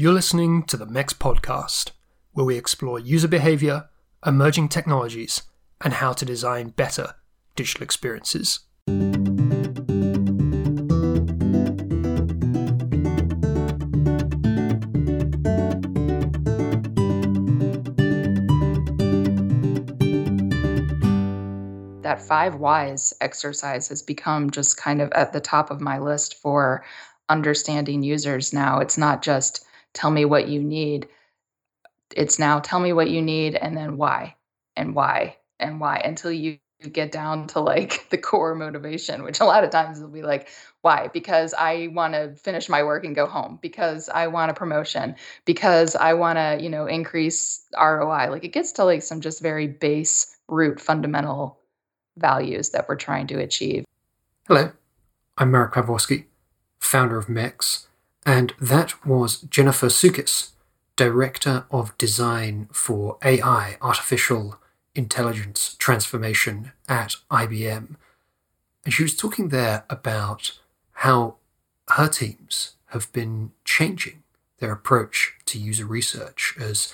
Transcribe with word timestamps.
You're 0.00 0.14
listening 0.14 0.62
to 0.62 0.78
the 0.78 0.86
MEX 0.86 1.12
podcast, 1.12 1.90
where 2.32 2.46
we 2.46 2.56
explore 2.56 2.98
user 2.98 3.28
behavior, 3.28 3.90
emerging 4.24 4.70
technologies, 4.70 5.42
and 5.82 5.92
how 5.92 6.14
to 6.14 6.24
design 6.24 6.70
better 6.70 7.16
digital 7.54 7.84
experiences. 7.84 8.60
That 22.00 22.22
five 22.26 22.54
whys 22.54 23.12
exercise 23.20 23.88
has 23.88 24.00
become 24.00 24.48
just 24.48 24.78
kind 24.78 25.02
of 25.02 25.12
at 25.12 25.34
the 25.34 25.42
top 25.42 25.70
of 25.70 25.82
my 25.82 25.98
list 25.98 26.36
for 26.36 26.82
understanding 27.28 28.02
users 28.02 28.54
now. 28.54 28.80
It's 28.80 28.96
not 28.96 29.20
just 29.20 29.66
tell 29.94 30.10
me 30.10 30.24
what 30.24 30.48
you 30.48 30.62
need. 30.62 31.08
It's 32.16 32.38
now 32.38 32.60
tell 32.60 32.80
me 32.80 32.92
what 32.92 33.10
you 33.10 33.22
need 33.22 33.54
and 33.54 33.76
then 33.76 33.96
why 33.96 34.36
and 34.76 34.94
why 34.94 35.36
and 35.58 35.80
why 35.80 35.98
until 36.04 36.32
you 36.32 36.58
get 36.88 37.12
down 37.12 37.46
to 37.48 37.60
like 37.60 38.06
the 38.10 38.18
core 38.18 38.54
motivation, 38.54 39.22
which 39.22 39.40
a 39.40 39.44
lot 39.44 39.64
of 39.64 39.70
times 39.70 40.00
will 40.00 40.08
be 40.08 40.22
like, 40.22 40.48
why? 40.82 41.08
Because 41.12 41.54
I 41.54 41.88
want 41.92 42.14
to 42.14 42.34
finish 42.34 42.68
my 42.68 42.82
work 42.82 43.04
and 43.04 43.14
go 43.14 43.26
home, 43.26 43.58
because 43.60 44.08
I 44.08 44.28
want 44.28 44.50
a 44.50 44.54
promotion, 44.54 45.14
because 45.44 45.94
I 45.94 46.14
want 46.14 46.38
to, 46.38 46.58
you 46.62 46.70
know, 46.70 46.86
increase 46.86 47.66
ROI. 47.78 48.30
Like 48.30 48.44
it 48.44 48.52
gets 48.52 48.72
to 48.72 48.84
like 48.84 49.02
some 49.02 49.20
just 49.20 49.42
very 49.42 49.66
base 49.66 50.36
root 50.48 50.80
fundamental 50.80 51.58
values 52.16 52.70
that 52.70 52.88
we're 52.88 52.96
trying 52.96 53.26
to 53.28 53.38
achieve. 53.38 53.84
Hello, 54.48 54.72
I'm 55.38 55.50
Marek 55.50 55.74
Pawlowski, 55.74 56.24
founder 56.80 57.18
of 57.18 57.28
MEX, 57.28 57.88
and 58.24 58.52
that 58.60 59.06
was 59.06 59.40
Jennifer 59.42 59.86
Sukis, 59.86 60.50
Director 60.96 61.64
of 61.70 61.96
Design 61.96 62.68
for 62.72 63.18
AI, 63.24 63.76
Artificial 63.80 64.58
Intelligence 64.94 65.76
Transformation 65.78 66.72
at 66.88 67.16
IBM. 67.30 67.96
And 68.84 68.94
she 68.94 69.02
was 69.02 69.16
talking 69.16 69.48
there 69.48 69.84
about 69.88 70.58
how 70.92 71.36
her 71.88 72.08
teams 72.08 72.74
have 72.86 73.10
been 73.12 73.52
changing 73.64 74.22
their 74.58 74.72
approach 74.72 75.34
to 75.46 75.58
user 75.58 75.86
research 75.86 76.54
as 76.60 76.92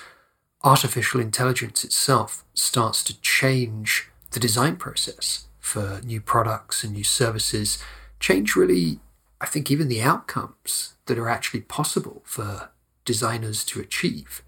artificial 0.63 1.19
intelligence 1.19 1.83
itself 1.83 2.45
starts 2.53 3.03
to 3.03 3.19
change 3.21 4.09
the 4.31 4.39
design 4.39 4.75
process 4.75 5.47
for 5.59 6.01
new 6.03 6.21
products 6.21 6.83
and 6.83 6.93
new 6.93 7.03
services, 7.03 7.83
change 8.19 8.55
really, 8.55 8.99
I 9.39 9.45
think, 9.45 9.69
even 9.69 9.87
the 9.87 10.01
outcomes 10.01 10.95
that 11.05 11.19
are 11.19 11.29
actually 11.29 11.61
possible 11.61 12.23
for 12.25 12.69
designers 13.05 13.63
to 13.65 13.79
achieve. 13.79 14.43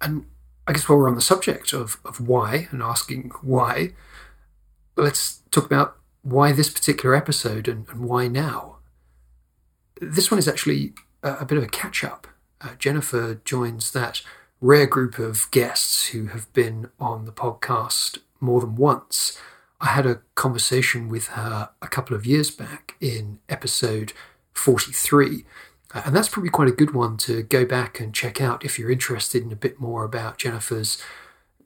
And 0.00 0.26
I 0.66 0.72
guess 0.72 0.88
while 0.88 0.98
we're 0.98 1.08
on 1.08 1.14
the 1.14 1.20
subject 1.20 1.72
of, 1.72 1.98
of 2.04 2.20
why 2.20 2.68
and 2.70 2.82
asking 2.82 3.30
why, 3.42 3.92
let's 4.96 5.42
talk 5.50 5.66
about 5.66 5.96
why 6.22 6.52
this 6.52 6.70
particular 6.70 7.14
episode 7.14 7.68
and, 7.68 7.88
and 7.88 8.00
why 8.00 8.28
now. 8.28 8.76
This 10.00 10.30
one 10.30 10.38
is 10.38 10.48
actually 10.48 10.94
a, 11.22 11.34
a 11.40 11.44
bit 11.44 11.58
of 11.58 11.64
a 11.64 11.68
catch 11.68 12.04
up. 12.04 12.26
Uh, 12.60 12.74
Jennifer 12.78 13.40
joins 13.44 13.92
that 13.92 14.22
rare 14.60 14.86
group 14.86 15.18
of 15.18 15.50
guests 15.50 16.08
who 16.08 16.26
have 16.26 16.52
been 16.52 16.90
on 16.98 17.24
the 17.24 17.32
podcast 17.32 18.18
more 18.40 18.60
than 18.60 18.76
once. 18.76 19.38
I 19.80 19.86
had 19.86 20.06
a 20.06 20.20
conversation 20.34 21.08
with 21.08 21.28
her 21.28 21.70
a 21.80 21.88
couple 21.88 22.16
of 22.16 22.26
years 22.26 22.50
back 22.50 22.96
in 23.00 23.38
episode 23.48 24.12
43. 24.52 25.44
Uh, 25.94 26.02
and 26.04 26.16
that's 26.16 26.28
probably 26.28 26.50
quite 26.50 26.68
a 26.68 26.72
good 26.72 26.92
one 26.92 27.16
to 27.18 27.42
go 27.42 27.64
back 27.64 28.00
and 28.00 28.12
check 28.12 28.40
out 28.40 28.64
if 28.64 28.78
you're 28.78 28.90
interested 28.90 29.42
in 29.42 29.52
a 29.52 29.56
bit 29.56 29.80
more 29.80 30.04
about 30.04 30.38
Jennifer's 30.38 31.00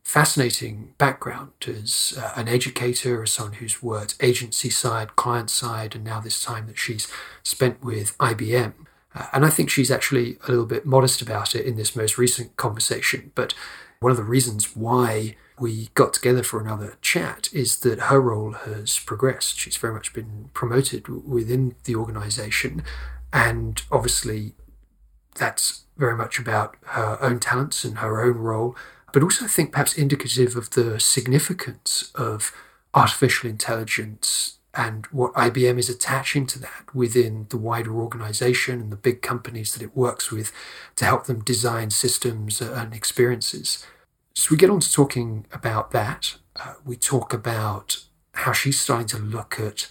fascinating 0.05 0.95
background 0.99 1.53
as 1.67 2.19
uh, 2.19 2.33
an 2.37 2.49
educator, 2.49 3.23
as 3.23 3.31
someone 3.33 3.55
who's 3.55 3.83
worked 3.83 4.17
agency 4.21 4.69
side, 4.69 5.17
client 5.17 5.49
side, 5.49 5.95
and 5.95 6.05
now 6.05 6.21
this 6.21 6.43
time 6.43 6.67
that 6.67 6.79
she's 6.79 7.09
spent 7.43 7.83
with 7.83 8.17
IBM. 8.19 8.75
Uh, 9.15 9.27
and 9.33 9.45
I 9.45 9.51
think 9.51 9.71
she's 9.71 9.91
actually 9.91 10.39
a 10.47 10.51
little 10.51 10.67
bit 10.67 10.85
modest 10.85 11.23
about 11.23 11.55
it 11.55 11.65
in 11.65 11.77
this 11.77 11.97
most 11.97 12.19
recent 12.19 12.57
conversation. 12.57 13.33
But 13.35 13.55
one 14.01 14.11
of 14.11 14.17
the 14.17 14.23
reasons 14.25 14.77
why 14.77 15.37
we 15.59 15.89
got 15.95 16.13
together 16.13 16.43
for 16.43 16.61
another 16.61 16.97
chat 17.01 17.49
is 17.53 17.79
that 17.81 18.01
her 18.01 18.21
role 18.21 18.53
has 18.53 18.99
progressed. 18.99 19.59
She's 19.59 19.77
very 19.77 19.95
much 19.95 20.13
been 20.13 20.51
promoted 20.55 21.09
within 21.09 21.75
the 21.85 21.97
organization. 21.97 22.83
And 23.33 23.83
obviously, 23.91 24.53
that's 25.35 25.85
very 25.97 26.17
much 26.17 26.39
about 26.39 26.77
her 26.83 27.19
own 27.21 27.39
talents 27.39 27.85
and 27.85 27.99
her 27.99 28.23
own 28.23 28.39
role, 28.39 28.77
but 29.13 29.23
also 29.23 29.45
I 29.45 29.49
think 29.49 29.73
perhaps 29.73 29.97
indicative 29.97 30.57
of 30.57 30.71
the 30.71 30.99
significance 30.99 32.11
of 32.15 32.53
artificial 32.95 33.49
intelligence 33.49 34.59
and 34.75 35.07
what 35.07 35.35
IBM 35.35 35.79
is 35.79 35.91
attaching 35.91 36.47
to 36.47 36.59
that 36.59 36.95
within 36.95 37.47
the 37.51 37.59
wider 37.59 37.93
organization 37.93 38.81
and 38.81 38.91
the 38.91 38.97
big 38.97 39.21
companies 39.21 39.75
that 39.75 39.83
it 39.83 39.97
works 39.97 40.31
with 40.31 40.51
to 40.97 41.05
help 41.05 41.27
them 41.27 41.45
design 41.45 41.91
systems 41.91 42.61
and 42.61 42.95
experiences. 42.95 43.87
So 44.35 44.49
we 44.51 44.57
get 44.57 44.71
on 44.71 44.81
to 44.81 44.93
talking 44.93 45.47
about 45.53 45.91
that. 45.91 46.37
Uh, 46.57 46.75
we 46.85 46.97
talk 46.97 47.33
about 47.33 48.05
how 48.35 48.53
she's 48.53 48.81
starting 48.81 49.07
to 49.09 49.19
look 49.19 49.61
at 49.61 49.89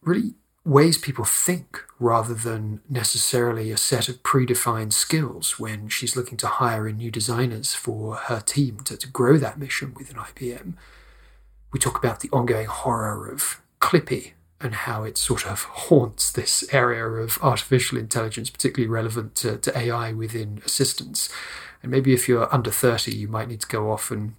really 0.00 0.34
ways 0.64 0.96
people 0.96 1.24
think 1.24 1.84
rather 1.98 2.34
than 2.34 2.80
necessarily 2.88 3.70
a 3.70 3.76
set 3.76 4.08
of 4.08 4.22
predefined 4.22 4.92
skills 4.92 5.58
when 5.58 5.88
she's 5.88 6.16
looking 6.16 6.38
to 6.38 6.46
hire 6.46 6.86
in 6.86 6.96
new 6.96 7.10
designers 7.10 7.74
for 7.74 8.14
her 8.14 8.40
team 8.40 8.78
to, 8.84 8.96
to 8.96 9.08
grow 9.08 9.36
that 9.36 9.58
mission 9.58 9.92
within 9.94 10.16
IBM. 10.16 10.74
We 11.72 11.80
talk 11.80 11.98
about 11.98 12.20
the 12.20 12.30
ongoing 12.32 12.66
horror 12.66 13.28
of 13.28 13.60
Clippy 13.80 14.32
and 14.62 14.74
how 14.74 15.04
it 15.04 15.18
sort 15.18 15.46
of 15.46 15.62
haunts 15.62 16.30
this 16.30 16.64
area 16.72 17.04
of 17.04 17.38
artificial 17.42 17.98
intelligence, 17.98 18.50
particularly 18.50 18.88
relevant 18.88 19.34
to, 19.36 19.58
to 19.58 19.76
AI 19.76 20.12
within 20.12 20.62
assistants. 20.64 21.28
And 21.82 21.90
maybe 21.90 22.14
if 22.14 22.28
you're 22.28 22.52
under 22.54 22.70
30, 22.70 23.14
you 23.14 23.28
might 23.28 23.48
need 23.48 23.60
to 23.60 23.66
go 23.66 23.90
off 23.90 24.10
and 24.10 24.34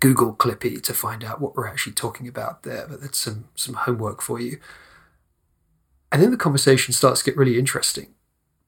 Google 0.00 0.34
Clippy 0.34 0.82
to 0.82 0.94
find 0.94 1.24
out 1.24 1.40
what 1.40 1.56
we're 1.56 1.66
actually 1.66 1.94
talking 1.94 2.28
about 2.28 2.62
there. 2.62 2.86
But 2.88 3.00
that's 3.00 3.18
some, 3.18 3.48
some 3.54 3.74
homework 3.74 4.22
for 4.22 4.40
you. 4.40 4.58
And 6.12 6.22
then 6.22 6.30
the 6.30 6.36
conversation 6.36 6.94
starts 6.94 7.20
to 7.20 7.30
get 7.30 7.36
really 7.36 7.58
interesting 7.58 8.14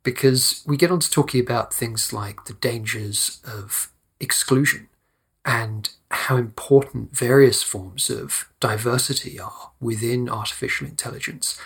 because 0.02 0.62
we 0.66 0.76
get 0.76 0.90
on 0.90 1.00
to 1.00 1.10
talking 1.10 1.40
about 1.40 1.72
things 1.72 2.12
like 2.12 2.44
the 2.46 2.54
dangers 2.54 3.40
of 3.44 3.92
exclusion 4.20 4.88
and 5.44 5.90
how 6.10 6.36
important 6.36 7.16
various 7.16 7.62
forms 7.62 8.08
of 8.08 8.48
diversity 8.60 9.38
are 9.38 9.72
within 9.80 10.28
artificial 10.28 10.86
intelligence, 10.86 11.60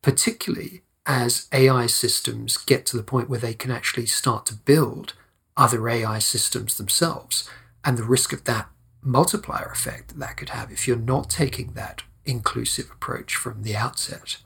particularly 0.00 0.82
as 1.04 1.48
AI 1.52 1.86
systems 1.86 2.56
get 2.56 2.86
to 2.86 2.96
the 2.96 3.02
point 3.02 3.28
where 3.28 3.38
they 3.38 3.54
can 3.54 3.70
actually 3.70 4.06
start 4.06 4.46
to 4.46 4.54
build 4.54 5.14
other 5.56 5.88
AI 5.88 6.18
systems 6.18 6.78
themselves, 6.78 7.48
and 7.84 7.98
the 7.98 8.04
risk 8.04 8.32
of 8.32 8.44
that 8.44 8.68
multiplier 9.02 9.70
effect 9.72 10.08
that, 10.08 10.18
that 10.18 10.36
could 10.36 10.50
have 10.50 10.70
if 10.70 10.86
you're 10.86 10.96
not 10.96 11.28
taking 11.28 11.72
that 11.72 12.02
inclusive 12.24 12.90
approach 12.90 13.34
from 13.34 13.62
the 13.62 13.76
outset. 13.76 14.38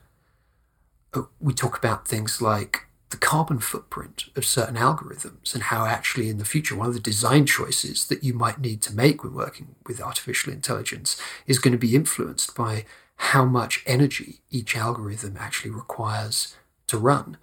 Uh, 1.13 1.23
we 1.39 1.53
talk 1.53 1.77
about 1.77 2.07
things 2.07 2.41
like 2.41 2.86
the 3.09 3.17
carbon 3.17 3.59
footprint 3.59 4.25
of 4.35 4.45
certain 4.45 4.75
algorithms 4.75 5.53
and 5.53 5.63
how 5.63 5.85
actually 5.85 6.29
in 6.29 6.37
the 6.37 6.45
future 6.45 6.75
one 6.75 6.87
of 6.87 6.93
the 6.93 6.99
design 6.99 7.45
choices 7.45 8.07
that 8.07 8.23
you 8.23 8.33
might 8.33 8.59
need 8.59 8.81
to 8.81 8.95
make 8.95 9.23
when 9.23 9.33
working 9.33 9.75
with 9.85 10.01
artificial 10.01 10.51
intelligence 10.51 11.19
is 11.45 11.59
going 11.59 11.71
to 11.71 11.77
be 11.77 11.95
influenced 11.95 12.55
by 12.55 12.85
how 13.17 13.45
much 13.45 13.83
energy 13.85 14.41
each 14.51 14.75
algorithm 14.75 15.37
actually 15.39 15.71
requires 15.71 16.55
to 16.87 16.97
run. 16.97 17.37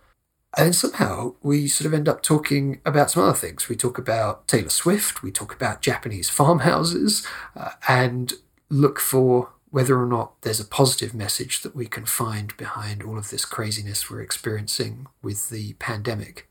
And 0.56 0.74
somehow 0.74 1.34
we 1.42 1.66
sort 1.66 1.86
of 1.86 1.94
end 1.94 2.08
up 2.08 2.22
talking 2.22 2.80
about 2.84 3.10
some 3.10 3.24
other 3.24 3.36
things. 3.36 3.68
We 3.68 3.74
talk 3.74 3.98
about 3.98 4.46
Taylor 4.46 4.68
Swift, 4.68 5.22
we 5.22 5.32
talk 5.32 5.52
about 5.52 5.82
Japanese 5.82 6.30
farmhouses, 6.30 7.26
uh, 7.56 7.70
and 7.88 8.34
look 8.70 9.00
for 9.00 9.50
whether 9.74 10.00
or 10.00 10.06
not 10.06 10.40
there's 10.42 10.60
a 10.60 10.64
positive 10.64 11.12
message 11.12 11.62
that 11.62 11.74
we 11.74 11.84
can 11.84 12.06
find 12.06 12.56
behind 12.56 13.02
all 13.02 13.18
of 13.18 13.30
this 13.30 13.44
craziness 13.44 14.08
we're 14.08 14.20
experiencing 14.20 15.08
with 15.20 15.48
the 15.48 15.72
pandemic. 15.80 16.48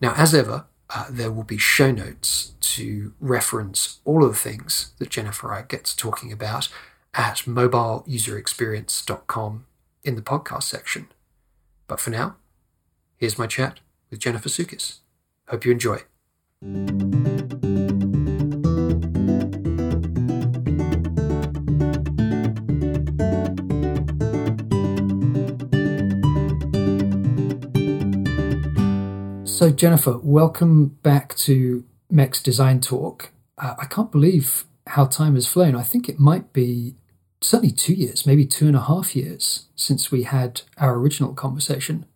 Now, 0.00 0.14
as 0.16 0.32
ever, 0.32 0.66
uh, 0.90 1.06
there 1.10 1.32
will 1.32 1.42
be 1.42 1.58
show 1.58 1.90
notes 1.90 2.52
to 2.60 3.14
reference 3.18 3.98
all 4.04 4.22
of 4.22 4.30
the 4.30 4.38
things 4.38 4.92
that 4.98 5.10
Jennifer 5.10 5.52
I 5.52 5.62
gets 5.62 5.92
talking 5.92 6.30
about 6.30 6.68
at 7.14 7.38
mobileuserexperience.com 7.38 9.66
in 10.04 10.14
the 10.14 10.22
podcast 10.22 10.62
section. 10.62 11.08
But 11.88 11.98
for 11.98 12.10
now, 12.10 12.36
here's 13.16 13.40
my 13.40 13.48
chat 13.48 13.80
with 14.08 14.20
Jennifer 14.20 14.48
Sukis. 14.48 14.98
Hope 15.48 15.64
you 15.64 15.72
enjoy. 15.72 16.02
So, 29.60 29.70
Jennifer, 29.70 30.16
welcome 30.16 30.96
back 31.02 31.36
to 31.36 31.84
MEX 32.10 32.42
Design 32.42 32.80
Talk. 32.80 33.30
Uh, 33.58 33.74
I 33.78 33.84
can't 33.84 34.10
believe 34.10 34.64
how 34.86 35.04
time 35.04 35.34
has 35.34 35.46
flown. 35.46 35.76
I 35.76 35.82
think 35.82 36.08
it 36.08 36.18
might 36.18 36.54
be 36.54 36.94
certainly 37.42 37.70
two 37.70 37.92
years, 37.92 38.24
maybe 38.24 38.46
two 38.46 38.68
and 38.68 38.74
a 38.74 38.80
half 38.80 39.14
years 39.14 39.66
since 39.76 40.10
we 40.10 40.22
had 40.22 40.62
our 40.78 40.94
original 40.94 41.34
conversation. 41.34 42.06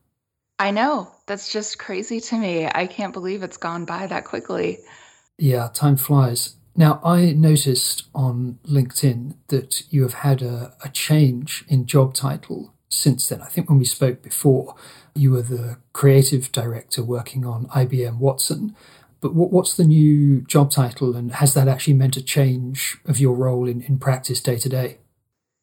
I 0.58 0.70
know. 0.70 1.12
That's 1.26 1.52
just 1.52 1.78
crazy 1.78 2.18
to 2.18 2.38
me. 2.38 2.66
I 2.66 2.86
can't 2.86 3.12
believe 3.12 3.42
it's 3.42 3.58
gone 3.58 3.84
by 3.84 4.06
that 4.06 4.24
quickly. 4.24 4.78
Yeah, 5.36 5.68
time 5.68 5.98
flies. 5.98 6.54
Now, 6.74 6.98
I 7.04 7.32
noticed 7.32 8.04
on 8.14 8.58
LinkedIn 8.66 9.34
that 9.48 9.82
you 9.92 10.00
have 10.00 10.14
had 10.14 10.40
a, 10.40 10.72
a 10.82 10.88
change 10.88 11.66
in 11.68 11.84
job 11.84 12.14
title 12.14 12.73
since 12.94 13.28
then. 13.28 13.42
I 13.42 13.46
think 13.46 13.68
when 13.68 13.78
we 13.78 13.84
spoke 13.84 14.22
before, 14.22 14.74
you 15.14 15.32
were 15.32 15.42
the 15.42 15.78
creative 15.92 16.50
director 16.52 17.02
working 17.02 17.46
on 17.46 17.66
IBM 17.66 18.18
Watson. 18.18 18.74
But 19.20 19.34
what, 19.34 19.52
what's 19.52 19.76
the 19.76 19.84
new 19.84 20.42
job 20.42 20.70
title, 20.70 21.16
and 21.16 21.32
has 21.32 21.54
that 21.54 21.68
actually 21.68 21.94
meant 21.94 22.16
a 22.16 22.22
change 22.22 22.98
of 23.06 23.18
your 23.18 23.34
role 23.34 23.66
in, 23.68 23.82
in 23.82 23.98
practice 23.98 24.40
day 24.40 24.56
to 24.56 24.68
day? 24.68 24.98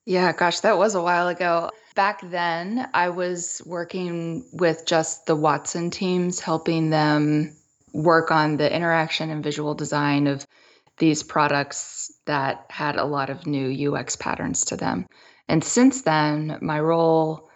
Yeah, 0.06 0.34
gosh, 0.34 0.62
that 0.62 0.78
was 0.78 0.96
a 0.96 1.02
while 1.02 1.28
ago. 1.28 1.70
Back 1.94 2.22
then, 2.24 2.90
I 2.94 3.10
was 3.10 3.62
working 3.66 4.46
with 4.54 4.86
just 4.86 5.26
the 5.26 5.36
Watson 5.36 5.92
teams, 5.92 6.40
helping 6.40 6.90
them 6.90 7.56
work 7.94 8.32
on 8.32 8.58
the 8.58 8.74
interaction 8.74 9.30
and 9.30 9.44
visual 9.44 9.76
design 9.76 10.28
of 10.28 10.48
these 10.98 11.24
products 11.24 12.12
that 12.26 12.66
had 12.70 12.96
a 12.96 13.06
lot 13.06 13.30
of 13.30 13.46
new 13.46 13.94
UX 13.94 14.16
patterns 14.16 14.66
to 14.66 14.78
them. 14.78 15.06
And 15.52 15.66
since 15.66 16.04
then, 16.04 16.58
my 16.62 16.80
role 16.80 17.50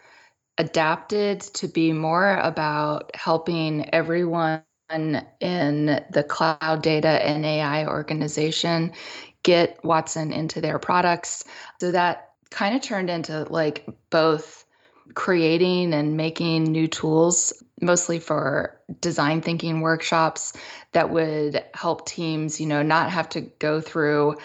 adapted 0.58 1.42
to 1.42 1.68
be 1.70 1.94
more 1.94 2.38
about 2.38 3.12
helping 3.16 3.90
everyone 3.96 4.64
in 4.92 6.06
the 6.12 6.26
cloud 6.28 6.84
data 6.84 7.26
and 7.26 7.46
AI 7.46 7.88
organization 7.88 8.92
get 9.44 9.84
Watson 9.86 10.34
into 10.34 10.62
their 10.62 10.78
products. 10.78 11.46
So 11.80 11.92
that 11.92 12.32
kind 12.52 12.76
of 12.76 12.82
turned 12.82 13.10
into 13.10 13.46
like 13.46 13.88
both 14.10 14.66
creating 15.16 15.94
and 15.94 16.18
making 16.18 16.66
new 16.66 16.88
tools, 16.88 17.54
mostly 17.82 18.20
for 18.20 18.78
design 19.02 19.42
thinking 19.42 19.82
workshops 19.82 20.54
that 20.92 21.12
would 21.12 21.64
help 21.74 22.08
teams, 22.08 22.60
you 22.62 22.68
know, 22.68 22.84
not 22.84 23.12
have 23.12 23.30
to 23.30 23.42
go 23.42 23.82
through 23.82 24.36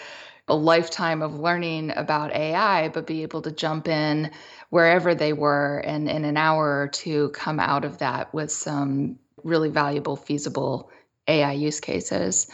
a 0.47 0.55
lifetime 0.55 1.21
of 1.21 1.39
learning 1.39 1.91
about 1.95 2.33
AI, 2.33 2.89
but 2.89 3.07
be 3.07 3.23
able 3.23 3.41
to 3.43 3.51
jump 3.51 3.87
in 3.87 4.31
wherever 4.69 5.15
they 5.15 5.33
were 5.33 5.77
and 5.79 6.09
in 6.09 6.25
an 6.25 6.37
hour 6.37 6.81
or 6.81 6.87
two 6.87 7.29
come 7.29 7.59
out 7.59 7.85
of 7.85 7.99
that 7.99 8.33
with 8.33 8.51
some 8.51 9.17
really 9.43 9.69
valuable, 9.69 10.15
feasible 10.15 10.91
AI 11.27 11.53
use 11.53 11.79
cases. 11.79 12.47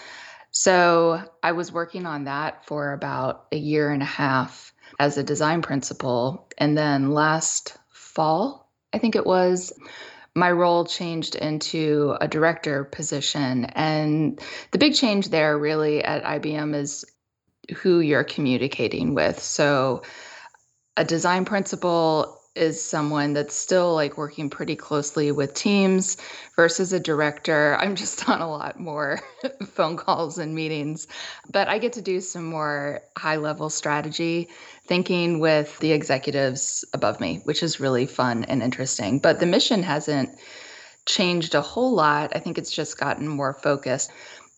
So 0.51 1.21
I 1.43 1.51
was 1.51 1.71
working 1.71 2.05
on 2.05 2.25
that 2.25 2.65
for 2.65 2.93
about 2.93 3.45
a 3.51 3.57
year 3.57 3.91
and 3.91 4.01
a 4.01 4.05
half 4.05 4.73
as 4.99 5.17
a 5.17 5.23
design 5.23 5.61
principal. 5.61 6.49
And 6.57 6.77
then 6.77 7.11
last 7.11 7.77
fall, 7.89 8.71
I 8.93 8.97
think 8.97 9.15
it 9.15 9.25
was, 9.25 9.73
my 10.33 10.51
role 10.51 10.85
changed 10.85 11.35
into 11.35 12.15
a 12.21 12.27
director 12.27 12.83
position. 12.83 13.65
And 13.65 14.39
the 14.71 14.77
big 14.77 14.93
change 14.93 15.29
there, 15.29 15.57
really, 15.57 16.03
at 16.03 16.23
IBM 16.23 16.75
is 16.75 17.05
who 17.75 17.99
you're 17.99 18.23
communicating 18.23 19.13
with. 19.13 19.39
So, 19.41 20.03
a 20.95 21.03
design 21.03 21.45
principal 21.45 22.37
is 22.57 22.83
someone 22.83 23.33
that's 23.33 23.55
still 23.55 23.93
like 23.93 24.17
working 24.17 24.49
pretty 24.49 24.75
closely 24.75 25.31
with 25.31 25.53
teams 25.53 26.17
versus 26.55 26.91
a 26.91 26.99
director. 26.99 27.77
I'm 27.79 27.95
just 27.95 28.27
on 28.27 28.41
a 28.41 28.49
lot 28.49 28.79
more 28.79 29.19
phone 29.67 29.95
calls 29.95 30.37
and 30.37 30.55
meetings, 30.55 31.07
but 31.51 31.67
I 31.67 31.77
get 31.77 31.93
to 31.93 32.01
do 32.01 32.19
some 32.19 32.45
more 32.45 33.01
high 33.17 33.37
level 33.37 33.69
strategy 33.69 34.49
thinking 34.85 35.39
with 35.39 35.77
the 35.79 35.91
executives 35.91 36.83
above 36.93 37.19
me, 37.19 37.41
which 37.43 37.61
is 37.61 37.79
really 37.79 38.05
fun 38.05 38.43
and 38.45 38.63
interesting. 38.63 39.19
But 39.19 39.39
the 39.39 39.45
mission 39.45 39.83
hasn't 39.83 40.29
changed 41.05 41.55
a 41.55 41.61
whole 41.61 41.93
lot. 41.93 42.35
I 42.35 42.39
think 42.39 42.57
it's 42.57 42.71
just 42.71 42.99
gotten 42.99 43.27
more 43.27 43.53
focused. 43.53 44.11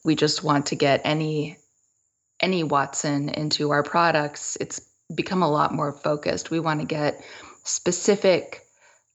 We 0.03 0.15
just 0.15 0.43
want 0.43 0.67
to 0.67 0.75
get 0.75 1.01
any 1.03 1.58
any 2.39 2.63
Watson 2.63 3.29
into 3.29 3.71
our 3.71 3.83
products. 3.83 4.57
It's 4.59 4.81
become 5.13 5.43
a 5.43 5.49
lot 5.49 5.73
more 5.73 5.91
focused. 5.91 6.51
We 6.51 6.59
want 6.59 6.79
to 6.81 6.85
get 6.85 7.21
specific 7.63 8.61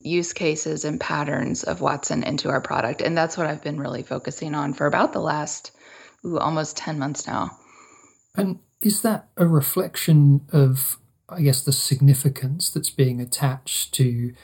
use 0.01 0.33
cases 0.33 0.85
and 0.85 1.01
patterns 1.01 1.63
of 1.63 1.81
Watson 1.81 2.23
into 2.25 2.51
our 2.51 2.61
product. 2.61 3.01
And 3.01 3.17
that's 3.17 3.37
what 3.37 3.47
I've 3.47 3.63
been 3.63 3.81
really 3.81 4.03
focusing 4.03 4.55
on 4.55 4.75
for 4.75 4.87
about 4.87 5.13
the 5.13 5.21
last 5.21 5.73
ooh, 6.25 6.39
almost 6.39 6.77
10 6.77 6.99
months 6.99 7.27
now. 7.27 7.51
And 8.37 8.59
is 8.81 9.03
that 9.03 9.29
a 9.37 9.47
reflection 9.47 10.43
of, 10.53 10.99
I 11.29 11.41
guess, 11.43 11.63
the 11.63 11.73
significance 11.73 12.69
that's 12.69 12.91
being 12.91 13.21
attached 13.21 13.95
to 13.95 14.35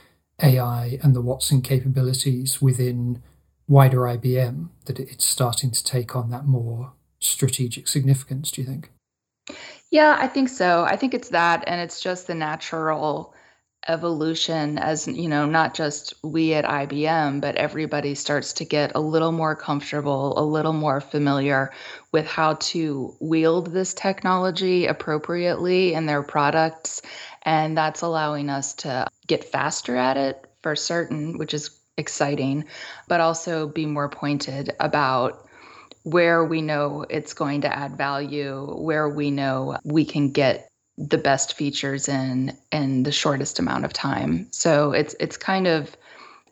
AI 0.43 0.99
and 1.03 1.15
the 1.15 1.21
Watson 1.21 1.61
capabilities 1.61 2.63
within 2.63 3.23
wider 3.69 4.01
IBM, 4.01 4.69
that 4.87 4.99
it's 4.99 5.25
starting 5.25 5.71
to 5.71 5.85
take 5.85 6.17
on 6.17 6.31
that 6.31 6.47
more 6.47 6.93
strategic 7.21 7.89
significance, 7.89 8.51
do 8.51 8.63
you 8.63 8.67
think? 8.67 8.91
Yeah, 9.91 10.17
I 10.19 10.29
think 10.29 10.49
so. 10.49 10.85
I 10.85 10.97
think 10.97 11.15
it's 11.15 11.31
that, 11.31 11.65
and 11.67 11.81
it's 11.81 12.01
just 12.01 12.27
the 12.27 12.35
natural 12.35 13.35
evolution 13.89 14.77
as 14.77 15.09
you 15.09 15.27
know 15.27 15.47
not 15.47 15.73
just 15.73 16.13
we 16.23 16.53
at 16.53 16.67
IBM 16.67 17.41
but 17.41 17.57
everybody 17.57 18.15
starts 18.15 18.53
to 18.53 18.65
get 18.67 18.93
a 18.95 19.01
little 19.01 19.33
more 19.33 19.57
comfortable 19.57 20.39
a 20.39 20.45
little 20.45 20.75
more 20.75 21.01
familiar 21.01 21.73
with 22.13 22.27
how 22.27 22.55
to 22.55 23.17
wield 23.21 23.73
this 23.73 23.95
technology 23.95 24.85
appropriately 24.85 25.95
in 25.95 26.05
their 26.05 26.23
products 26.23 27.01
and 27.43 27.77
that's 27.77 28.03
allowing 28.03 28.51
us 28.51 28.75
to 28.75 29.07
get 29.27 29.45
faster 29.45 29.97
at 29.97 30.19
it 30.19 30.47
for 30.63 30.77
certain 30.77 31.39
which 31.39 31.55
is 31.55 31.71
exciting 31.97 32.67
but 33.09 33.21
also 33.21 33.67
be 33.67 33.87
more 33.87 34.11
pointed 34.11 34.75
about 34.79 35.49
where 36.03 36.45
we 36.45 36.63
know 36.63 37.05
it's 37.11 37.35
going 37.35 37.63
to 37.63 37.75
add 37.75 37.97
value 37.97 38.75
where 38.79 39.09
we 39.09 39.31
know 39.31 39.77
we 39.85 40.05
can 40.05 40.31
get 40.31 40.69
the 40.97 41.19
best 41.19 41.55
features 41.55 42.09
in 42.09 42.57
in 42.73 43.03
the 43.03 43.13
shortest 43.13 43.59
amount 43.59 43.85
of 43.85 43.93
time. 43.93 44.47
So 44.51 44.93
it's 44.93 45.15
it's 45.19 45.37
kind 45.37 45.67
of 45.67 45.97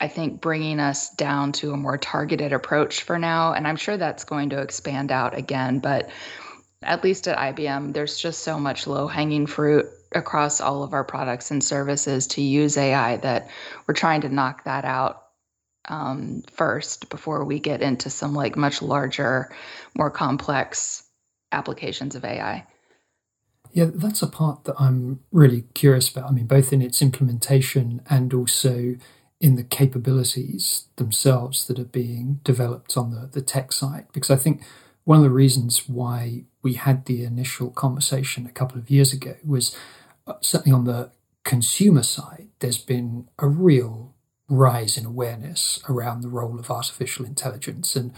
I 0.00 0.08
think 0.08 0.40
bringing 0.40 0.80
us 0.80 1.10
down 1.14 1.52
to 1.52 1.72
a 1.72 1.76
more 1.76 1.98
targeted 1.98 2.52
approach 2.52 3.02
for 3.02 3.18
now 3.18 3.52
and 3.52 3.66
I'm 3.66 3.76
sure 3.76 3.96
that's 3.96 4.24
going 4.24 4.50
to 4.50 4.60
expand 4.60 5.12
out 5.12 5.36
again 5.36 5.81
but 5.81 6.08
at 6.82 7.05
least 7.05 7.28
at 7.28 7.36
IBM 7.36 7.93
there's 7.93 8.19
just 8.19 8.43
so 8.43 8.58
much 8.58 8.86
low-hanging 8.86 9.46
fruit 9.46 9.86
across 10.12 10.60
all 10.60 10.82
of 10.82 10.94
our 10.94 11.05
products 11.05 11.50
and 11.50 11.62
services 11.62 12.26
to 12.28 12.40
use 12.40 12.76
AI 12.76 13.17
that 13.19 13.50
we're 13.86 13.94
trying 13.94 14.22
to 14.22 14.28
knock 14.28 14.64
that 14.64 14.84
out 14.84 15.28
um, 15.88 16.42
first 16.52 17.08
before 17.08 17.44
we 17.44 17.58
get 17.58 17.82
into 17.82 18.10
some 18.10 18.34
like 18.34 18.56
much 18.56 18.82
larger, 18.82 19.50
more 19.96 20.10
complex 20.10 21.02
applications 21.52 22.14
of 22.14 22.24
AI. 22.24 22.66
Yeah, 23.72 23.90
that's 23.92 24.22
a 24.22 24.26
part 24.26 24.64
that 24.64 24.74
I'm 24.78 25.20
really 25.30 25.64
curious 25.74 26.08
about. 26.08 26.30
I 26.30 26.32
mean, 26.32 26.46
both 26.46 26.72
in 26.72 26.82
its 26.82 27.02
implementation 27.02 28.02
and 28.08 28.32
also 28.32 28.96
in 29.40 29.56
the 29.56 29.62
capabilities 29.62 30.88
themselves 30.96 31.66
that 31.66 31.78
are 31.78 31.84
being 31.84 32.40
developed 32.42 32.96
on 32.96 33.12
the, 33.12 33.28
the 33.30 33.42
tech 33.42 33.72
side. 33.72 34.06
Because 34.12 34.30
I 34.30 34.36
think 34.36 34.62
one 35.04 35.18
of 35.18 35.24
the 35.24 35.30
reasons 35.30 35.88
why 35.88 36.44
we 36.62 36.74
had 36.74 37.04
the 37.04 37.24
initial 37.24 37.70
conversation 37.70 38.46
a 38.46 38.52
couple 38.52 38.78
of 38.78 38.90
years 38.90 39.12
ago 39.12 39.36
was 39.44 39.76
uh, 40.26 40.34
certainly 40.40 40.74
on 40.74 40.84
the 40.84 41.10
consumer 41.44 42.02
side, 42.02 42.48
there's 42.58 42.78
been 42.78 43.28
a 43.38 43.46
real 43.46 44.07
rise 44.48 44.96
in 44.96 45.05
awareness 45.05 45.81
around 45.88 46.22
the 46.22 46.28
role 46.28 46.58
of 46.58 46.70
artificial 46.70 47.26
intelligence. 47.26 47.94
And 47.96 48.12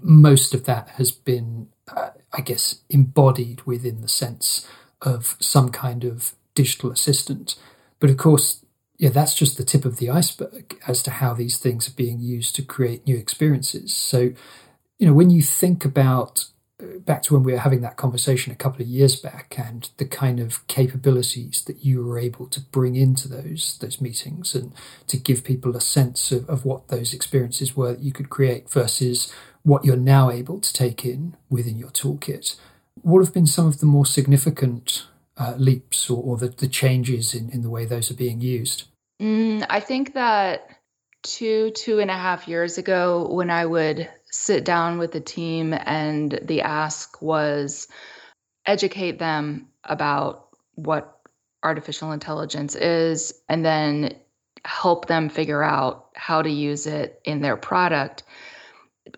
most 0.00 0.54
of 0.54 0.64
that 0.64 0.90
has 0.90 1.10
been 1.10 1.68
uh, 1.88 2.10
I 2.32 2.40
guess, 2.40 2.80
embodied 2.90 3.62
within 3.62 4.00
the 4.00 4.08
sense 4.08 4.66
of 5.02 5.36
some 5.38 5.70
kind 5.70 6.04
of 6.04 6.34
digital 6.54 6.90
assistant. 6.90 7.56
But 8.00 8.10
of 8.10 8.16
course, 8.16 8.64
yeah, 8.98 9.10
that's 9.10 9.34
just 9.34 9.56
the 9.56 9.64
tip 9.64 9.84
of 9.84 9.98
the 9.98 10.10
iceberg 10.10 10.80
as 10.86 11.02
to 11.04 11.10
how 11.10 11.34
these 11.34 11.58
things 11.58 11.88
are 11.88 11.94
being 11.94 12.20
used 12.20 12.54
to 12.56 12.62
create 12.62 13.06
new 13.06 13.16
experiences. 13.16 13.94
So, 13.94 14.32
you 14.98 15.06
know, 15.06 15.12
when 15.12 15.30
you 15.30 15.42
think 15.42 15.84
about 15.84 16.46
back 17.04 17.22
to 17.22 17.34
when 17.34 17.42
we 17.42 17.52
were 17.52 17.58
having 17.58 17.80
that 17.82 17.96
conversation 17.96 18.52
a 18.52 18.56
couple 18.56 18.82
of 18.82 18.88
years 18.88 19.16
back 19.16 19.54
and 19.58 19.90
the 19.98 20.04
kind 20.04 20.40
of 20.40 20.66
capabilities 20.66 21.62
that 21.66 21.84
you 21.84 22.04
were 22.04 22.18
able 22.18 22.46
to 22.46 22.60
bring 22.60 22.96
into 22.96 23.28
those 23.28 23.78
those 23.78 24.00
meetings 24.00 24.54
and 24.54 24.72
to 25.06 25.16
give 25.16 25.44
people 25.44 25.76
a 25.76 25.80
sense 25.80 26.32
of, 26.32 26.48
of 26.48 26.64
what 26.64 26.88
those 26.88 27.12
experiences 27.12 27.76
were 27.76 27.92
that 27.92 28.02
you 28.02 28.12
could 28.12 28.30
create 28.30 28.70
versus 28.70 29.32
what 29.62 29.84
you're 29.84 29.96
now 29.96 30.30
able 30.30 30.60
to 30.60 30.72
take 30.72 31.04
in 31.04 31.36
within 31.48 31.78
your 31.78 31.90
toolkit. 31.90 32.56
What 33.02 33.24
have 33.24 33.34
been 33.34 33.46
some 33.46 33.66
of 33.66 33.80
the 33.80 33.86
more 33.86 34.06
significant 34.06 35.06
uh, 35.36 35.54
leaps 35.56 36.08
or, 36.08 36.22
or 36.22 36.36
the, 36.36 36.48
the, 36.48 36.68
changes 36.68 37.34
in, 37.34 37.50
in 37.50 37.62
the 37.62 37.70
way 37.70 37.84
those 37.84 38.10
are 38.10 38.14
being 38.14 38.40
used? 38.40 38.84
Mm, 39.20 39.66
I 39.68 39.80
think 39.80 40.14
that 40.14 40.68
two, 41.22 41.70
two 41.70 41.98
and 41.98 42.10
a 42.10 42.14
half 42.14 42.46
years 42.46 42.78
ago, 42.78 43.26
when 43.28 43.50
I 43.50 43.66
would 43.66 44.08
sit 44.34 44.64
down 44.64 44.98
with 44.98 45.12
the 45.12 45.20
team 45.20 45.72
and 45.72 46.40
the 46.42 46.60
ask 46.60 47.22
was 47.22 47.86
educate 48.66 49.18
them 49.18 49.68
about 49.84 50.48
what 50.74 51.20
artificial 51.62 52.10
intelligence 52.10 52.74
is 52.74 53.32
and 53.48 53.64
then 53.64 54.14
help 54.64 55.06
them 55.06 55.28
figure 55.28 55.62
out 55.62 56.08
how 56.16 56.42
to 56.42 56.50
use 56.50 56.86
it 56.86 57.20
in 57.24 57.42
their 57.42 57.56
product. 57.56 58.24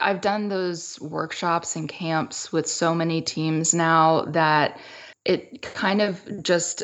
I've 0.00 0.20
done 0.20 0.48
those 0.48 1.00
workshops 1.00 1.76
and 1.76 1.88
camps 1.88 2.52
with 2.52 2.66
so 2.66 2.94
many 2.94 3.22
teams 3.22 3.72
now 3.72 4.22
that 4.26 4.78
it 5.24 5.62
kind 5.62 6.02
of 6.02 6.42
just 6.42 6.82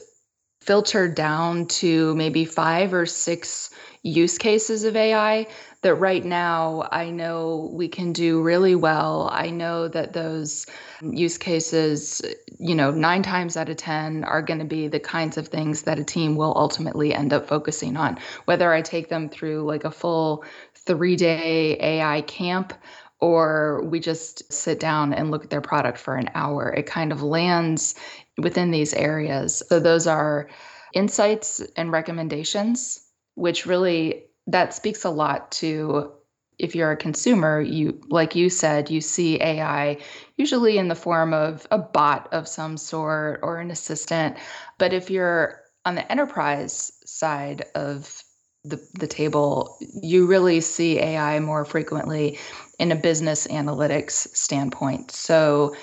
filtered 0.63 1.15
down 1.15 1.67
to 1.67 2.15
maybe 2.15 2.45
five 2.45 2.95
or 2.95 3.05
six 3.05 3.71
use 4.03 4.39
cases 4.39 4.85
of 4.85 4.97
AI 4.97 5.47
that 5.83 5.97
right 5.97 6.25
now 6.25 6.89
I 6.91 7.11
know 7.11 7.71
we 7.73 7.89
can 7.89 8.13
do 8.13 8.41
really 8.41 8.75
well. 8.75 9.29
I 9.33 9.51
know 9.51 9.89
that 9.89 10.13
those 10.13 10.67
use 11.03 11.37
cases, 11.39 12.23
you 12.59 12.75
know, 12.75 12.93
nine 12.93 13.23
times 13.23 13.57
out 13.57 13.69
of 13.69 13.77
10 13.77 14.25
are 14.25 14.43
going 14.43 14.61
to 14.61 14.65
be 14.65 14.89
the 14.89 15.01
kinds 15.01 15.37
of 15.37 15.49
things 15.49 15.83
that 15.83 15.99
a 15.99 16.05
team 16.05 16.37
will 16.37 16.55
ultimately 16.57 17.13
end 17.13 17.33
up 17.33 17.49
focusing 17.49 17.97
on. 17.97 18.19
Whether 18.45 18.73
I 18.73 18.81
take 18.81 19.09
them 19.09 19.29
through 19.29 19.65
like 19.65 19.85
a 19.85 19.91
full 19.91 20.45
three 20.75 21.17
day 21.17 21.77
AI 21.81 22.23
camp 22.23 22.73
or 23.21 23.83
we 23.85 24.01
just 24.01 24.53
sit 24.53 24.81
down 24.81 25.13
and 25.13 25.31
look 25.31 25.45
at 25.45 25.51
their 25.51 25.61
product 25.61 25.99
for 25.99 26.17
an 26.17 26.31
hour, 26.35 26.73
it 26.73 26.87
kind 26.87 27.13
of 27.13 27.23
lands 27.23 27.95
within 28.39 28.71
these 28.71 28.95
areas. 28.95 29.63
So 29.69 29.81
those 29.81 30.07
are 30.07 30.49
insights 30.93 31.61
and 31.77 31.91
recommendations, 31.91 33.01
which 33.35 33.67
really 33.67 34.27
that 34.47 34.75
speaks 34.75 35.05
a 35.05 35.11
lot 35.11 35.51
to 35.53 36.13
if 36.59 36.77
you're 36.77 36.93
a 36.93 36.97
consumer, 36.97 37.61
you 37.61 38.01
like 38.09 38.37
you 38.37 38.49
said, 38.49 38.91
you 38.91 39.01
see 39.01 39.41
AI 39.41 39.99
usually 40.37 40.79
in 40.79 40.89
the 40.89 40.95
form 40.95 41.35
of 41.35 41.67
a 41.71 41.79
bot 41.79 42.29
of 42.33 42.47
some 42.47 42.77
sort 42.77 43.41
or 43.43 43.59
an 43.59 43.71
assistant. 43.71 44.37
But 44.79 44.93
if 44.93 45.11
you're 45.11 45.61
on 45.85 45.97
the 45.97 46.13
enterprise 46.13 46.93
side 47.05 47.65
of 47.75 48.23
the, 48.65 48.81
the 48.95 49.09
table, 49.09 49.77
you 49.81 50.27
really 50.27 50.61
see 50.61 51.01
AI 51.01 51.41
more 51.41 51.65
frequently 51.65 52.39
in 52.79 52.93
a 52.93 52.97
business 52.97 53.49
analytics 53.49 54.29
standpoint. 54.37 55.11
So 55.11 55.75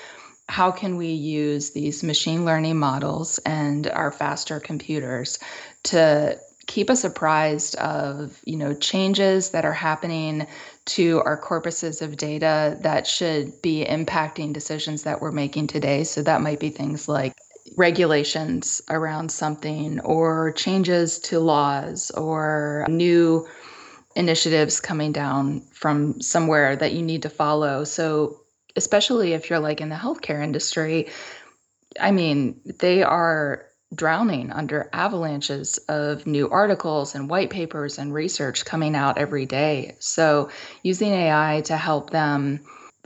how 0.47 0.71
can 0.71 0.95
we 0.95 1.07
use 1.07 1.71
these 1.71 2.03
machine 2.03 2.45
learning 2.45 2.77
models 2.77 3.37
and 3.39 3.87
our 3.87 4.11
faster 4.11 4.59
computers 4.59 5.39
to 5.83 6.39
keep 6.69 6.91
us 6.91 7.03
apprised 7.03 7.75
of 7.77 8.39
you 8.45 8.55
know 8.55 8.75
changes 8.75 9.49
that 9.49 9.65
are 9.65 9.73
happening 9.73 10.45
to 10.85 11.19
our 11.25 11.41
corpuses 11.41 12.01
of 12.01 12.15
data 12.15 12.77
that 12.81 13.07
should 13.07 13.59
be 13.63 13.83
impacting 13.83 14.53
decisions 14.53 15.01
that 15.03 15.19
we're 15.19 15.31
making 15.31 15.65
today. 15.65 16.03
So 16.03 16.21
that 16.21 16.41
might 16.41 16.59
be 16.59 16.69
things 16.69 17.07
like 17.07 17.33
regulations 17.75 18.83
around 18.87 19.31
something 19.31 19.99
or 20.01 20.51
changes 20.51 21.17
to 21.19 21.39
laws 21.39 22.11
or 22.11 22.85
new 22.87 23.47
initiatives 24.15 24.79
coming 24.79 25.11
down 25.11 25.61
from 25.71 26.21
somewhere 26.21 26.75
that 26.75 26.93
you 26.93 27.01
need 27.01 27.23
to 27.23 27.29
follow. 27.29 27.83
So 27.83 28.41
especially 28.75 29.33
if 29.33 29.49
you're 29.49 29.59
like 29.59 29.81
in 29.81 29.89
the 29.89 29.95
healthcare 29.95 30.43
industry 30.43 31.07
i 31.99 32.11
mean 32.11 32.61
they 32.79 33.01
are 33.01 33.65
drowning 33.93 34.51
under 34.51 34.89
avalanches 34.93 35.77
of 35.89 36.27
new 36.27 36.49
articles 36.49 37.15
and 37.15 37.29
white 37.29 37.49
papers 37.49 37.97
and 37.97 38.13
research 38.13 38.65
coming 38.65 38.95
out 38.95 39.17
every 39.17 39.45
day. 39.45 39.95
So, 39.99 40.49
using 40.83 41.11
AI 41.11 41.61
to 41.65 41.77
help 41.77 42.11
them 42.11 42.61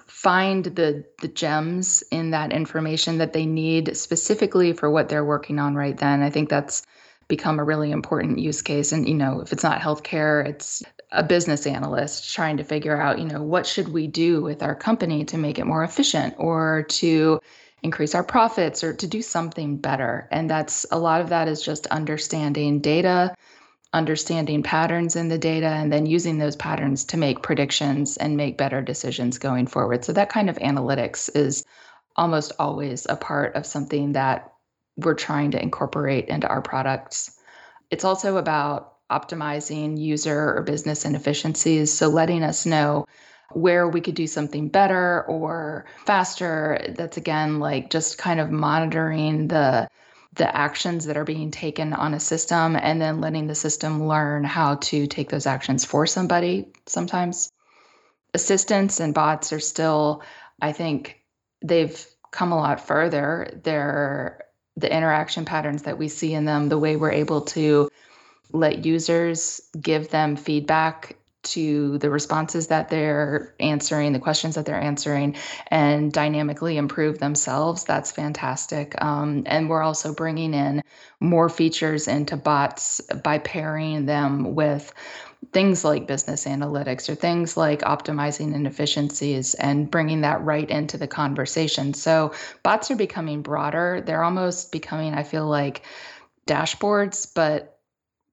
find 0.07 0.65
the 0.65 1.03
the 1.21 1.27
gems 1.27 2.03
in 2.11 2.31
that 2.31 2.51
information 2.51 3.17
that 3.17 3.33
they 3.33 3.45
need 3.45 3.95
specifically 3.97 4.73
for 4.73 4.89
what 4.89 5.09
they're 5.09 5.25
working 5.25 5.59
on 5.59 5.75
right 5.75 5.97
then. 5.97 6.21
I 6.21 6.29
think 6.29 6.49
that's 6.49 6.83
become 7.27 7.59
a 7.59 7.63
really 7.63 7.91
important 7.91 8.39
use 8.39 8.61
case 8.61 8.91
and 8.91 9.07
you 9.07 9.15
know, 9.15 9.41
if 9.41 9.53
it's 9.53 9.63
not 9.63 9.81
healthcare, 9.81 10.45
it's 10.45 10.83
a 11.11 11.23
business 11.23 11.65
analyst 11.65 12.33
trying 12.33 12.57
to 12.57 12.63
figure 12.63 12.99
out, 12.99 13.19
you 13.19 13.25
know, 13.25 13.41
what 13.41 13.67
should 13.67 13.89
we 13.89 14.07
do 14.07 14.41
with 14.41 14.63
our 14.63 14.75
company 14.75 15.23
to 15.25 15.37
make 15.37 15.59
it 15.59 15.65
more 15.65 15.83
efficient 15.83 16.33
or 16.37 16.85
to 16.89 17.39
increase 17.83 18.15
our 18.15 18.23
profits 18.23 18.83
or 18.83 18.93
to 18.93 19.07
do 19.07 19.21
something 19.21 19.77
better. 19.77 20.27
And 20.31 20.49
that's 20.49 20.85
a 20.89 20.97
lot 20.97 21.21
of 21.21 21.29
that 21.29 21.47
is 21.47 21.61
just 21.61 21.85
understanding 21.87 22.79
data, 22.79 23.35
understanding 23.91 24.63
patterns 24.63 25.15
in 25.15 25.27
the 25.27 25.37
data, 25.37 25.67
and 25.67 25.91
then 25.91 26.05
using 26.05 26.37
those 26.37 26.55
patterns 26.55 27.05
to 27.05 27.17
make 27.17 27.43
predictions 27.43 28.17
and 28.17 28.37
make 28.37 28.57
better 28.57 28.81
decisions 28.81 29.37
going 29.37 29.67
forward. 29.67 30.05
So 30.05 30.13
that 30.13 30.29
kind 30.29 30.49
of 30.49 30.57
analytics 30.57 31.29
is 31.35 31.65
almost 32.15 32.53
always 32.57 33.05
a 33.07 33.17
part 33.17 33.55
of 33.55 33.65
something 33.65 34.13
that 34.13 34.51
we're 34.95 35.15
trying 35.15 35.51
to 35.51 35.61
incorporate 35.61 36.29
into 36.29 36.47
our 36.47 36.61
products. 36.61 37.37
It's 37.91 38.05
also 38.05 38.37
about 38.37 38.93
optimizing 39.11 39.99
user 39.99 40.55
or 40.55 40.63
business 40.63 41.05
inefficiencies. 41.05 41.93
So 41.93 42.07
letting 42.07 42.43
us 42.43 42.65
know 42.65 43.05
where 43.51 43.87
we 43.87 44.01
could 44.01 44.15
do 44.15 44.27
something 44.27 44.69
better 44.69 45.23
or 45.23 45.85
faster. 46.05 46.93
That's 46.97 47.17
again 47.17 47.59
like 47.59 47.89
just 47.89 48.17
kind 48.17 48.39
of 48.39 48.51
monitoring 48.51 49.47
the 49.47 49.87
the 50.35 50.55
actions 50.55 51.05
that 51.05 51.17
are 51.17 51.23
being 51.23 51.51
taken 51.51 51.93
on 51.93 52.13
a 52.13 52.19
system 52.19 52.75
and 52.75 52.99
then 53.01 53.21
letting 53.21 53.47
the 53.47 53.55
system 53.55 54.07
learn 54.07 54.43
how 54.43 54.75
to 54.75 55.05
take 55.07 55.29
those 55.29 55.45
actions 55.45 55.85
for 55.85 56.07
somebody 56.07 56.71
sometimes 56.87 57.51
assistants 58.33 58.99
and 58.99 59.13
bots 59.13 59.53
are 59.53 59.59
still 59.59 60.23
i 60.61 60.71
think 60.71 61.21
they've 61.63 62.07
come 62.31 62.51
a 62.51 62.57
lot 62.57 62.85
further 62.85 63.59
they're 63.63 64.43
the 64.75 64.91
interaction 64.91 65.45
patterns 65.45 65.83
that 65.83 65.99
we 65.99 66.07
see 66.07 66.33
in 66.33 66.45
them 66.45 66.67
the 66.67 66.79
way 66.79 66.95
we're 66.95 67.11
able 67.11 67.41
to 67.41 67.89
let 68.51 68.85
users 68.85 69.61
give 69.79 70.09
them 70.09 70.35
feedback 70.35 71.15
to 71.43 71.97
the 71.99 72.09
responses 72.09 72.67
that 72.67 72.89
they're 72.89 73.53
answering, 73.59 74.13
the 74.13 74.19
questions 74.19 74.55
that 74.55 74.65
they're 74.65 74.79
answering, 74.79 75.35
and 75.67 76.11
dynamically 76.11 76.77
improve 76.77 77.19
themselves. 77.19 77.83
That's 77.83 78.11
fantastic. 78.11 78.99
Um, 79.01 79.43
and 79.45 79.69
we're 79.69 79.83
also 79.83 80.13
bringing 80.13 80.53
in 80.53 80.83
more 81.19 81.49
features 81.49 82.07
into 82.07 82.37
bots 82.37 83.01
by 83.23 83.39
pairing 83.39 84.05
them 84.05 84.55
with 84.55 84.93
things 85.51 85.83
like 85.83 86.07
business 86.07 86.45
analytics 86.45 87.09
or 87.09 87.15
things 87.15 87.57
like 87.57 87.81
optimizing 87.81 88.55
inefficiencies 88.55 89.53
and 89.55 89.91
bringing 89.91 90.21
that 90.21 90.41
right 90.43 90.69
into 90.69 90.97
the 90.97 91.07
conversation. 91.07 91.93
So 91.93 92.33
bots 92.63 92.89
are 92.91 92.95
becoming 92.95 93.41
broader. 93.41 94.01
They're 94.05 94.23
almost 94.23 94.71
becoming, 94.71 95.13
I 95.13 95.23
feel 95.23 95.47
like, 95.47 95.83
dashboards, 96.47 97.33
but 97.33 97.72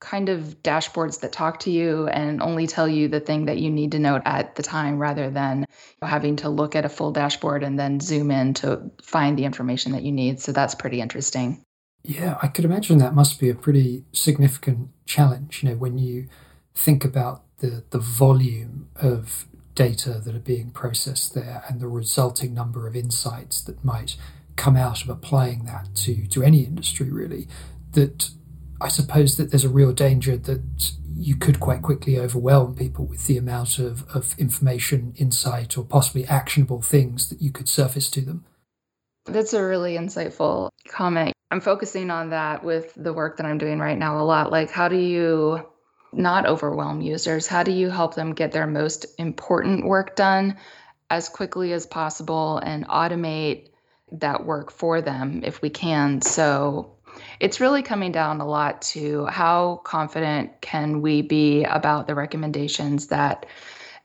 kind 0.01 0.31
of 0.31 0.63
dashboards 0.63 1.21
that 1.21 1.33
talk 1.33 1.61
to 1.61 1.71
you 1.71 2.09
and 2.09 2.43
only 2.43 2.67
tell 2.67 2.89
you 2.89 3.07
the 3.07 3.21
thing 3.21 3.45
that 3.45 3.59
you 3.59 3.71
need 3.71 3.93
to 3.93 3.99
know 3.99 4.21
at 4.25 4.57
the 4.57 4.63
time 4.63 4.99
rather 4.99 5.31
than 5.31 5.67
having 6.03 6.37
to 6.37 6.49
look 6.49 6.75
at 6.75 6.85
a 6.85 6.89
full 6.89 7.13
dashboard 7.13 7.63
and 7.63 7.79
then 7.79 8.01
zoom 8.01 8.31
in 8.31 8.55
to 8.55 8.91
find 9.03 9.39
the 9.39 9.45
information 9.45 9.93
that 9.93 10.03
you 10.03 10.11
need. 10.11 10.41
So 10.41 10.53
that's 10.53 10.75
pretty 10.75 11.01
interesting. 11.01 11.63
Yeah, 12.03 12.39
I 12.43 12.49
could 12.49 12.65
imagine 12.65 12.99
that 12.99 13.15
must 13.15 13.39
be 13.39 13.51
a 13.51 13.55
pretty 13.55 14.05
significant 14.13 14.89
challenge, 15.05 15.63
you 15.63 15.69
know, 15.69 15.77
when 15.77 15.99
you 15.99 16.29
think 16.75 17.05
about 17.05 17.43
the 17.59 17.85
the 17.91 17.99
volume 17.99 18.89
of 18.97 19.47
data 19.75 20.21
that 20.25 20.35
are 20.35 20.41
being 20.41 20.71
processed 20.71 21.35
there 21.35 21.63
and 21.69 21.81
the 21.81 21.89
resulting 21.89 22.55
number 22.55 22.87
of 22.87 22.97
insights 22.97 23.61
that 23.63 23.85
might 23.85 24.17
come 24.57 24.77
out 24.77 25.03
of 25.03 25.09
applying 25.09 25.65
that 25.65 25.95
to 25.95 26.27
to 26.27 26.43
any 26.43 26.63
industry 26.63 27.11
really 27.11 27.47
that 27.93 28.31
I 28.81 28.89
suppose 28.89 29.37
that 29.37 29.51
there's 29.51 29.65
a 29.65 29.69
real 29.69 29.93
danger 29.93 30.37
that 30.37 30.93
you 31.15 31.37
could 31.37 31.61
quite 31.61 31.83
quickly 31.83 32.19
overwhelm 32.19 32.75
people 32.75 33.05
with 33.05 33.27
the 33.27 33.37
amount 33.37 33.79
of, 33.79 34.09
of 34.15 34.35
information, 34.39 35.13
insight, 35.17 35.77
or 35.77 35.85
possibly 35.85 36.25
actionable 36.27 36.81
things 36.81 37.29
that 37.29 37.43
you 37.43 37.53
could 37.53 37.69
surface 37.69 38.11
to 38.11 38.23
them. 38.23 38.45
That's 39.27 39.53
a 39.53 39.63
really 39.63 39.97
insightful 39.97 40.71
comment. 40.89 41.35
I'm 41.51 41.61
focusing 41.61 42.11
on 42.11 42.31
that 42.31 42.65
with 42.65 42.95
the 42.97 43.13
work 43.13 43.37
that 43.37 43.47
I'm 43.47 43.59
doing 43.59 43.79
right 43.79 43.99
now 43.99 44.19
a 44.19 44.25
lot. 44.25 44.51
Like, 44.51 44.71
how 44.71 44.89
do 44.89 44.97
you 44.97 45.67
not 46.13 46.47
overwhelm 46.47 47.01
users? 47.01 47.47
How 47.47 47.63
do 47.63 47.73
you 47.73 47.91
help 47.91 48.15
them 48.15 48.33
get 48.35 48.53
their 48.53 48.67
most 48.67 49.07
important 49.19 49.85
work 49.85 50.17
done 50.17 50.57
as 51.11 51.29
quickly 51.29 51.73
as 51.73 51.87
possible 51.87 52.59
and 52.59 52.87
automate 52.89 53.69
that 54.13 54.47
work 54.47 54.71
for 54.71 55.03
them 55.03 55.43
if 55.45 55.61
we 55.61 55.71
can? 55.71 56.23
So, 56.23 56.97
it's 57.41 57.61
really 57.61 57.83
coming 57.83 58.13
down 58.13 58.41
a 58.41 58.47
lot 58.47 58.83
to 58.83 59.25
how 59.27 59.81
confident 59.85 60.61
can 60.61 61.01
we 61.01 61.23
be 61.23 61.65
about 61.65 62.07
the 62.07 62.15
recommendations 62.15 63.09
that 63.09 63.47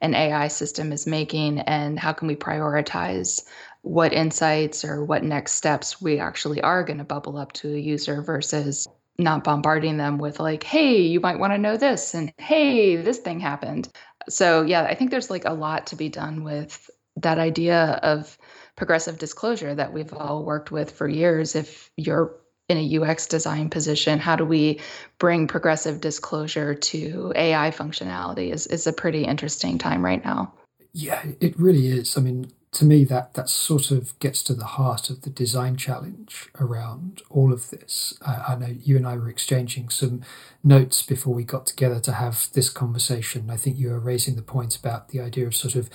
an 0.01 0.15
AI 0.15 0.48
system 0.48 0.92
is 0.92 1.06
making 1.06 1.60
and 1.60 2.00
how 2.00 2.13
can 2.13 2.27
we 2.27 2.36
prioritize 2.36 3.44
what 3.82 4.13
insights 4.13 4.84
or 4.84 5.04
what 5.04 5.24
next 5.24 5.54
steps 5.54 6.01
we 6.01 6.20
actually 6.20 6.62
are 6.62 6.84
going 6.84 6.98
to 6.98 7.04
bubble 7.04 7.38
up 7.38 7.51
to 7.54 7.74
a 7.74 7.80
user 7.80 8.22
versus 8.22 8.88
not 9.18 9.44
bombarding 9.44 9.98
them 9.98 10.18
with 10.18 10.39
like 10.39 10.63
hey 10.63 11.01
you 11.01 11.20
might 11.20 11.39
want 11.39 11.54
to 11.54 11.58
know 11.58 11.77
this 11.77 12.13
and 12.13 12.34
hey 12.38 12.96
this 12.96 13.20
thing 13.20 13.39
happened. 13.39 13.88
So 14.27 14.63
yeah 14.63 14.84
i 14.84 14.96
think 14.96 15.12
there's 15.12 15.30
like 15.30 15.46
a 15.46 15.54
lot 15.54 15.88
to 15.88 15.96
be 15.96 16.10
done 16.10 16.44
with 16.44 16.89
that 17.18 17.38
idea 17.38 18.00
of 18.04 18.38
progressive 18.75 19.18
disclosure 19.18 19.74
that 19.74 19.94
we've 19.94 20.13
all 20.13 20.44
worked 20.44 20.72
with 20.72 20.92
for 20.92 21.08
years. 21.08 21.56
If 21.56 21.89
you're 21.96 22.36
in 22.70 22.78
a 22.78 22.98
ux 23.00 23.28
design 23.28 23.70
position 23.70 24.20
how 24.20 24.36
do 24.36 24.46
we 24.46 24.80
bring 25.20 25.48
progressive 25.48 26.02
disclosure 26.02 26.74
to 26.76 27.32
ai 27.36 27.72
functionality 27.72 28.52
is, 28.52 28.68
is 28.68 28.88
a 28.88 28.94
pretty 28.94 29.24
interesting 29.24 29.78
time 29.78 30.04
right 30.04 30.24
now 30.24 30.52
yeah 30.94 31.24
it 31.40 31.58
really 31.60 31.88
is 31.88 32.18
i 32.18 32.22
mean 32.22 32.52
to 32.76 32.86
me, 32.86 33.06
that 33.06 33.36
that 33.36 33.50
sort 33.50 33.90
of 33.90 34.18
gets 34.20 34.44
to 34.44 34.54
the 34.54 34.66
heart 34.66 35.10
of 35.10 35.22
the 35.22 35.30
design 35.30 35.78
challenge 35.78 36.50
around 36.60 37.22
all 37.30 37.54
of 37.54 37.70
this. 37.70 38.18
I, 38.22 38.34
I, 38.50 38.56
know 38.58 38.68
you 38.68 38.98
and 38.98 39.08
I 39.08 39.16
were 39.16 39.30
exchanging 39.30 39.88
some 39.88 40.24
notes 40.62 41.02
before 41.02 41.34
we 41.34 41.46
got 41.46 41.66
together 41.66 42.02
to 42.02 42.12
have 42.12 42.50
this 42.52 42.70
conversation. 42.70 43.50
I 43.50 43.56
think 43.56 43.78
you 43.78 43.92
were 43.92 44.00
raising 44.00 44.36
the 44.36 44.42
point 44.42 44.76
about 44.76 45.10
the 45.10 45.22
idea 45.22 45.48
of 45.48 45.56
sort 45.56 45.76
of 45.76 45.90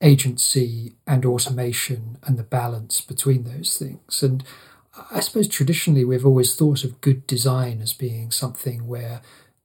agency 0.00 0.94
and 1.06 1.24
automation 1.24 2.18
and 2.24 2.36
the 2.36 2.42
balance 2.42 3.00
between 3.00 3.44
those 3.44 3.76
things. 3.76 4.20
And 4.20 4.42
I 5.10 5.20
suppose 5.20 5.48
traditionally 5.48 6.04
we've 6.04 6.26
always 6.26 6.54
thought 6.54 6.84
of 6.84 7.00
good 7.00 7.26
design 7.26 7.80
as 7.82 7.92
being 7.92 8.30
something 8.30 8.86
where 8.86 9.20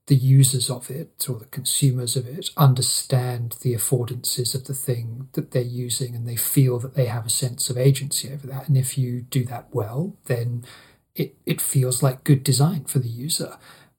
the 0.08 0.16
users 0.16 0.72
of 0.72 0.90
it 0.90 1.28
or 1.30 1.38
the 1.38 1.46
consumers 1.46 2.16
of 2.16 2.28
it 2.28 2.50
understand 2.58 3.56
the 3.62 3.76
affordances 3.76 4.56
of 4.56 4.66
the 4.66 4.74
thing 4.74 5.30
that 5.34 5.52
they're 5.52 5.62
using 5.62 6.16
and 6.16 6.28
they 6.28 6.36
feel 6.36 6.80
that 6.80 6.96
they 6.96 7.06
have 7.06 7.28
a 7.28 7.30
sense 7.30 7.70
of 7.70 7.78
agency 7.78 8.32
over 8.34 8.48
that. 8.48 8.68
And 8.68 8.76
if 8.76 8.98
you 8.98 9.22
do 9.22 9.46
that 9.46 9.68
well, 9.72 10.16
then 10.26 10.66
it, 11.14 11.36
it 11.46 11.62
feels 11.62 12.02
like 12.02 12.24
good 12.24 12.44
design 12.44 12.86
for 12.86 12.98
the 12.98 13.08
user. 13.08 13.58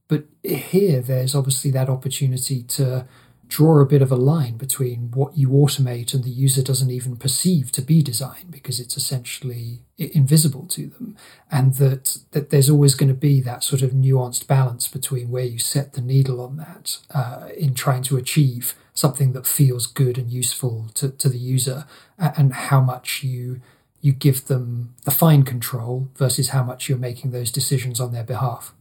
But 0.08 0.24
here, 0.42 1.00
there's 1.00 1.36
obviously 1.36 1.70
that 1.70 1.88
opportunity 1.88 2.64
to 2.64 3.06
draw 3.50 3.80
a 3.80 3.86
bit 3.86 4.00
of 4.00 4.12
a 4.12 4.16
line 4.16 4.56
between 4.56 5.10
what 5.10 5.36
you 5.36 5.48
automate 5.48 6.14
and 6.14 6.22
the 6.22 6.30
user 6.30 6.62
doesn't 6.62 6.90
even 6.90 7.16
perceive 7.16 7.72
to 7.72 7.82
be 7.82 8.00
design 8.00 8.46
because 8.48 8.78
it's 8.78 8.96
essentially 8.96 9.80
invisible 9.98 10.66
to 10.68 10.86
them. 10.86 11.16
And 11.50 11.74
that 11.74 12.18
that 12.30 12.50
there's 12.50 12.70
always 12.70 12.94
going 12.94 13.08
to 13.08 13.26
be 13.28 13.40
that 13.42 13.64
sort 13.64 13.82
of 13.82 13.90
nuanced 13.90 14.46
balance 14.46 14.86
between 14.86 15.30
where 15.30 15.44
you 15.44 15.58
set 15.58 15.92
the 15.92 16.00
needle 16.00 16.40
on 16.40 16.56
that 16.58 16.98
uh, 17.12 17.48
in 17.56 17.74
trying 17.74 18.04
to 18.04 18.16
achieve 18.16 18.74
something 18.94 19.32
that 19.32 19.46
feels 19.46 19.86
good 19.86 20.16
and 20.16 20.30
useful 20.30 20.86
to, 20.94 21.10
to 21.10 21.28
the 21.28 21.38
user 21.38 21.86
and 22.18 22.52
how 22.52 22.80
much 22.80 23.22
you 23.24 23.60
you 24.02 24.12
give 24.12 24.46
them 24.46 24.94
the 25.04 25.10
fine 25.10 25.42
control 25.42 26.08
versus 26.16 26.50
how 26.50 26.62
much 26.62 26.88
you're 26.88 26.98
making 26.98 27.32
those 27.32 27.50
decisions 27.50 28.00
on 28.00 28.12
their 28.12 28.24
behalf 28.24 28.72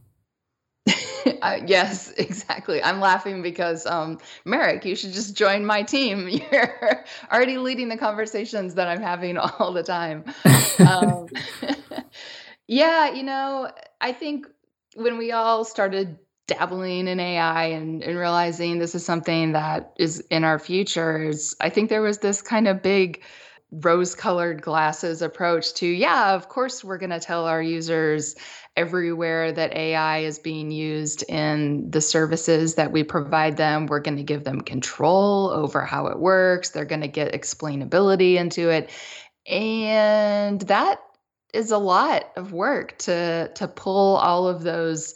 uh, 1.42 1.60
yes, 1.66 2.10
exactly. 2.18 2.82
I'm 2.82 3.00
laughing 3.00 3.42
because, 3.42 3.86
um, 3.86 4.18
Marek, 4.44 4.84
you 4.84 4.96
should 4.96 5.12
just 5.12 5.36
join 5.36 5.64
my 5.64 5.82
team. 5.82 6.28
You're 6.52 7.04
already 7.32 7.58
leading 7.58 7.88
the 7.88 7.96
conversations 7.96 8.74
that 8.74 8.88
I'm 8.88 9.02
having 9.02 9.38
all 9.38 9.72
the 9.72 9.82
time. 9.82 10.24
Um, 10.78 11.28
yeah, 12.66 13.12
you 13.12 13.22
know, 13.22 13.70
I 14.00 14.12
think 14.12 14.46
when 14.94 15.18
we 15.18 15.32
all 15.32 15.64
started 15.64 16.18
dabbling 16.46 17.06
in 17.06 17.20
AI 17.20 17.66
and, 17.66 18.02
and 18.02 18.18
realizing 18.18 18.78
this 18.78 18.94
is 18.94 19.04
something 19.04 19.52
that 19.52 19.92
is 19.98 20.20
in 20.30 20.42
our 20.44 20.58
futures, 20.58 21.54
I 21.60 21.70
think 21.70 21.88
there 21.88 22.02
was 22.02 22.18
this 22.18 22.42
kind 22.42 22.66
of 22.66 22.82
big 22.82 23.22
rose 23.72 24.14
colored 24.14 24.62
glasses 24.62 25.22
approach 25.22 25.74
to, 25.74 25.86
yeah, 25.86 26.34
of 26.34 26.48
course, 26.48 26.82
we're 26.82 26.98
going 26.98 27.10
to 27.10 27.20
tell 27.20 27.46
our 27.46 27.62
users 27.62 28.34
everywhere 28.76 29.52
that 29.52 29.74
AI 29.74 30.18
is 30.18 30.38
being 30.38 30.70
used 30.70 31.22
in 31.28 31.90
the 31.90 32.00
services 32.00 32.74
that 32.74 32.92
we 32.92 33.02
provide 33.02 33.56
them. 33.56 33.86
We're 33.86 34.00
going 34.00 34.16
to 34.16 34.22
give 34.22 34.44
them 34.44 34.60
control 34.60 35.50
over 35.50 35.84
how 35.84 36.06
it 36.06 36.18
works. 36.18 36.70
They're 36.70 36.84
going 36.84 37.02
to 37.02 37.08
get 37.08 37.32
explainability 37.32 38.36
into 38.36 38.70
it. 38.70 38.90
And 39.46 40.60
that 40.62 41.00
is 41.52 41.70
a 41.70 41.78
lot 41.78 42.30
of 42.36 42.52
work 42.52 42.96
to 42.98 43.50
to 43.54 43.66
pull 43.66 44.16
all 44.16 44.46
of 44.46 44.62
those 44.62 45.14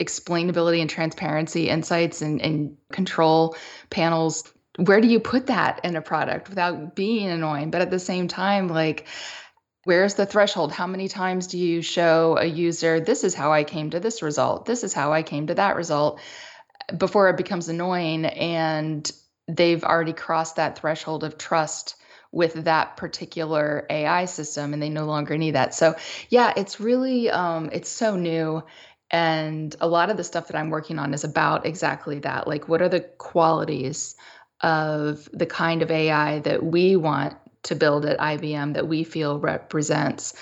explainability 0.00 0.80
and 0.80 0.88
transparency 0.88 1.68
insights 1.68 2.22
and, 2.22 2.40
and 2.40 2.76
control 2.90 3.54
panels 3.90 4.50
where 4.84 5.00
do 5.00 5.08
you 5.08 5.20
put 5.20 5.46
that 5.46 5.80
in 5.84 5.96
a 5.96 6.02
product 6.02 6.48
without 6.48 6.94
being 6.94 7.28
annoying 7.28 7.70
but 7.70 7.80
at 7.80 7.90
the 7.90 7.98
same 7.98 8.28
time 8.28 8.68
like 8.68 9.06
Where's 9.84 10.14
the 10.14 10.26
threshold? 10.26 10.72
How 10.72 10.86
many 10.86 11.08
times 11.08 11.46
do 11.46 11.56
you 11.56 11.80
show 11.80 12.36
a 12.38 12.44
user, 12.44 13.00
this 13.00 13.24
is 13.24 13.34
how 13.34 13.50
I 13.50 13.64
came 13.64 13.90
to 13.90 14.00
this 14.00 14.20
result, 14.20 14.66
this 14.66 14.84
is 14.84 14.92
how 14.92 15.14
I 15.14 15.22
came 15.22 15.46
to 15.46 15.54
that 15.54 15.74
result, 15.74 16.20
before 16.96 17.30
it 17.30 17.38
becomes 17.38 17.68
annoying 17.68 18.26
and 18.26 19.10
they've 19.48 19.82
already 19.82 20.12
crossed 20.12 20.56
that 20.56 20.78
threshold 20.78 21.24
of 21.24 21.38
trust 21.38 21.96
with 22.30 22.64
that 22.64 22.96
particular 22.96 23.86
AI 23.88 24.26
system 24.26 24.72
and 24.72 24.82
they 24.82 24.90
no 24.90 25.06
longer 25.06 25.36
need 25.38 25.52
that. 25.52 25.74
So, 25.74 25.96
yeah, 26.28 26.52
it's 26.56 26.78
really, 26.78 27.30
um, 27.30 27.70
it's 27.72 27.90
so 27.90 28.16
new. 28.16 28.62
And 29.10 29.74
a 29.80 29.88
lot 29.88 30.10
of 30.10 30.16
the 30.16 30.24
stuff 30.24 30.48
that 30.48 30.56
I'm 30.56 30.70
working 30.70 30.98
on 30.98 31.14
is 31.14 31.24
about 31.24 31.66
exactly 31.66 32.20
that. 32.20 32.46
Like, 32.46 32.68
what 32.68 32.82
are 32.82 32.88
the 32.88 33.00
qualities 33.00 34.14
of 34.62 35.28
the 35.32 35.46
kind 35.46 35.82
of 35.82 35.90
AI 35.90 36.40
that 36.40 36.64
we 36.64 36.96
want 36.96 37.34
to 37.64 37.74
build 37.74 38.04
at 38.06 38.18
IBM 38.18 38.74
that 38.74 38.88
we 38.88 39.04
feel 39.04 39.38
represents 39.38 40.34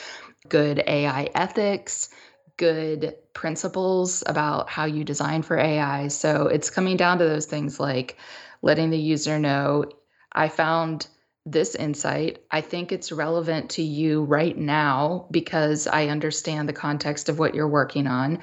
good 0.48 0.82
AI 0.86 1.28
ethics, 1.34 2.08
good 2.56 3.14
principles 3.34 4.22
about 4.26 4.68
how 4.68 4.84
you 4.84 5.04
design 5.04 5.42
for 5.42 5.58
AI. 5.58 6.08
So 6.08 6.46
it's 6.46 6.70
coming 6.70 6.96
down 6.96 7.18
to 7.18 7.24
those 7.24 7.46
things 7.46 7.78
like 7.78 8.16
letting 8.62 8.90
the 8.90 8.98
user 8.98 9.38
know 9.38 9.84
I 10.32 10.48
found 10.48 11.06
this 11.46 11.74
insight. 11.74 12.42
I 12.50 12.60
think 12.60 12.92
it's 12.92 13.10
relevant 13.10 13.70
to 13.70 13.82
you 13.82 14.24
right 14.24 14.56
now 14.56 15.26
because 15.30 15.86
I 15.86 16.08
understand 16.08 16.68
the 16.68 16.74
context 16.74 17.28
of 17.28 17.38
what 17.38 17.54
you're 17.54 17.68
working 17.68 18.06
on. 18.06 18.40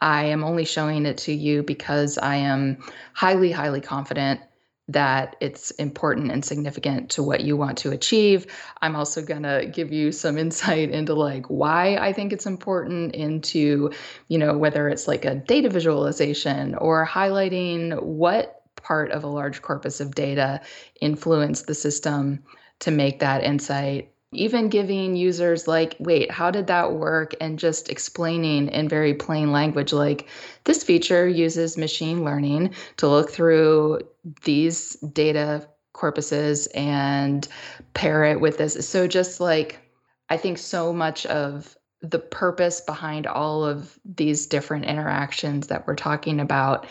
I 0.00 0.26
am 0.26 0.42
only 0.42 0.64
showing 0.64 1.04
it 1.04 1.18
to 1.18 1.32
you 1.32 1.62
because 1.62 2.16
I 2.18 2.36
am 2.36 2.78
highly, 3.12 3.52
highly 3.52 3.80
confident 3.80 4.40
that 4.88 5.36
it's 5.40 5.72
important 5.72 6.30
and 6.30 6.44
significant 6.44 7.10
to 7.10 7.22
what 7.22 7.40
you 7.40 7.56
want 7.56 7.76
to 7.78 7.90
achieve. 7.90 8.46
I'm 8.82 8.94
also 8.94 9.20
going 9.20 9.42
to 9.42 9.68
give 9.72 9.92
you 9.92 10.12
some 10.12 10.38
insight 10.38 10.90
into 10.90 11.14
like 11.14 11.46
why 11.46 11.96
I 11.96 12.12
think 12.12 12.32
it's 12.32 12.46
important 12.46 13.14
into, 13.14 13.90
you 14.28 14.38
know, 14.38 14.56
whether 14.56 14.88
it's 14.88 15.08
like 15.08 15.24
a 15.24 15.34
data 15.34 15.68
visualization 15.68 16.74
or 16.76 17.06
highlighting 17.06 18.00
what 18.02 18.62
part 18.76 19.10
of 19.10 19.24
a 19.24 19.28
large 19.28 19.62
corpus 19.62 20.00
of 20.00 20.14
data 20.14 20.60
influenced 21.00 21.66
the 21.66 21.74
system 21.74 22.44
to 22.78 22.90
make 22.90 23.18
that 23.20 23.42
insight 23.42 24.12
even 24.32 24.68
giving 24.68 25.14
users 25.16 25.68
like 25.68 25.96
wait 25.98 26.30
how 26.30 26.50
did 26.50 26.66
that 26.66 26.92
work? 26.92 27.34
and 27.40 27.58
just 27.58 27.88
explaining 27.88 28.68
in 28.68 28.88
very 28.88 29.14
plain 29.14 29.52
language 29.52 29.92
like 29.92 30.28
this 30.64 30.82
feature 30.82 31.28
uses 31.28 31.76
machine 31.76 32.24
learning 32.24 32.74
to 32.96 33.08
look 33.08 33.30
through 33.30 34.00
these 34.44 34.94
data 34.96 35.68
corpuses 35.94 36.68
and 36.74 37.48
pair 37.94 38.24
it 38.24 38.40
with 38.40 38.58
this. 38.58 38.88
So 38.88 39.06
just 39.06 39.40
like 39.40 39.80
i 40.28 40.36
think 40.36 40.58
so 40.58 40.92
much 40.92 41.24
of 41.26 41.76
the 42.02 42.18
purpose 42.18 42.80
behind 42.80 43.26
all 43.26 43.64
of 43.64 43.98
these 44.04 44.46
different 44.46 44.84
interactions 44.84 45.68
that 45.68 45.86
we're 45.86 45.96
talking 45.96 46.40
about 46.40 46.86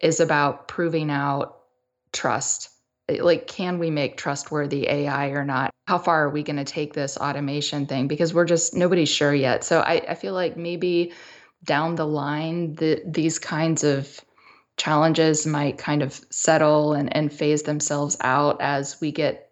is 0.00 0.20
about 0.20 0.68
proving 0.68 1.10
out 1.10 1.60
trust 2.12 2.70
like 3.20 3.46
can 3.46 3.78
we 3.78 3.90
make 3.90 4.16
trustworthy 4.16 4.88
ai 4.88 5.28
or 5.28 5.44
not? 5.44 5.70
How 5.86 5.98
far 5.98 6.24
are 6.24 6.30
we 6.30 6.42
going 6.42 6.56
to 6.56 6.64
take 6.64 6.92
this 6.92 7.16
automation 7.16 7.86
thing? 7.86 8.08
Because 8.08 8.34
we're 8.34 8.44
just 8.44 8.74
nobody's 8.74 9.08
sure 9.08 9.34
yet. 9.34 9.64
So 9.64 9.80
i, 9.80 10.02
I 10.08 10.14
feel 10.14 10.34
like 10.34 10.56
maybe 10.56 11.12
down 11.64 11.96
the 11.96 12.06
line 12.06 12.74
the, 12.76 13.02
these 13.06 13.38
kinds 13.38 13.82
of 13.82 14.20
challenges 14.76 15.46
might 15.46 15.76
kind 15.76 16.02
of 16.02 16.20
settle 16.30 16.92
and, 16.92 17.14
and 17.16 17.32
phase 17.32 17.64
themselves 17.64 18.16
out 18.20 18.60
as 18.60 19.00
we 19.00 19.10
get 19.10 19.50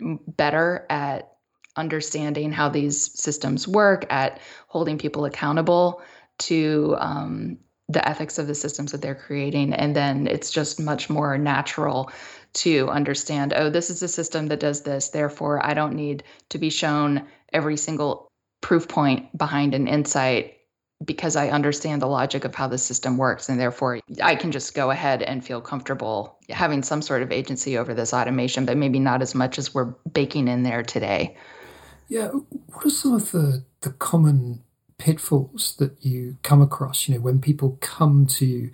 better 0.00 0.86
at 0.90 1.32
understanding 1.76 2.52
how 2.52 2.68
these 2.68 3.18
systems 3.18 3.66
work 3.66 4.04
at 4.10 4.40
holding 4.66 4.98
people 4.98 5.24
accountable 5.24 6.02
to 6.38 6.96
um, 6.98 7.58
the 7.88 8.06
ethics 8.06 8.38
of 8.38 8.46
the 8.46 8.54
systems 8.54 8.92
that 8.92 9.00
they're 9.00 9.14
creating. 9.14 9.72
And 9.72 9.96
then 9.96 10.26
it's 10.26 10.50
just 10.50 10.78
much 10.78 11.08
more 11.08 11.38
natural 11.38 12.10
to 12.58 12.88
understand, 12.88 13.52
oh, 13.54 13.70
this 13.70 13.90
is 13.90 14.02
a 14.02 14.08
system 14.08 14.48
that 14.48 14.60
does 14.60 14.82
this. 14.82 15.08
Therefore, 15.08 15.64
I 15.64 15.74
don't 15.74 15.94
need 15.94 16.24
to 16.50 16.58
be 16.58 16.70
shown 16.70 17.26
every 17.52 17.76
single 17.76 18.28
proof 18.60 18.88
point 18.88 19.36
behind 19.36 19.74
an 19.74 19.86
insight 19.86 20.54
because 21.04 21.36
I 21.36 21.50
understand 21.50 22.02
the 22.02 22.06
logic 22.06 22.44
of 22.44 22.54
how 22.54 22.66
the 22.66 22.78
system 22.78 23.16
works. 23.16 23.48
And 23.48 23.60
therefore, 23.60 24.00
I 24.20 24.34
can 24.34 24.50
just 24.50 24.74
go 24.74 24.90
ahead 24.90 25.22
and 25.22 25.44
feel 25.44 25.60
comfortable 25.60 26.38
having 26.48 26.82
some 26.82 27.02
sort 27.02 27.22
of 27.22 27.30
agency 27.30 27.78
over 27.78 27.94
this 27.94 28.12
automation, 28.12 28.64
but 28.64 28.76
maybe 28.76 28.98
not 28.98 29.22
as 29.22 29.34
much 29.34 29.58
as 29.58 29.72
we're 29.72 29.94
baking 30.12 30.48
in 30.48 30.64
there 30.64 30.82
today. 30.82 31.36
Yeah. 32.08 32.28
What 32.28 32.86
are 32.86 32.90
some 32.90 33.14
of 33.14 33.30
the, 33.30 33.64
the 33.82 33.90
common 33.90 34.64
pitfalls 34.98 35.76
that 35.78 36.04
you 36.04 36.38
come 36.42 36.60
across, 36.60 37.08
you 37.08 37.14
know, 37.14 37.20
when 37.20 37.40
people 37.40 37.78
come 37.80 38.26
to 38.26 38.70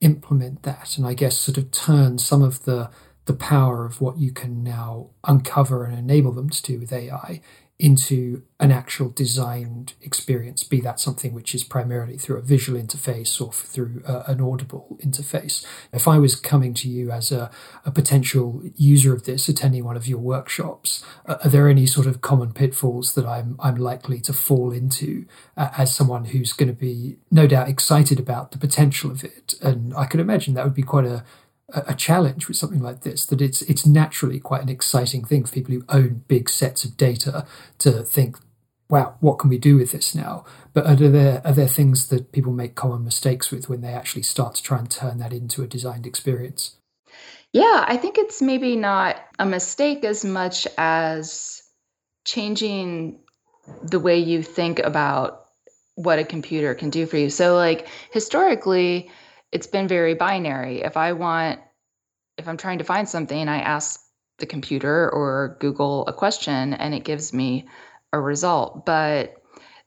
implement 0.00 0.64
that 0.64 0.98
and 0.98 1.06
I 1.06 1.14
guess 1.14 1.38
sort 1.38 1.58
of 1.58 1.70
turn 1.70 2.18
some 2.18 2.42
of 2.42 2.64
the 2.64 2.90
the 3.26 3.34
power 3.34 3.84
of 3.84 4.00
what 4.00 4.18
you 4.18 4.32
can 4.32 4.62
now 4.62 5.10
uncover 5.24 5.84
and 5.84 5.96
enable 5.96 6.32
them 6.32 6.50
to 6.50 6.62
do 6.62 6.78
with 6.78 6.92
AI 6.92 7.40
into 7.82 8.42
an 8.60 8.70
actual 8.70 9.08
designed 9.08 9.94
experience, 10.02 10.62
be 10.62 10.80
that 10.80 11.00
something 11.00 11.34
which 11.34 11.52
is 11.52 11.64
primarily 11.64 12.16
through 12.16 12.36
a 12.36 12.40
visual 12.40 12.80
interface 12.80 13.40
or 13.40 13.52
through 13.52 14.00
a, 14.06 14.22
an 14.30 14.40
audible 14.40 14.96
interface. 15.02 15.66
If 15.92 16.06
I 16.06 16.18
was 16.18 16.36
coming 16.36 16.74
to 16.74 16.88
you 16.88 17.10
as 17.10 17.32
a, 17.32 17.50
a 17.84 17.90
potential 17.90 18.62
user 18.76 19.12
of 19.12 19.24
this, 19.24 19.48
attending 19.48 19.84
one 19.84 19.96
of 19.96 20.06
your 20.06 20.20
workshops, 20.20 21.04
uh, 21.26 21.38
are 21.42 21.50
there 21.50 21.68
any 21.68 21.86
sort 21.86 22.06
of 22.06 22.20
common 22.20 22.52
pitfalls 22.52 23.14
that 23.14 23.26
I'm, 23.26 23.56
I'm 23.58 23.74
likely 23.74 24.20
to 24.20 24.32
fall 24.32 24.70
into 24.70 25.26
uh, 25.56 25.70
as 25.76 25.92
someone 25.92 26.26
who's 26.26 26.52
going 26.52 26.68
to 26.68 26.78
be 26.78 27.16
no 27.32 27.48
doubt 27.48 27.68
excited 27.68 28.20
about 28.20 28.52
the 28.52 28.58
potential 28.58 29.10
of 29.10 29.24
it? 29.24 29.54
And 29.60 29.92
I 29.96 30.06
can 30.06 30.20
imagine 30.20 30.54
that 30.54 30.64
would 30.64 30.74
be 30.74 30.82
quite 30.82 31.06
a 31.06 31.24
a 31.74 31.94
challenge 31.94 32.48
with 32.48 32.56
something 32.56 32.82
like 32.82 33.02
this 33.02 33.26
that 33.26 33.40
it's 33.40 33.62
it's 33.62 33.86
naturally 33.86 34.38
quite 34.38 34.62
an 34.62 34.68
exciting 34.68 35.24
thing 35.24 35.44
for 35.44 35.52
people 35.52 35.74
who 35.74 35.84
own 35.88 36.24
big 36.28 36.48
sets 36.48 36.84
of 36.84 36.96
data 36.96 37.46
to 37.78 38.02
think 38.02 38.36
wow 38.88 39.16
what 39.20 39.38
can 39.38 39.48
we 39.50 39.58
do 39.58 39.76
with 39.76 39.92
this 39.92 40.14
now? 40.14 40.44
But 40.72 40.86
are 40.86 40.96
there 40.96 41.42
are 41.44 41.52
there 41.52 41.68
things 41.68 42.08
that 42.08 42.32
people 42.32 42.52
make 42.52 42.74
common 42.74 43.04
mistakes 43.04 43.50
with 43.50 43.68
when 43.68 43.80
they 43.80 43.92
actually 43.92 44.22
start 44.22 44.54
to 44.56 44.62
try 44.62 44.78
and 44.78 44.90
turn 44.90 45.18
that 45.18 45.32
into 45.32 45.62
a 45.62 45.66
designed 45.66 46.06
experience? 46.06 46.76
Yeah 47.52 47.84
i 47.86 47.96
think 47.96 48.18
it's 48.18 48.42
maybe 48.42 48.76
not 48.76 49.16
a 49.38 49.46
mistake 49.46 50.04
as 50.04 50.24
much 50.24 50.66
as 50.78 51.62
changing 52.24 53.20
the 53.82 54.00
way 54.00 54.18
you 54.18 54.42
think 54.42 54.78
about 54.78 55.42
what 55.94 56.18
a 56.18 56.24
computer 56.24 56.74
can 56.74 56.90
do 56.90 57.06
for 57.06 57.16
you. 57.16 57.30
So 57.30 57.54
like 57.54 57.88
historically 58.10 59.10
it's 59.52 59.66
been 59.66 59.86
very 59.86 60.14
binary. 60.14 60.82
If 60.82 60.96
I 60.96 61.12
want, 61.12 61.60
if 62.38 62.48
I'm 62.48 62.56
trying 62.56 62.78
to 62.78 62.84
find 62.84 63.08
something, 63.08 63.48
I 63.48 63.60
ask 63.60 64.00
the 64.38 64.46
computer 64.46 65.10
or 65.12 65.56
Google 65.60 66.06
a 66.06 66.12
question 66.12 66.74
and 66.74 66.94
it 66.94 67.04
gives 67.04 67.32
me 67.32 67.68
a 68.12 68.18
result. 68.18 68.84
But 68.84 69.36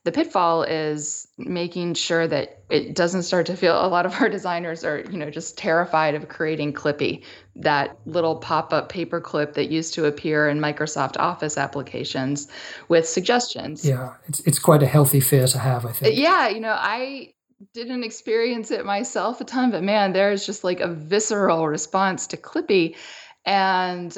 the 0.06 0.12
pitfall 0.12 0.62
is 0.62 1.26
making 1.36 1.94
sure 1.94 2.28
that 2.28 2.60
it 2.70 2.94
doesn't 2.94 3.24
start 3.24 3.44
to 3.46 3.56
feel 3.56 3.84
a 3.84 3.88
lot 3.88 4.06
of 4.06 4.14
our 4.20 4.28
designers 4.28 4.84
are 4.84 5.00
you 5.00 5.18
know 5.18 5.30
just 5.30 5.58
terrified 5.58 6.14
of 6.14 6.28
creating 6.28 6.72
clippy 6.72 7.24
that 7.56 7.98
little 8.06 8.36
pop-up 8.36 8.90
paperclip 8.90 9.54
that 9.54 9.68
used 9.68 9.94
to 9.94 10.04
appear 10.04 10.48
in 10.48 10.60
microsoft 10.60 11.16
office 11.18 11.58
applications 11.58 12.46
with 12.88 13.06
suggestions 13.06 13.84
yeah 13.84 14.14
it's, 14.28 14.38
it's 14.40 14.60
quite 14.60 14.82
a 14.82 14.86
healthy 14.86 15.18
fear 15.18 15.46
to 15.46 15.58
have 15.58 15.84
i 15.84 15.90
think 15.90 16.16
yeah 16.16 16.48
you 16.48 16.60
know 16.60 16.76
i 16.78 17.32
didn't 17.72 18.04
experience 18.04 18.70
it 18.70 18.84
myself 18.84 19.40
a 19.40 19.44
ton, 19.44 19.70
but 19.70 19.82
man, 19.82 20.12
there's 20.12 20.44
just 20.44 20.64
like 20.64 20.80
a 20.80 20.88
visceral 20.88 21.66
response 21.66 22.26
to 22.28 22.36
Clippy. 22.36 22.96
And 23.44 24.16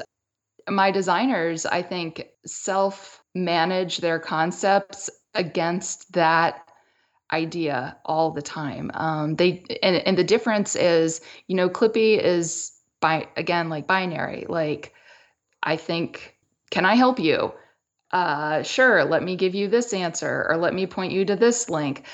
my 0.68 0.90
designers, 0.90 1.66
I 1.66 1.82
think, 1.82 2.28
self 2.46 3.22
manage 3.34 3.98
their 3.98 4.18
concepts 4.18 5.10
against 5.34 6.12
that 6.12 6.68
idea 7.32 7.96
all 8.04 8.30
the 8.30 8.42
time. 8.42 8.90
Um, 8.94 9.36
they 9.36 9.64
and, 9.82 9.96
and 9.96 10.18
the 10.18 10.24
difference 10.24 10.74
is, 10.74 11.20
you 11.46 11.56
know, 11.56 11.68
Clippy 11.68 12.18
is 12.18 12.72
by 13.00 13.28
again 13.36 13.68
like 13.68 13.86
binary. 13.86 14.46
Like, 14.48 14.94
I 15.62 15.76
think, 15.76 16.36
can 16.70 16.84
I 16.84 16.94
help 16.94 17.18
you? 17.18 17.52
Uh, 18.10 18.62
sure, 18.62 19.04
let 19.04 19.22
me 19.22 19.36
give 19.36 19.54
you 19.54 19.68
this 19.68 19.92
answer, 19.92 20.46
or 20.48 20.56
let 20.56 20.72
me 20.74 20.86
point 20.86 21.12
you 21.12 21.26
to 21.26 21.36
this 21.36 21.68
link 21.68 22.04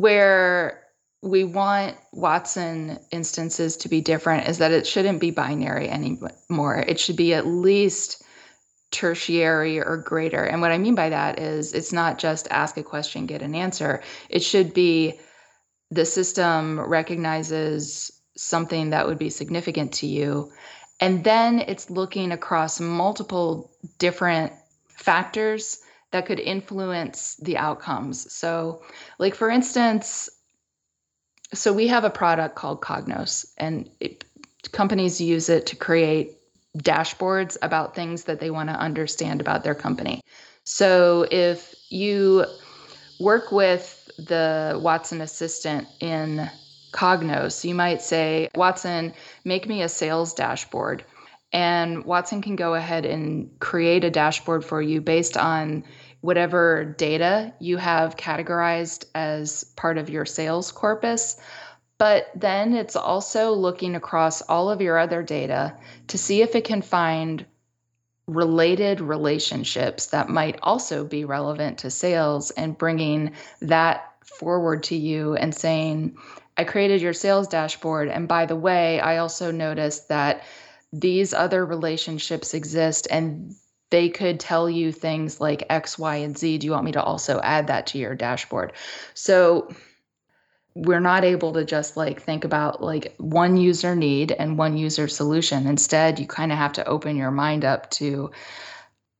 where 0.00 0.84
we 1.22 1.42
want 1.42 1.96
Watson 2.12 2.98
instances 3.10 3.76
to 3.78 3.88
be 3.88 4.00
different 4.00 4.48
is 4.48 4.58
that 4.58 4.70
it 4.70 4.86
shouldn't 4.86 5.20
be 5.20 5.32
binary 5.32 5.88
anymore. 5.88 6.84
It 6.86 7.00
should 7.00 7.16
be 7.16 7.34
at 7.34 7.46
least 7.46 8.22
tertiary 8.92 9.80
or 9.80 9.96
greater. 9.96 10.44
And 10.44 10.60
what 10.60 10.70
I 10.70 10.78
mean 10.78 10.94
by 10.94 11.08
that 11.10 11.40
is 11.40 11.74
it's 11.74 11.92
not 11.92 12.18
just 12.18 12.46
ask 12.50 12.76
a 12.76 12.82
question, 12.84 13.26
get 13.26 13.42
an 13.42 13.56
answer. 13.56 14.00
It 14.28 14.44
should 14.44 14.72
be 14.72 15.18
the 15.90 16.04
system 16.04 16.80
recognizes 16.80 18.12
something 18.36 18.90
that 18.90 19.06
would 19.06 19.18
be 19.18 19.30
significant 19.30 19.92
to 19.94 20.06
you. 20.06 20.52
And 21.00 21.24
then 21.24 21.58
it's 21.58 21.90
looking 21.90 22.30
across 22.30 22.78
multiple 22.78 23.72
different 23.98 24.52
factors 24.88 25.80
that 26.10 26.26
could 26.26 26.40
influence 26.40 27.36
the 27.36 27.56
outcomes. 27.56 28.32
So, 28.32 28.82
like 29.18 29.34
for 29.34 29.50
instance, 29.50 30.28
so 31.54 31.72
we 31.72 31.86
have 31.88 32.04
a 32.04 32.10
product 32.10 32.56
called 32.56 32.80
Cognos, 32.80 33.52
and 33.56 33.88
it, 34.00 34.24
companies 34.72 35.20
use 35.20 35.48
it 35.48 35.66
to 35.66 35.76
create 35.76 36.36
dashboards 36.78 37.56
about 37.62 37.94
things 37.94 38.24
that 38.24 38.40
they 38.40 38.50
want 38.50 38.68
to 38.68 38.74
understand 38.74 39.40
about 39.40 39.64
their 39.64 39.74
company. 39.74 40.20
So, 40.64 41.26
if 41.30 41.74
you 41.88 42.44
work 43.20 43.50
with 43.50 44.10
the 44.18 44.78
Watson 44.82 45.20
assistant 45.20 45.88
in 46.00 46.50
Cognos, 46.92 47.64
you 47.64 47.74
might 47.74 48.02
say, 48.02 48.48
Watson, 48.54 49.14
make 49.44 49.68
me 49.68 49.82
a 49.82 49.88
sales 49.88 50.34
dashboard. 50.34 51.04
And 51.52 52.04
Watson 52.04 52.42
can 52.42 52.56
go 52.56 52.74
ahead 52.74 53.06
and 53.06 53.58
create 53.58 54.04
a 54.04 54.10
dashboard 54.10 54.64
for 54.64 54.82
you 54.82 55.00
based 55.00 55.36
on 55.36 55.84
whatever 56.20 56.94
data 56.98 57.54
you 57.58 57.76
have 57.76 58.16
categorized 58.16 59.06
as 59.14 59.64
part 59.76 59.98
of 59.98 60.10
your 60.10 60.26
sales 60.26 60.72
corpus. 60.72 61.40
But 61.96 62.30
then 62.34 62.74
it's 62.74 62.96
also 62.96 63.52
looking 63.52 63.96
across 63.96 64.42
all 64.42 64.70
of 64.70 64.80
your 64.80 64.98
other 64.98 65.22
data 65.22 65.76
to 66.08 66.18
see 66.18 66.42
if 66.42 66.54
it 66.54 66.64
can 66.64 66.82
find 66.82 67.44
related 68.26 69.00
relationships 69.00 70.06
that 70.06 70.28
might 70.28 70.58
also 70.62 71.04
be 71.04 71.24
relevant 71.24 71.78
to 71.78 71.90
sales 71.90 72.50
and 72.52 72.76
bringing 72.76 73.32
that 73.62 74.12
forward 74.22 74.82
to 74.84 74.96
you 74.96 75.34
and 75.34 75.54
saying, 75.54 76.16
I 76.56 76.64
created 76.64 77.00
your 77.00 77.14
sales 77.14 77.48
dashboard. 77.48 78.08
And 78.08 78.28
by 78.28 78.46
the 78.46 78.56
way, 78.56 79.00
I 79.00 79.16
also 79.16 79.50
noticed 79.50 80.08
that 80.08 80.44
these 80.92 81.34
other 81.34 81.64
relationships 81.64 82.54
exist 82.54 83.08
and 83.10 83.54
they 83.90 84.08
could 84.08 84.38
tell 84.38 84.68
you 84.68 84.92
things 84.92 85.40
like 85.40 85.64
X, 85.70 85.98
Y, 85.98 86.16
and 86.16 86.36
Z. 86.36 86.58
Do 86.58 86.66
you 86.66 86.72
want 86.72 86.84
me 86.84 86.92
to 86.92 87.02
also 87.02 87.40
add 87.40 87.68
that 87.68 87.86
to 87.88 87.98
your 87.98 88.14
dashboard? 88.14 88.72
So 89.14 89.72
we're 90.74 91.00
not 91.00 91.24
able 91.24 91.52
to 91.54 91.64
just 91.64 91.96
like 91.96 92.22
think 92.22 92.44
about 92.44 92.82
like 92.82 93.14
one 93.18 93.56
user 93.56 93.96
need 93.96 94.30
and 94.32 94.58
one 94.58 94.76
user 94.76 95.08
solution. 95.08 95.66
Instead, 95.66 96.18
you 96.18 96.26
kind 96.26 96.52
of 96.52 96.58
have 96.58 96.74
to 96.74 96.86
open 96.86 97.16
your 97.16 97.30
mind 97.30 97.64
up 97.64 97.90
to 97.92 98.30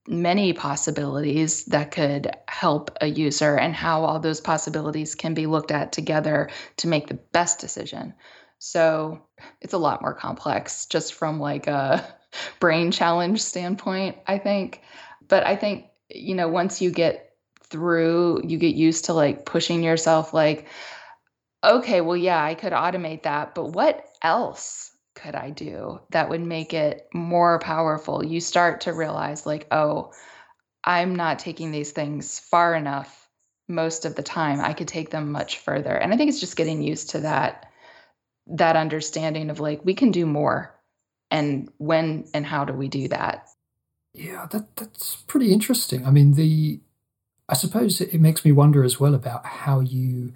many 0.07 0.53
possibilities 0.53 1.65
that 1.65 1.91
could 1.91 2.31
help 2.47 2.97
a 3.01 3.07
user 3.07 3.57
and 3.57 3.75
how 3.75 4.03
all 4.03 4.19
those 4.19 4.41
possibilities 4.41 5.15
can 5.15 5.33
be 5.33 5.45
looked 5.45 5.71
at 5.71 5.91
together 5.91 6.49
to 6.77 6.87
make 6.87 7.07
the 7.07 7.19
best 7.31 7.59
decision. 7.59 8.13
So 8.59 9.21
it's 9.61 9.73
a 9.73 9.77
lot 9.77 10.01
more 10.01 10.13
complex 10.13 10.85
just 10.85 11.13
from 11.13 11.39
like 11.39 11.67
a 11.67 12.05
brain 12.59 12.91
challenge 12.91 13.41
standpoint, 13.41 14.17
I 14.27 14.37
think. 14.37 14.81
But 15.27 15.45
I 15.45 15.55
think, 15.55 15.85
you 16.09 16.35
know, 16.35 16.49
once 16.49 16.81
you 16.81 16.91
get 16.91 17.33
through, 17.63 18.41
you 18.45 18.57
get 18.57 18.75
used 18.75 19.05
to 19.05 19.13
like 19.13 19.45
pushing 19.45 19.81
yourself, 19.81 20.33
like, 20.33 20.67
okay, 21.63 22.01
well, 22.01 22.17
yeah, 22.17 22.43
I 22.43 22.53
could 22.53 22.73
automate 22.73 23.23
that, 23.23 23.55
but 23.55 23.67
what 23.67 24.05
else 24.21 24.91
could 25.15 25.35
I 25.35 25.49
do 25.49 25.99
that 26.11 26.29
would 26.29 26.41
make 26.41 26.73
it 26.73 27.07
more 27.13 27.59
powerful? 27.59 28.25
You 28.25 28.39
start 28.39 28.81
to 28.81 28.93
realize, 28.93 29.45
like, 29.45 29.67
oh, 29.71 30.11
I'm 30.83 31.15
not 31.15 31.39
taking 31.39 31.71
these 31.71 31.91
things 31.91 32.39
far 32.39 32.75
enough 32.75 33.27
most 33.67 34.05
of 34.05 34.15
the 34.15 34.23
time. 34.23 34.59
I 34.59 34.73
could 34.73 34.87
take 34.87 35.11
them 35.11 35.31
much 35.31 35.59
further. 35.59 35.95
And 35.95 36.13
I 36.13 36.17
think 36.17 36.29
it's 36.29 36.39
just 36.39 36.55
getting 36.55 36.81
used 36.81 37.11
to 37.11 37.19
that 37.21 37.68
that 38.49 38.75
understanding 38.75 39.49
of 39.49 39.59
like 39.59 39.83
we 39.83 39.93
can 39.93 40.11
do 40.11 40.25
more 40.25 40.75
and 41.31 41.69
when 41.77 42.25
and 42.33 42.45
how 42.45 42.65
do 42.65 42.73
we 42.73 42.87
do 42.87 43.07
that? 43.09 43.47
Yeah 44.13 44.47
that 44.51 44.75
that's 44.75 45.15
pretty 45.15 45.53
interesting. 45.53 46.05
I 46.05 46.11
mean 46.11 46.33
the 46.33 46.79
i 47.47 47.53
suppose 47.53 47.99
it 47.99 48.21
makes 48.21 48.45
me 48.45 48.51
wonder 48.51 48.83
as 48.83 48.99
well 48.99 49.15
about 49.15 49.45
how 49.45 49.79
you 49.79 50.33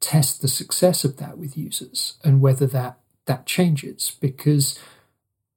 test 0.00 0.40
the 0.40 0.48
success 0.48 1.04
of 1.04 1.16
that 1.18 1.36
with 1.38 1.56
users 1.56 2.18
and 2.24 2.40
whether 2.40 2.66
that 2.66 2.98
that 3.26 3.44
changes 3.46 4.12
because 4.20 4.78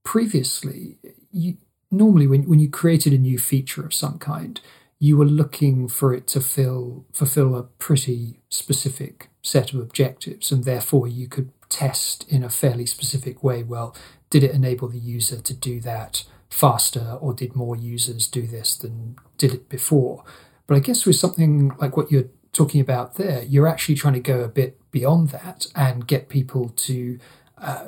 previously 0.03 0.97
you 1.31 1.57
normally 1.91 2.27
when, 2.27 2.43
when 2.49 2.59
you 2.59 2.69
created 2.69 3.13
a 3.13 3.17
new 3.17 3.37
feature 3.37 3.85
of 3.85 3.93
some 3.93 4.17
kind 4.17 4.59
you 4.99 5.15
were 5.15 5.25
looking 5.25 5.87
for 5.87 6.13
it 6.13 6.27
to 6.27 6.41
fill, 6.41 7.05
fulfill 7.13 7.55
a 7.55 7.63
pretty 7.63 8.41
specific 8.49 9.29
set 9.41 9.73
of 9.73 9.79
objectives, 9.79 10.51
and 10.51 10.65
therefore 10.65 11.07
you 11.07 11.27
could 11.27 11.51
test 11.69 12.27
in 12.29 12.43
a 12.43 12.49
fairly 12.49 12.85
specific 12.85 13.43
way. 13.43 13.63
Well, 13.63 13.95
did 14.29 14.43
it 14.43 14.51
enable 14.51 14.87
the 14.87 14.99
user 14.99 15.39
to 15.39 15.53
do 15.53 15.79
that 15.81 16.23
faster, 16.49 17.17
or 17.21 17.33
did 17.33 17.55
more 17.55 17.75
users 17.75 18.27
do 18.27 18.47
this 18.47 18.75
than 18.75 19.15
did 19.37 19.53
it 19.53 19.69
before? 19.69 20.23
But 20.67 20.77
I 20.77 20.79
guess 20.79 21.05
with 21.05 21.15
something 21.15 21.75
like 21.77 21.95
what 21.95 22.11
you're 22.11 22.29
talking 22.53 22.81
about 22.81 23.15
there, 23.15 23.43
you're 23.43 23.67
actually 23.67 23.95
trying 23.95 24.15
to 24.15 24.19
go 24.19 24.41
a 24.41 24.47
bit 24.47 24.79
beyond 24.91 25.29
that 25.29 25.67
and 25.75 26.07
get 26.07 26.29
people 26.29 26.69
to 26.69 27.19
uh, 27.57 27.87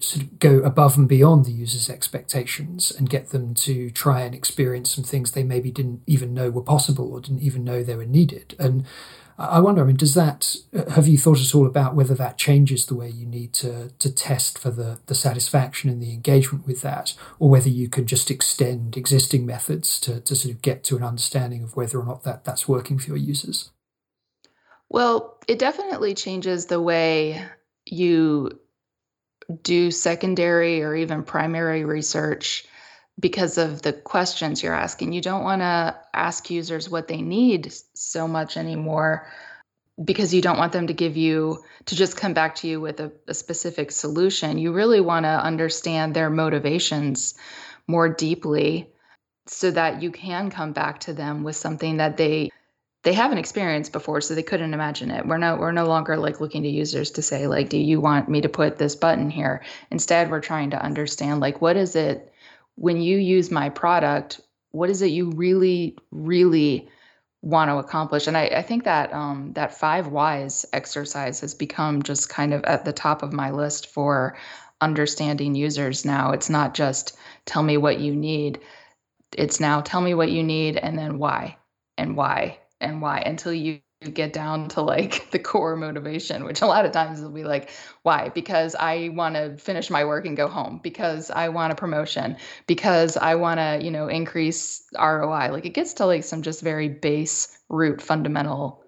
sort 0.00 0.24
of 0.24 0.38
go 0.38 0.58
above 0.58 0.96
and 0.96 1.08
beyond 1.08 1.44
the 1.44 1.52
user's 1.52 1.90
expectations 1.90 2.90
and 2.90 3.10
get 3.10 3.30
them 3.30 3.54
to 3.54 3.90
try 3.90 4.22
and 4.22 4.34
experience 4.34 4.94
some 4.94 5.04
things 5.04 5.32
they 5.32 5.44
maybe 5.44 5.70
didn't 5.70 6.02
even 6.06 6.34
know 6.34 6.50
were 6.50 6.62
possible 6.62 7.12
or 7.12 7.20
didn't 7.20 7.42
even 7.42 7.64
know 7.64 7.82
they 7.82 7.96
were 7.96 8.04
needed. 8.06 8.54
And 8.58 8.84
I 9.38 9.60
wonder, 9.60 9.82
I 9.82 9.84
mean, 9.84 9.96
does 9.96 10.14
that, 10.14 10.56
uh, 10.76 10.90
have 10.90 11.06
you 11.06 11.16
thought 11.16 11.40
at 11.40 11.54
all 11.54 11.64
about 11.64 11.94
whether 11.94 12.14
that 12.14 12.38
changes 12.38 12.86
the 12.86 12.96
way 12.96 13.08
you 13.08 13.24
need 13.24 13.52
to, 13.54 13.90
to 13.90 14.12
test 14.12 14.58
for 14.58 14.70
the, 14.70 14.98
the 15.06 15.14
satisfaction 15.14 15.88
and 15.88 16.02
the 16.02 16.12
engagement 16.12 16.66
with 16.66 16.82
that, 16.82 17.14
or 17.38 17.48
whether 17.48 17.68
you 17.68 17.88
can 17.88 18.04
just 18.04 18.32
extend 18.32 18.96
existing 18.96 19.46
methods 19.46 20.00
to, 20.00 20.20
to 20.20 20.34
sort 20.34 20.52
of 20.52 20.60
get 20.60 20.82
to 20.84 20.96
an 20.96 21.04
understanding 21.04 21.62
of 21.62 21.76
whether 21.76 22.00
or 22.00 22.04
not 22.04 22.24
that, 22.24 22.44
that's 22.44 22.66
working 22.66 22.98
for 22.98 23.08
your 23.08 23.16
users? 23.16 23.70
Well, 24.88 25.38
it 25.46 25.60
definitely 25.60 26.14
changes 26.14 26.66
the 26.66 26.80
way 26.80 27.44
you 27.86 28.58
do 29.62 29.92
secondary 29.92 30.82
or 30.82 30.96
even 30.96 31.22
primary 31.22 31.84
research 31.84 32.66
because 33.18 33.58
of 33.58 33.82
the 33.82 33.92
questions 33.92 34.62
you're 34.62 34.74
asking. 34.74 35.12
You 35.12 35.20
don't 35.20 35.44
want 35.44 35.60
to 35.60 35.96
ask 36.14 36.50
users 36.50 36.88
what 36.88 37.08
they 37.08 37.20
need 37.20 37.72
so 37.94 38.28
much 38.28 38.56
anymore 38.56 39.28
because 40.04 40.32
you 40.32 40.40
don't 40.40 40.58
want 40.58 40.72
them 40.72 40.86
to 40.86 40.92
give 40.92 41.16
you 41.16 41.62
to 41.86 41.96
just 41.96 42.16
come 42.16 42.32
back 42.32 42.54
to 42.56 42.68
you 42.68 42.80
with 42.80 43.00
a, 43.00 43.10
a 43.26 43.34
specific 43.34 43.90
solution. 43.90 44.58
You 44.58 44.72
really 44.72 45.00
want 45.00 45.24
to 45.24 45.30
understand 45.30 46.14
their 46.14 46.30
motivations 46.30 47.34
more 47.88 48.08
deeply 48.08 48.88
so 49.46 49.70
that 49.70 50.02
you 50.02 50.10
can 50.10 50.50
come 50.50 50.72
back 50.72 51.00
to 51.00 51.12
them 51.12 51.42
with 51.42 51.56
something 51.56 51.96
that 51.96 52.16
they 52.16 52.50
they 53.04 53.12
haven't 53.14 53.38
experienced 53.38 53.92
before 53.92 54.20
so 54.20 54.34
they 54.34 54.42
couldn't 54.42 54.74
imagine 54.74 55.10
it 55.10 55.26
we're 55.26 55.38
no 55.38 55.56
we're 55.56 55.72
no 55.72 55.86
longer 55.86 56.16
like 56.18 56.40
looking 56.40 56.64
to 56.64 56.68
users 56.68 57.12
to 57.12 57.22
say 57.22 57.46
like 57.46 57.70
do 57.70 57.78
you 57.78 58.00
want 58.00 58.28
me 58.28 58.42
to 58.42 58.48
put 58.48 58.76
this 58.76 58.94
button 58.94 59.30
here 59.30 59.64
instead 59.90 60.30
we're 60.30 60.40
trying 60.40 60.70
to 60.70 60.82
understand 60.82 61.40
like 61.40 61.62
what 61.62 61.76
is 61.76 61.96
it 61.96 62.30
when 62.78 63.00
you 63.00 63.18
use 63.18 63.50
my 63.50 63.68
product, 63.68 64.40
what 64.70 64.88
is 64.88 65.02
it 65.02 65.10
you 65.10 65.30
really, 65.32 65.96
really 66.12 66.88
want 67.42 67.70
to 67.70 67.78
accomplish? 67.78 68.28
And 68.28 68.36
I, 68.36 68.46
I 68.46 68.62
think 68.62 68.84
that 68.84 69.12
um, 69.12 69.52
that 69.54 69.76
five 69.76 70.08
whys 70.08 70.64
exercise 70.72 71.40
has 71.40 71.54
become 71.54 72.02
just 72.02 72.28
kind 72.28 72.54
of 72.54 72.62
at 72.64 72.84
the 72.84 72.92
top 72.92 73.22
of 73.22 73.32
my 73.32 73.50
list 73.50 73.88
for 73.88 74.36
understanding 74.80 75.56
users 75.56 76.04
now. 76.04 76.30
It's 76.30 76.48
not 76.48 76.74
just 76.74 77.16
tell 77.46 77.64
me 77.64 77.76
what 77.76 77.98
you 77.98 78.14
need. 78.14 78.60
It's 79.36 79.58
now 79.58 79.80
tell 79.80 80.00
me 80.00 80.14
what 80.14 80.30
you 80.30 80.44
need 80.44 80.76
and 80.76 80.96
then 80.96 81.18
why 81.18 81.56
and 81.96 82.16
why 82.16 82.58
and 82.80 83.02
why 83.02 83.18
until 83.26 83.52
you 83.52 83.80
get 84.00 84.32
down 84.32 84.68
to 84.68 84.80
like 84.80 85.30
the 85.30 85.38
core 85.38 85.76
motivation, 85.76 86.44
which 86.44 86.62
a 86.62 86.66
lot 86.66 86.84
of 86.84 86.92
times 86.92 87.20
will 87.20 87.30
be 87.30 87.44
like, 87.44 87.70
why? 88.02 88.28
Because 88.28 88.74
I 88.74 89.10
want 89.10 89.34
to 89.34 89.56
finish 89.56 89.90
my 89.90 90.04
work 90.04 90.26
and 90.26 90.36
go 90.36 90.48
home, 90.48 90.80
because 90.82 91.30
I 91.30 91.48
want 91.48 91.72
a 91.72 91.76
promotion, 91.76 92.36
because 92.66 93.16
I 93.16 93.34
want 93.34 93.58
to, 93.58 93.80
you 93.82 93.90
know, 93.90 94.08
increase 94.08 94.84
ROI. 94.98 95.50
Like 95.50 95.66
it 95.66 95.74
gets 95.74 95.94
to 95.94 96.06
like 96.06 96.24
some 96.24 96.42
just 96.42 96.62
very 96.62 96.88
base 96.88 97.58
root 97.68 98.00
fundamental 98.00 98.84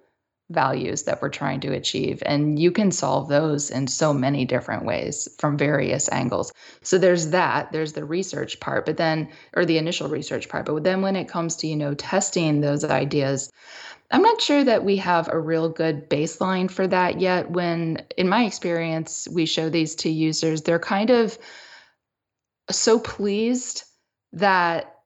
values 0.51 1.05
that 1.05 1.23
we're 1.23 1.29
trying 1.29 1.61
to 1.61 1.73
achieve. 1.73 2.23
And 2.27 2.59
you 2.59 2.73
can 2.73 2.91
solve 2.91 3.29
those 3.29 3.71
in 3.71 3.87
so 3.87 4.13
many 4.13 4.45
different 4.45 4.85
ways 4.85 5.29
from 5.39 5.57
various 5.57 6.09
angles. 6.11 6.53
So 6.83 6.99
there's 6.99 7.31
that, 7.31 7.71
there's 7.73 7.93
the 7.93 8.05
research 8.05 8.59
part, 8.59 8.85
but 8.85 8.97
then, 8.97 9.31
or 9.55 9.65
the 9.65 9.79
initial 9.79 10.09
research 10.09 10.49
part. 10.49 10.67
But 10.67 10.83
then 10.83 11.03
when 11.03 11.15
it 11.15 11.29
comes 11.29 11.57
to, 11.57 11.69
you 11.69 11.77
know, 11.77 11.95
testing 11.95 12.61
those 12.61 12.85
ideas, 12.85 13.51
I'm 14.11 14.23
not 14.23 14.41
sure 14.41 14.65
that 14.65 14.85
we 14.85 14.97
have 14.97 15.29
a 15.29 15.39
real 15.39 15.69
good 15.69 16.11
baseline 16.11 16.71
for 16.71 16.87
that 16.87 17.21
yet. 17.21 17.51
When, 17.51 18.05
in 18.17 18.29
my 18.29 18.45
experience, 18.45 19.29
we 19.31 19.47
show 19.47 19.69
these 19.69 19.95
to 19.97 20.11
users, 20.11 20.63
they're 20.63 20.81
kind 20.81 21.11
of 21.11 21.39
so 22.71 22.99
pleased 22.99 23.85
that 24.33 25.01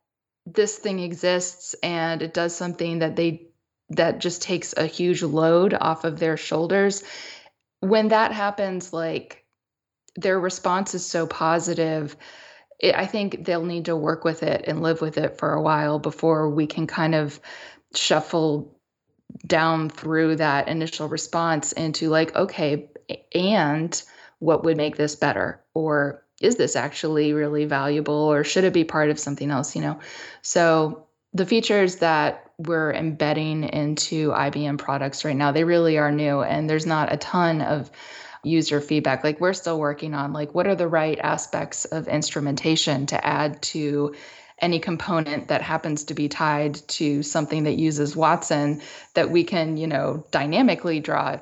this 0.46 0.78
thing 0.78 1.00
exists 1.00 1.74
and 1.82 2.22
it 2.22 2.34
does 2.34 2.54
something 2.54 2.98
that 2.98 3.16
they 3.16 3.48
that 3.90 4.18
just 4.18 4.42
takes 4.42 4.74
a 4.76 4.86
huge 4.86 5.22
load 5.22 5.74
off 5.74 6.04
of 6.04 6.18
their 6.18 6.36
shoulders 6.36 7.02
when 7.80 8.08
that 8.08 8.32
happens 8.32 8.92
like 8.92 9.44
their 10.16 10.38
response 10.38 10.94
is 10.94 11.04
so 11.04 11.26
positive 11.26 12.16
it, 12.78 12.94
i 12.94 13.06
think 13.06 13.44
they'll 13.44 13.64
need 13.64 13.86
to 13.86 13.96
work 13.96 14.24
with 14.24 14.42
it 14.42 14.64
and 14.66 14.82
live 14.82 15.00
with 15.00 15.16
it 15.16 15.38
for 15.38 15.52
a 15.54 15.62
while 15.62 15.98
before 15.98 16.50
we 16.50 16.66
can 16.66 16.86
kind 16.86 17.14
of 17.14 17.40
shuffle 17.94 18.73
down 19.46 19.90
through 19.90 20.36
that 20.36 20.68
initial 20.68 21.08
response 21.08 21.72
into 21.72 22.08
like, 22.08 22.34
okay, 22.34 22.90
and 23.34 24.02
what 24.38 24.64
would 24.64 24.76
make 24.76 24.96
this 24.96 25.16
better? 25.16 25.60
Or 25.74 26.22
is 26.40 26.56
this 26.56 26.76
actually 26.76 27.32
really 27.32 27.64
valuable? 27.64 28.14
Or 28.14 28.44
should 28.44 28.64
it 28.64 28.72
be 28.72 28.84
part 28.84 29.10
of 29.10 29.18
something 29.18 29.50
else? 29.50 29.74
You 29.74 29.82
know? 29.82 30.00
So 30.42 31.06
the 31.32 31.46
features 31.46 31.96
that 31.96 32.50
we're 32.58 32.92
embedding 32.92 33.64
into 33.64 34.30
IBM 34.30 34.78
products 34.78 35.24
right 35.24 35.36
now, 35.36 35.52
they 35.52 35.64
really 35.64 35.98
are 35.98 36.12
new 36.12 36.40
and 36.40 36.70
there's 36.70 36.86
not 36.86 37.12
a 37.12 37.16
ton 37.16 37.60
of 37.60 37.90
user 38.44 38.80
feedback. 38.80 39.24
Like 39.24 39.40
we're 39.40 39.54
still 39.54 39.78
working 39.78 40.14
on 40.14 40.32
like 40.32 40.54
what 40.54 40.66
are 40.66 40.76
the 40.76 40.86
right 40.86 41.18
aspects 41.18 41.84
of 41.86 42.06
instrumentation 42.06 43.06
to 43.06 43.26
add 43.26 43.62
to 43.62 44.14
any 44.60 44.78
component 44.78 45.48
that 45.48 45.62
happens 45.62 46.04
to 46.04 46.14
be 46.14 46.28
tied 46.28 46.74
to 46.88 47.22
something 47.22 47.64
that 47.64 47.78
uses 47.78 48.14
Watson 48.14 48.82
that 49.14 49.30
we 49.30 49.44
can, 49.44 49.76
you 49.76 49.86
know, 49.86 50.26
dynamically 50.30 51.00
draw 51.00 51.38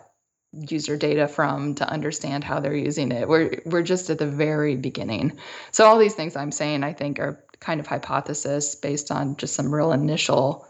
user 0.53 0.97
data 0.97 1.29
from 1.29 1.75
to 1.77 1.89
understand 1.89 2.45
how 2.45 2.61
they're 2.61 2.77
using 2.77 3.11
it. 3.13 3.29
We're 3.29 3.63
we're 3.65 3.83
just 3.83 4.11
at 4.11 4.19
the 4.19 4.27
very 4.27 4.77
beginning. 4.77 5.39
So 5.71 5.87
all 5.87 5.99
these 5.99 6.15
things 6.15 6.37
I'm 6.37 6.53
saying 6.53 6.85
I 6.85 6.93
think 6.93 7.19
are 7.19 7.43
kind 7.61 7.81
of 7.81 7.87
hypothesis 7.87 8.75
based 8.75 9.11
on 9.11 9.37
just 9.37 9.55
some 9.55 9.75
real 9.75 9.93
initial 9.93 10.67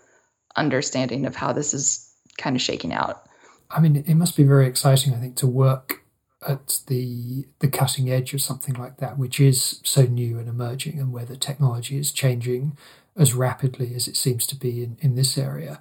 understanding 0.57 1.27
of 1.27 1.35
how 1.35 1.53
this 1.53 1.75
is 1.75 2.13
kind 2.39 2.55
of 2.55 2.63
shaking 2.63 2.93
out. 2.93 3.25
I 3.71 3.81
mean, 3.81 3.97
it 3.97 4.15
must 4.15 4.37
be 4.37 4.45
very 4.45 4.67
exciting 4.67 5.15
I 5.15 5.19
think 5.19 5.37
to 5.37 5.47
work 5.47 6.02
at 6.47 6.81
the 6.87 7.47
the 7.61 7.69
cutting 7.69 8.11
edge 8.11 8.35
of 8.35 8.43
something 8.43 8.75
like 8.75 8.99
that, 8.99 9.19
which 9.19 9.41
is 9.41 9.81
so 9.85 10.03
new 10.03 10.39
and 10.39 10.49
emerging, 10.49 10.99
and 10.99 11.13
where 11.13 11.25
the 11.25 11.37
technology 11.37 11.99
is 11.99 12.13
changing 12.13 12.77
as 13.17 13.35
rapidly 13.35 13.95
as 13.95 14.09
it 14.09 14.17
seems 14.17 14.47
to 14.47 14.57
be 14.57 14.83
in, 14.83 14.97
in 15.01 15.15
this 15.15 15.37
area. 15.37 15.81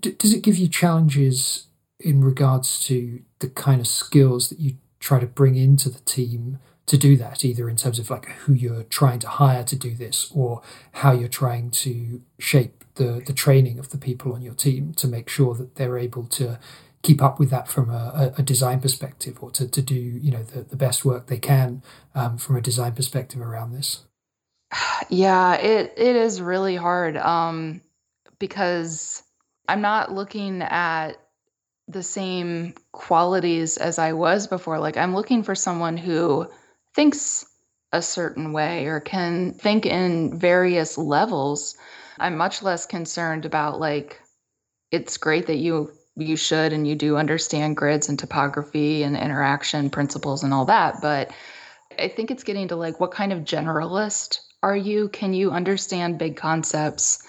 D- 0.00 0.12
does 0.12 0.32
it 0.32 0.42
give 0.42 0.56
you 0.56 0.68
challenges 0.68 1.66
in 1.98 2.22
regards 2.22 2.84
to 2.84 3.22
the 3.38 3.48
kind 3.48 3.80
of 3.80 3.86
skills 3.86 4.48
that 4.48 4.60
you 4.60 4.76
try 5.00 5.18
to 5.18 5.26
bring 5.26 5.56
into 5.56 5.88
the 5.88 6.00
team 6.00 6.58
to 6.86 6.96
do 6.96 7.16
that, 7.16 7.44
either 7.44 7.68
in 7.68 7.76
terms 7.76 7.98
of 7.98 8.10
like 8.10 8.26
who 8.26 8.52
you're 8.52 8.84
trying 8.84 9.18
to 9.18 9.28
hire 9.28 9.64
to 9.64 9.76
do 9.76 9.94
this 9.94 10.30
or 10.34 10.62
how 10.92 11.12
you're 11.12 11.28
trying 11.28 11.70
to 11.70 12.22
shape 12.38 12.84
the, 12.94 13.22
the 13.26 13.32
training 13.32 13.78
of 13.78 13.90
the 13.90 13.98
people 13.98 14.32
on 14.32 14.42
your 14.42 14.54
team 14.54 14.92
to 14.94 15.08
make 15.08 15.28
sure 15.28 15.54
that 15.54 15.74
they're 15.74 15.98
able 15.98 16.24
to 16.24 16.58
keep 17.02 17.22
up 17.22 17.38
with 17.38 17.50
that 17.50 17.68
from 17.68 17.90
a, 17.90 18.34
a 18.38 18.42
design 18.42 18.80
perspective 18.80 19.38
or 19.40 19.50
to, 19.52 19.68
to 19.68 19.82
do 19.82 19.94
you 19.94 20.30
know 20.30 20.42
the, 20.42 20.62
the 20.62 20.76
best 20.76 21.04
work 21.04 21.26
they 21.26 21.38
can 21.38 21.82
um, 22.14 22.38
from 22.38 22.56
a 22.56 22.60
design 22.60 22.92
perspective 22.92 23.40
around 23.40 23.72
this? 23.72 24.04
Yeah 25.08 25.54
it 25.54 25.94
it 25.96 26.16
is 26.16 26.40
really 26.40 26.74
hard 26.74 27.16
um, 27.16 27.80
because 28.38 29.22
i'm 29.68 29.80
not 29.80 30.12
looking 30.12 30.62
at 30.62 31.12
the 31.86 32.02
same 32.02 32.74
qualities 32.92 33.76
as 33.76 33.98
i 33.98 34.12
was 34.12 34.46
before. 34.48 34.78
Like 34.80 34.96
i'm 34.96 35.14
looking 35.14 35.42
for 35.42 35.54
someone 35.54 35.96
who 35.96 36.48
thinks 36.94 37.46
a 37.92 38.02
certain 38.02 38.52
way 38.52 38.86
or 38.86 39.00
can 39.00 39.52
think 39.52 39.86
in 39.86 40.38
various 40.38 40.98
levels. 40.98 41.76
I'm 42.18 42.36
much 42.36 42.62
less 42.62 42.86
concerned 42.86 43.44
about 43.44 43.80
like 43.80 44.20
it's 44.90 45.16
great 45.16 45.46
that 45.46 45.56
you 45.56 45.92
you 46.16 46.36
should 46.36 46.72
and 46.72 46.86
you 46.86 46.94
do 46.94 47.16
understand 47.16 47.76
grids 47.76 48.08
and 48.08 48.18
typography 48.18 49.02
and 49.02 49.16
interaction 49.16 49.90
principles 49.90 50.42
and 50.42 50.54
all 50.54 50.64
that 50.64 51.00
but 51.02 51.30
i 51.98 52.08
think 52.08 52.30
it's 52.30 52.44
getting 52.44 52.68
to 52.68 52.76
like 52.76 52.98
what 53.00 53.10
kind 53.10 53.32
of 53.32 53.40
generalist 53.40 54.40
are 54.66 54.76
you? 54.76 55.08
Can 55.08 55.32
you 55.32 55.52
understand 55.52 56.18
big 56.18 56.36
concepts 56.36 57.22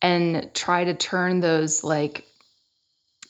and 0.00 0.50
try 0.54 0.84
to 0.84 0.94
turn 0.94 1.40
those 1.40 1.82
like 1.82 2.24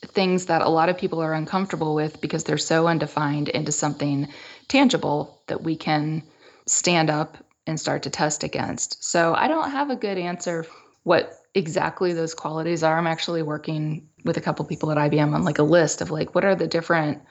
things 0.05 0.47
that 0.47 0.63
a 0.63 0.69
lot 0.69 0.89
of 0.91 0.99
people 0.99 1.21
are 1.21 1.33
uncomfortable 1.33 1.95
with 1.95 2.21
because 2.21 2.45
they're 2.45 2.59
so 2.59 2.87
undefined 2.87 3.49
into 3.49 3.73
something 3.73 4.29
tangible 4.69 5.43
that 5.47 5.63
we 5.63 5.77
can 5.77 6.23
stand 6.67 7.09
up 7.11 7.39
and 7.67 7.79
start 7.79 8.03
to 8.03 8.11
test 8.11 8.45
against? 8.45 9.03
So 9.03 9.35
i 9.35 9.49
don't 9.49 9.71
have 9.71 9.89
a 9.89 9.97
good 9.97 10.19
answer 10.19 10.67
what 11.03 11.33
exactly 11.55 12.13
those 12.13 12.35
qualities 12.35 12.83
are 12.83 12.97
i'm 12.97 13.07
actually 13.07 13.43
working 13.43 14.09
with 14.25 14.37
a 14.37 14.41
couple 14.41 14.65
people 14.65 14.91
at 14.93 14.99
IBM 14.99 15.35
on 15.35 15.45
like 15.45 15.59
a 15.59 15.65
list 15.65 16.01
of 16.01 16.11
like 16.11 16.35
what 16.35 16.45
are 16.45 16.55
the 16.55 16.69
different 16.69 17.23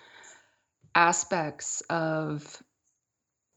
aspects 0.94 1.82
of 1.90 2.62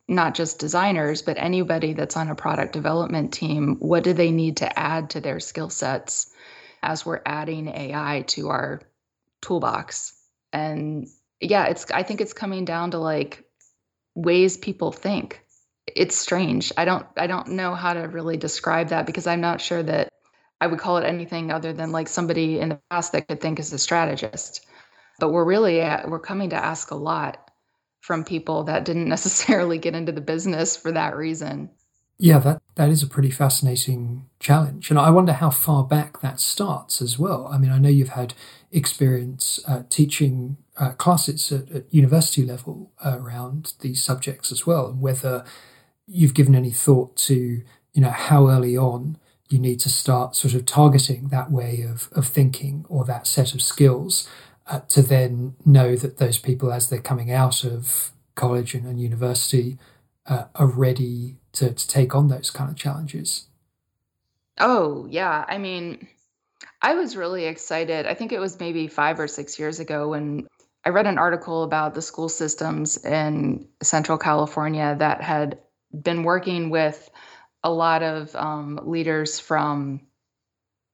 not 0.07 0.35
just 0.35 0.59
designers 0.59 1.23
but 1.23 1.37
anybody 1.39 1.95
that's 1.95 2.17
on 2.17 2.29
a 2.29 2.35
product 2.35 2.73
development 2.73 3.33
team 3.33 3.77
what 3.81 4.05
do 4.05 4.13
they 4.13 4.31
need 4.31 4.59
to 4.59 4.79
add 4.79 5.11
to 5.11 5.21
their 5.21 5.41
skill 5.41 5.71
sets 5.71 6.33
as 6.83 7.07
we're 7.07 7.21
adding 7.25 7.69
AI 7.69 8.25
to 8.29 8.49
our 8.49 8.83
toolbox. 9.41 10.15
And 10.53 11.07
yeah, 11.41 11.67
it's 11.67 11.91
I 11.91 12.03
think 12.03 12.21
it's 12.21 12.33
coming 12.33 12.65
down 12.65 12.91
to 12.93 12.99
like 12.99 13.45
ways 14.15 14.57
people 14.57 14.93
think. 14.93 15.45
It's 15.87 16.17
strange. 16.17 16.73
I 16.77 16.85
don't 16.85 17.07
I 17.17 17.27
don't 17.27 17.49
know 17.49 17.75
how 17.75 17.93
to 17.95 18.01
really 18.01 18.37
describe 18.37 18.89
that 18.89 19.07
because 19.07 19.27
I'm 19.27 19.41
not 19.41 19.61
sure 19.61 19.83
that 19.83 20.09
I 20.63 20.69
would 20.69 20.79
call 20.79 20.97
it 20.97 21.05
anything 21.05 21.51
other 21.51 21.73
than 21.73 21.91
like 21.91 22.07
somebody 22.07 22.61
in 22.61 22.69
the 22.69 22.81
past 22.89 23.11
that 23.13 23.27
could 23.27 23.41
think 23.41 23.59
as 23.59 23.73
a 23.73 23.79
strategist. 23.79 24.65
But 25.19 25.31
we're 25.31 25.45
really 25.45 25.81
at, 25.81 26.09
we're 26.09 26.21
coming 26.21 26.51
to 26.51 26.57
ask 26.57 26.93
a 26.93 26.95
lot 26.95 27.51
from 28.01 28.23
people 28.23 28.63
that 28.65 28.85
didn't 28.85 29.09
necessarily 29.17 29.79
get 29.79 29.97
into 29.97 30.13
the 30.13 30.21
business 30.21 30.77
for 30.77 30.93
that 30.93 31.17
reason. 31.17 31.69
Yeah, 32.17 32.39
that, 32.39 32.63
that 32.77 32.91
is 32.91 33.03
a 33.03 33.09
pretty 33.09 33.33
fascinating 33.33 34.29
challenge. 34.39 34.89
And 34.89 35.01
I 35.01 35.11
wonder 35.11 35.33
how 35.33 35.51
far 35.51 35.83
back 35.83 36.21
that 36.21 36.39
starts 36.39 37.03
as 37.03 37.19
well. 37.19 37.49
I 37.53 37.59
mean, 37.59 37.73
I 37.73 37.79
know 37.79 37.89
you've 37.89 38.11
had 38.11 38.35
experience 38.71 39.59
uh, 39.67 39.83
teaching 39.89 40.59
uh, 40.77 40.91
classes 40.93 41.51
at, 41.51 41.73
at, 41.73 41.93
university 41.93 42.47
level 42.47 42.93
uh, 43.05 43.19
around 43.19 43.73
these 43.81 44.05
subjects 44.05 44.53
as 44.53 44.65
well, 44.65 44.87
and 44.87 45.01
whether 45.01 45.45
you've 46.07 46.35
given 46.35 46.55
any 46.55 46.71
thought 46.71 47.17
to, 47.17 47.35
you 47.35 48.01
know, 48.01 48.11
how 48.11 48.49
early 48.49 48.77
on 48.77 49.19
you 49.53 49.59
need 49.59 49.81
to 49.81 49.89
start 49.89 50.37
sort 50.37 50.55
of 50.55 50.67
targeting 50.67 51.29
that 51.29 51.51
way 51.51 51.83
of, 51.83 52.09
of 52.13 52.27
thinking 52.27 52.85
or 52.89 53.05
that 53.05 53.27
set 53.27 53.55
of 53.55 53.63
skills 53.63 54.29
uh, 54.67 54.81
to 54.89 55.03
then 55.03 55.55
know 55.65 55.97
that 55.97 56.19
those 56.19 56.39
people, 56.39 56.73
as 56.73 56.89
they're 56.89 57.01
coming 57.01 57.31
out 57.31 57.65
of 57.65 58.13
college 58.35 58.75
and, 58.75 58.87
and 58.87 59.01
university, 59.01 59.79
uh, 60.27 60.45
are 60.55 60.67
ready 60.67 61.37
to, 61.53 61.73
to 61.73 61.89
take 61.89 62.15
on 62.15 62.29
those 62.29 62.51
kind 62.51 62.71
of 62.71 62.77
challenges. 62.77 63.47
Oh, 64.59 65.07
yeah. 65.11 65.45
I 65.49 65.59
mean, 65.59 66.07
I 66.81 66.95
was 66.95 67.17
really 67.17 67.47
excited. 67.47 68.07
I 68.07 68.15
think 68.15 68.33
it 68.33 68.39
was 68.39 68.59
maybe 68.61 68.87
five 68.87 69.19
or 69.19 69.29
six 69.29 69.59
years 69.59 69.81
ago 69.81 70.09
when 70.09 70.47
I 70.85 70.91
read 70.91 71.07
an 71.07 71.19
article 71.19 71.63
about 71.63 71.95
the 71.95 72.03
school 72.03 72.29
systems 72.29 73.03
in 73.05 73.69
Central 73.83 74.19
California 74.19 74.97
that 74.99 75.23
had 75.23 75.59
been 75.93 76.23
working 76.23 76.71
with 76.71 77.11
a 77.65 77.71
lot 77.71 78.03
of 78.03 78.35
um, 78.35 78.81
leaders 78.85 79.39
from 79.39 80.01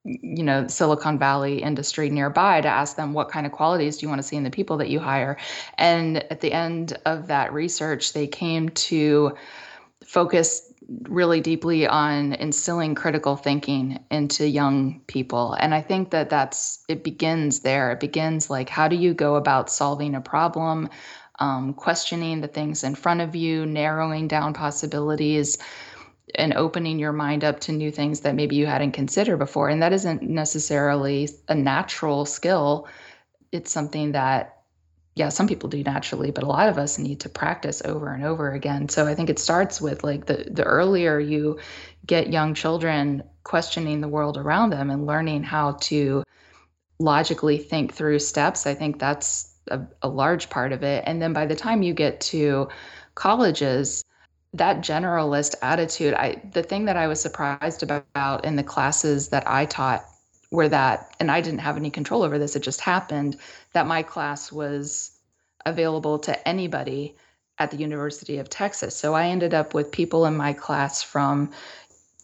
you 0.05 0.43
know 0.43 0.65
silicon 0.67 1.19
valley 1.19 1.61
industry 1.61 2.09
nearby 2.09 2.61
to 2.61 2.67
ask 2.67 2.95
them 2.95 3.13
what 3.13 3.29
kind 3.29 3.45
of 3.45 3.51
qualities 3.51 3.97
do 3.97 4.05
you 4.05 4.09
want 4.09 4.19
to 4.19 4.27
see 4.27 4.37
in 4.37 4.43
the 4.43 4.49
people 4.51 4.77
that 4.77 4.89
you 4.89 4.99
hire? 4.99 5.37
And 5.77 6.17
at 6.31 6.41
the 6.41 6.53
end 6.53 6.97
of 7.05 7.27
that 7.27 7.53
research 7.53 8.13
they 8.13 8.27
came 8.27 8.69
to 8.69 9.35
focus 10.05 10.73
really 11.03 11.39
deeply 11.41 11.85
on 11.85 12.33
instilling 12.33 12.95
critical 12.95 13.35
thinking 13.35 14.03
into 14.09 14.47
young 14.47 15.01
people. 15.07 15.53
And 15.53 15.75
i 15.75 15.81
think 15.81 16.11
that 16.11 16.29
that's 16.29 16.83
it 16.87 17.03
begins 17.03 17.59
there. 17.59 17.91
It 17.91 17.99
begins 17.99 18.49
like 18.49 18.69
how 18.69 18.87
do 18.87 18.95
you 18.95 19.13
go 19.13 19.35
about 19.35 19.69
solving 19.69 20.15
a 20.15 20.21
problem 20.21 20.89
um, 21.39 21.73
questioning 21.73 22.41
the 22.41 22.47
things 22.47 22.83
in 22.83 22.95
front 22.95 23.21
of 23.21 23.35
you 23.35 23.65
narrowing 23.65 24.27
down 24.27 24.53
possibilities 24.53 25.57
and 26.35 26.53
opening 26.53 26.99
your 26.99 27.13
mind 27.13 27.43
up 27.43 27.59
to 27.61 27.71
new 27.71 27.91
things 27.91 28.21
that 28.21 28.35
maybe 28.35 28.55
you 28.55 28.65
hadn't 28.65 28.91
considered 28.91 29.37
before. 29.37 29.69
And 29.69 29.81
that 29.81 29.93
isn't 29.93 30.21
necessarily 30.21 31.29
a 31.47 31.55
natural 31.55 32.25
skill. 32.25 32.87
It's 33.51 33.71
something 33.71 34.13
that, 34.13 34.57
yeah, 35.15 35.29
some 35.29 35.47
people 35.47 35.69
do 35.69 35.83
naturally, 35.83 36.31
but 36.31 36.43
a 36.43 36.47
lot 36.47 36.69
of 36.69 36.77
us 36.77 36.99
need 36.99 37.21
to 37.21 37.29
practice 37.29 37.81
over 37.83 38.13
and 38.13 38.23
over 38.23 38.51
again. 38.51 38.89
So 38.89 39.07
I 39.07 39.15
think 39.15 39.29
it 39.29 39.39
starts 39.39 39.81
with 39.81 40.03
like 40.03 40.25
the 40.25 40.47
the 40.49 40.63
earlier 40.63 41.19
you 41.19 41.59
get 42.05 42.31
young 42.31 42.53
children 42.53 43.23
questioning 43.43 44.01
the 44.01 44.07
world 44.07 44.37
around 44.37 44.69
them 44.69 44.89
and 44.89 45.05
learning 45.05 45.43
how 45.43 45.73
to 45.81 46.23
logically 46.99 47.57
think 47.57 47.93
through 47.93 48.19
steps, 48.19 48.67
I 48.67 48.73
think 48.75 48.99
that's 48.99 49.53
a, 49.69 49.81
a 50.01 50.07
large 50.07 50.49
part 50.49 50.71
of 50.71 50.83
it. 50.83 51.03
And 51.07 51.21
then 51.21 51.33
by 51.33 51.45
the 51.45 51.55
time 51.55 51.81
you 51.81 51.93
get 51.93 52.21
to 52.21 52.69
colleges, 53.15 54.03
that 54.53 54.77
generalist 54.77 55.55
attitude 55.61 56.13
i 56.15 56.41
the 56.53 56.63
thing 56.63 56.85
that 56.85 56.97
i 56.97 57.07
was 57.07 57.21
surprised 57.21 57.83
about 57.83 58.43
in 58.45 58.55
the 58.55 58.63
classes 58.63 59.29
that 59.29 59.47
i 59.47 59.65
taught 59.65 60.03
were 60.51 60.69
that 60.69 61.15
and 61.19 61.29
i 61.29 61.39
didn't 61.39 61.59
have 61.59 61.77
any 61.77 61.89
control 61.89 62.23
over 62.23 62.39
this 62.39 62.55
it 62.55 62.63
just 62.63 62.81
happened 62.81 63.37
that 63.73 63.85
my 63.87 64.01
class 64.01 64.51
was 64.51 65.11
available 65.65 66.17
to 66.17 66.47
anybody 66.47 67.15
at 67.59 67.71
the 67.71 67.77
university 67.77 68.37
of 68.37 68.49
texas. 68.49 68.95
So 68.95 69.13
i 69.13 69.27
ended 69.27 69.53
up 69.53 69.73
with 69.73 69.91
people 69.91 70.25
in 70.25 70.35
my 70.35 70.53
class 70.53 71.03
from 71.03 71.51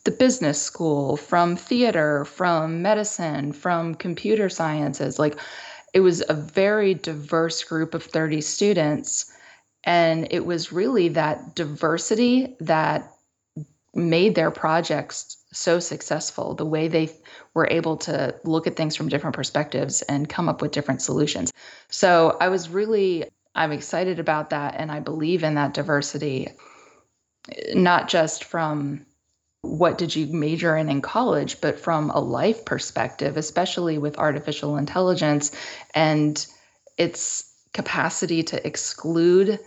the 0.06 0.12
business 0.12 0.62
school 0.62 1.18
from 1.18 1.56
theater 1.56 2.26
from 2.26 2.82
medicine 2.82 3.52
from 3.52 3.96
computer 3.96 4.50
sciences 4.50 5.20
like 5.20 5.38
it 5.94 6.00
was 6.00 6.24
a 6.30 6.34
very 6.34 6.94
diverse 6.94 7.64
group 7.64 7.94
of 7.94 8.04
30 8.04 8.42
students 8.42 9.32
and 9.86 10.28
it 10.32 10.46
was 10.46 10.72
really 10.72 11.10
that 11.10 11.56
diversity 11.56 12.56
that 12.60 13.12
made 13.94 14.36
their 14.36 14.52
projects 14.52 15.38
so 15.54 15.80
successful, 15.80 16.54
the 16.54 16.66
way 16.66 16.88
they 16.88 17.10
were 17.54 17.68
able 17.72 17.96
to 17.96 18.36
look 18.44 18.68
at 18.68 18.76
things 18.76 18.96
from 18.96 19.08
different 19.08 19.36
perspectives 19.36 20.02
and 20.04 20.28
come 20.28 20.50
up 20.50 20.62
with 20.62 20.72
different 20.72 21.02
solutions. 21.02 21.54
So 21.88 22.36
I 22.42 22.50
was 22.50 22.68
really, 22.68 23.26
I'm 23.54 23.72
excited 23.72 24.20
about 24.20 24.50
that. 24.50 24.76
And 24.78 24.92
I 24.92 25.00
believe 25.00 25.44
in 25.44 25.56
that 25.56 25.74
diversity, 25.74 26.50
not 27.74 28.10
just 28.10 28.44
from 28.44 29.06
what 29.62 29.98
did 29.98 30.16
you 30.16 30.28
major 30.28 30.76
in 30.76 30.90
in 30.90 31.02
college, 31.02 31.62
but 31.62 31.80
from 31.80 32.10
a 32.10 32.20
life 32.20 32.66
perspective, 32.66 33.38
especially 33.38 33.98
with 33.98 34.20
artificial 34.20 34.78
intelligence 34.78 35.52
and 35.94 36.46
its 36.98 37.55
capacity 37.76 38.42
to 38.42 38.66
exclude 38.66 39.60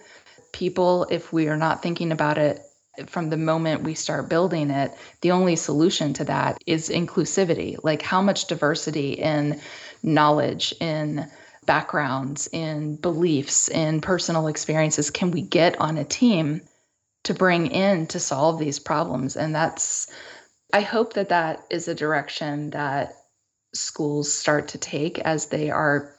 people 0.52 1.06
if 1.10 1.32
we 1.32 1.46
are 1.48 1.58
not 1.58 1.82
thinking 1.82 2.10
about 2.10 2.38
it 2.38 2.60
from 3.06 3.28
the 3.30 3.36
moment 3.36 3.84
we 3.84 3.94
start 3.94 4.28
building 4.28 4.70
it, 4.70 4.92
the 5.20 5.30
only 5.30 5.54
solution 5.54 6.14
to 6.14 6.24
that 6.24 6.58
is 6.66 6.88
inclusivity. 6.88 7.76
Like, 7.84 8.02
how 8.02 8.22
much 8.22 8.46
diversity 8.46 9.12
in 9.12 9.60
knowledge, 10.02 10.74
in 10.80 11.28
backgrounds, 11.66 12.48
in 12.50 12.96
beliefs, 12.96 13.68
in 13.68 14.00
personal 14.00 14.48
experiences 14.48 15.10
can 15.10 15.30
we 15.30 15.42
get 15.42 15.78
on 15.78 15.98
a 15.98 16.04
team 16.04 16.62
to 17.24 17.34
bring 17.34 17.66
in 17.66 18.06
to 18.06 18.18
solve 18.18 18.58
these 18.58 18.78
problems? 18.78 19.36
And 19.36 19.54
that's, 19.54 20.10
I 20.72 20.80
hope 20.80 21.12
that 21.12 21.28
that 21.28 21.66
is 21.70 21.88
a 21.88 21.94
direction 21.94 22.70
that 22.70 23.12
schools 23.74 24.32
start 24.32 24.68
to 24.68 24.78
take 24.78 25.18
as 25.18 25.46
they 25.46 25.70
are 25.70 26.17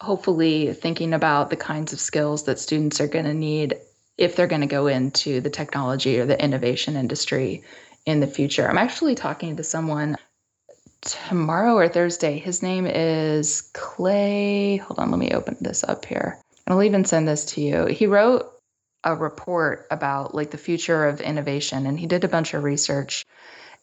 hopefully 0.00 0.72
thinking 0.72 1.12
about 1.12 1.50
the 1.50 1.56
kinds 1.56 1.92
of 1.92 2.00
skills 2.00 2.44
that 2.44 2.58
students 2.58 3.00
are 3.00 3.06
going 3.06 3.24
to 3.24 3.34
need 3.34 3.76
if 4.18 4.36
they're 4.36 4.46
going 4.46 4.60
to 4.62 4.66
go 4.66 4.86
into 4.86 5.40
the 5.40 5.50
technology 5.50 6.18
or 6.18 6.26
the 6.26 6.42
innovation 6.42 6.96
industry 6.96 7.62
in 8.04 8.20
the 8.20 8.26
future. 8.26 8.68
I'm 8.68 8.78
actually 8.78 9.14
talking 9.14 9.56
to 9.56 9.64
someone 9.64 10.16
tomorrow 11.02 11.74
or 11.74 11.88
Thursday. 11.88 12.38
His 12.38 12.62
name 12.62 12.86
is 12.86 13.70
Clay. 13.74 14.76
Hold 14.76 14.98
on, 14.98 15.10
let 15.10 15.18
me 15.18 15.32
open 15.32 15.56
this 15.60 15.84
up 15.84 16.04
here. 16.04 16.38
And 16.66 16.74
I'll 16.74 16.82
even 16.82 17.04
send 17.04 17.28
this 17.28 17.44
to 17.46 17.60
you. 17.60 17.86
He 17.86 18.06
wrote 18.06 18.50
a 19.04 19.14
report 19.14 19.86
about 19.90 20.34
like 20.34 20.50
the 20.50 20.58
future 20.58 21.06
of 21.06 21.20
innovation 21.20 21.86
and 21.86 21.98
he 21.98 22.06
did 22.06 22.24
a 22.24 22.28
bunch 22.28 22.54
of 22.54 22.64
research 22.64 23.24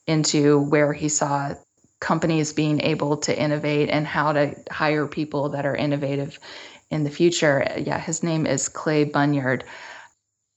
into 0.06 0.60
where 0.60 0.92
he 0.92 1.08
saw 1.08 1.54
companies 2.04 2.52
being 2.52 2.82
able 2.82 3.16
to 3.16 3.42
innovate 3.42 3.90
and 3.90 4.06
how 4.06 4.34
to 4.34 4.54
hire 4.70 5.08
people 5.08 5.48
that 5.50 5.66
are 5.66 5.76
innovative 5.76 6.38
in 6.92 7.06
the 7.06 7.10
future. 7.10 7.66
Yeah, 7.78 7.98
his 7.98 8.22
name 8.22 8.46
is 8.46 8.68
Clay 8.68 9.06
Bunyard. 9.06 9.64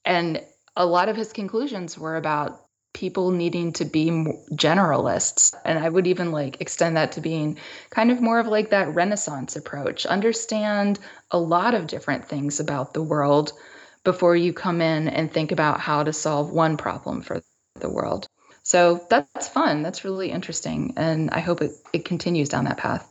And 0.03 0.43
a 0.75 0.85
lot 0.85 1.07
of 1.07 1.15
his 1.15 1.31
conclusions 1.31 1.97
were 1.97 2.17
about 2.17 2.65
people 2.93 3.31
needing 3.31 3.71
to 3.71 3.85
be 3.85 4.09
generalists. 4.55 5.55
And 5.63 5.79
I 5.79 5.87
would 5.87 6.05
even 6.05 6.33
like 6.33 6.59
extend 6.59 6.97
that 6.97 7.13
to 7.13 7.21
being 7.21 7.57
kind 7.91 8.11
of 8.11 8.19
more 8.19 8.39
of 8.39 8.47
like 8.47 8.69
that 8.71 8.93
renaissance 8.93 9.55
approach. 9.55 10.05
Understand 10.05 10.99
a 11.31 11.39
lot 11.39 11.73
of 11.73 11.87
different 11.87 12.25
things 12.25 12.59
about 12.59 12.93
the 12.93 13.03
world 13.03 13.53
before 14.03 14.35
you 14.35 14.51
come 14.51 14.81
in 14.81 15.07
and 15.07 15.31
think 15.31 15.53
about 15.53 15.79
how 15.79 16.03
to 16.03 16.11
solve 16.11 16.51
one 16.51 16.75
problem 16.75 17.21
for 17.21 17.41
the 17.75 17.89
world. 17.89 18.27
So 18.67 19.01
that's 19.09 19.47
fun. 19.47 19.81
That's 19.81 20.03
really 20.03 20.29
interesting. 20.29 20.93
And 20.97 21.29
I 21.29 21.39
hope 21.39 21.61
it, 21.61 21.71
it 21.93 22.03
continues 22.03 22.49
down 22.49 22.65
that 22.65 22.75
path. 22.75 23.09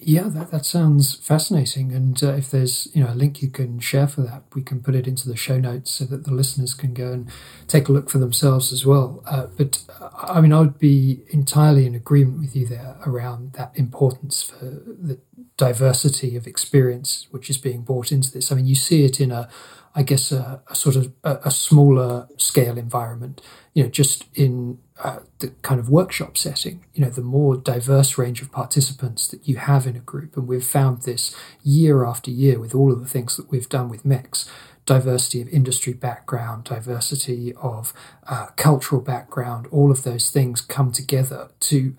Yeah, 0.00 0.28
that, 0.28 0.50
that 0.50 0.64
sounds 0.64 1.16
fascinating. 1.16 1.92
And 1.92 2.24
uh, 2.24 2.32
if 2.32 2.50
there's 2.50 2.88
you 2.94 3.04
know 3.04 3.12
a 3.12 3.14
link 3.14 3.42
you 3.42 3.50
can 3.50 3.80
share 3.80 4.08
for 4.08 4.22
that, 4.22 4.44
we 4.54 4.62
can 4.62 4.80
put 4.80 4.94
it 4.94 5.06
into 5.06 5.28
the 5.28 5.36
show 5.36 5.58
notes 5.58 5.90
so 5.90 6.06
that 6.06 6.24
the 6.24 6.32
listeners 6.32 6.72
can 6.72 6.94
go 6.94 7.12
and 7.12 7.30
take 7.68 7.90
a 7.90 7.92
look 7.92 8.08
for 8.08 8.16
themselves 8.16 8.72
as 8.72 8.86
well. 8.86 9.22
Uh, 9.26 9.48
but 9.58 9.84
I 10.22 10.40
mean, 10.40 10.54
I 10.54 10.60
would 10.60 10.78
be 10.78 11.22
entirely 11.28 11.84
in 11.84 11.94
agreement 11.94 12.40
with 12.40 12.56
you 12.56 12.66
there 12.66 12.96
around 13.04 13.52
that 13.52 13.72
importance 13.74 14.42
for 14.42 14.64
the 14.64 15.18
diversity 15.58 16.34
of 16.34 16.46
experience 16.46 17.26
which 17.30 17.50
is 17.50 17.58
being 17.58 17.82
brought 17.82 18.10
into 18.10 18.32
this. 18.32 18.50
I 18.50 18.54
mean, 18.54 18.66
you 18.66 18.74
see 18.74 19.04
it 19.04 19.20
in 19.20 19.30
a, 19.30 19.50
I 19.94 20.02
guess, 20.02 20.32
a, 20.32 20.62
a 20.66 20.74
sort 20.74 20.96
of 20.96 21.12
a, 21.22 21.40
a, 21.44 21.50
smaller 21.50 22.26
scale 22.36 22.76
environment. 22.76 23.40
You 23.74 23.84
know, 23.84 23.88
just 23.90 24.24
in 24.34 24.78
uh, 25.02 25.18
the 25.40 25.48
kind 25.62 25.80
of 25.80 25.90
workshop 25.90 26.36
setting. 26.38 26.84
You 26.94 27.04
know, 27.04 27.10
the 27.10 27.20
more 27.20 27.56
diverse 27.56 28.16
range 28.16 28.40
of 28.40 28.52
participants 28.52 29.26
that 29.28 29.48
you 29.48 29.56
have 29.56 29.86
in 29.86 29.96
a 29.96 30.00
group, 30.00 30.36
and 30.36 30.46
we've 30.46 30.64
found 30.64 31.02
this 31.02 31.34
year 31.62 32.04
after 32.04 32.30
year 32.30 32.60
with 32.60 32.74
all 32.74 32.92
of 32.92 33.00
the 33.00 33.08
things 33.08 33.36
that 33.36 33.50
we've 33.50 33.68
done 33.68 33.88
with 33.88 34.04
MEX 34.04 34.48
diversity 34.86 35.40
of 35.40 35.48
industry 35.48 35.92
background, 35.92 36.64
diversity 36.64 37.54
of 37.54 37.92
uh, 38.26 38.46
cultural 38.56 39.00
background, 39.00 39.66
all 39.70 39.90
of 39.90 40.02
those 40.02 40.30
things 40.30 40.60
come 40.60 40.92
together 40.92 41.48
to 41.60 41.96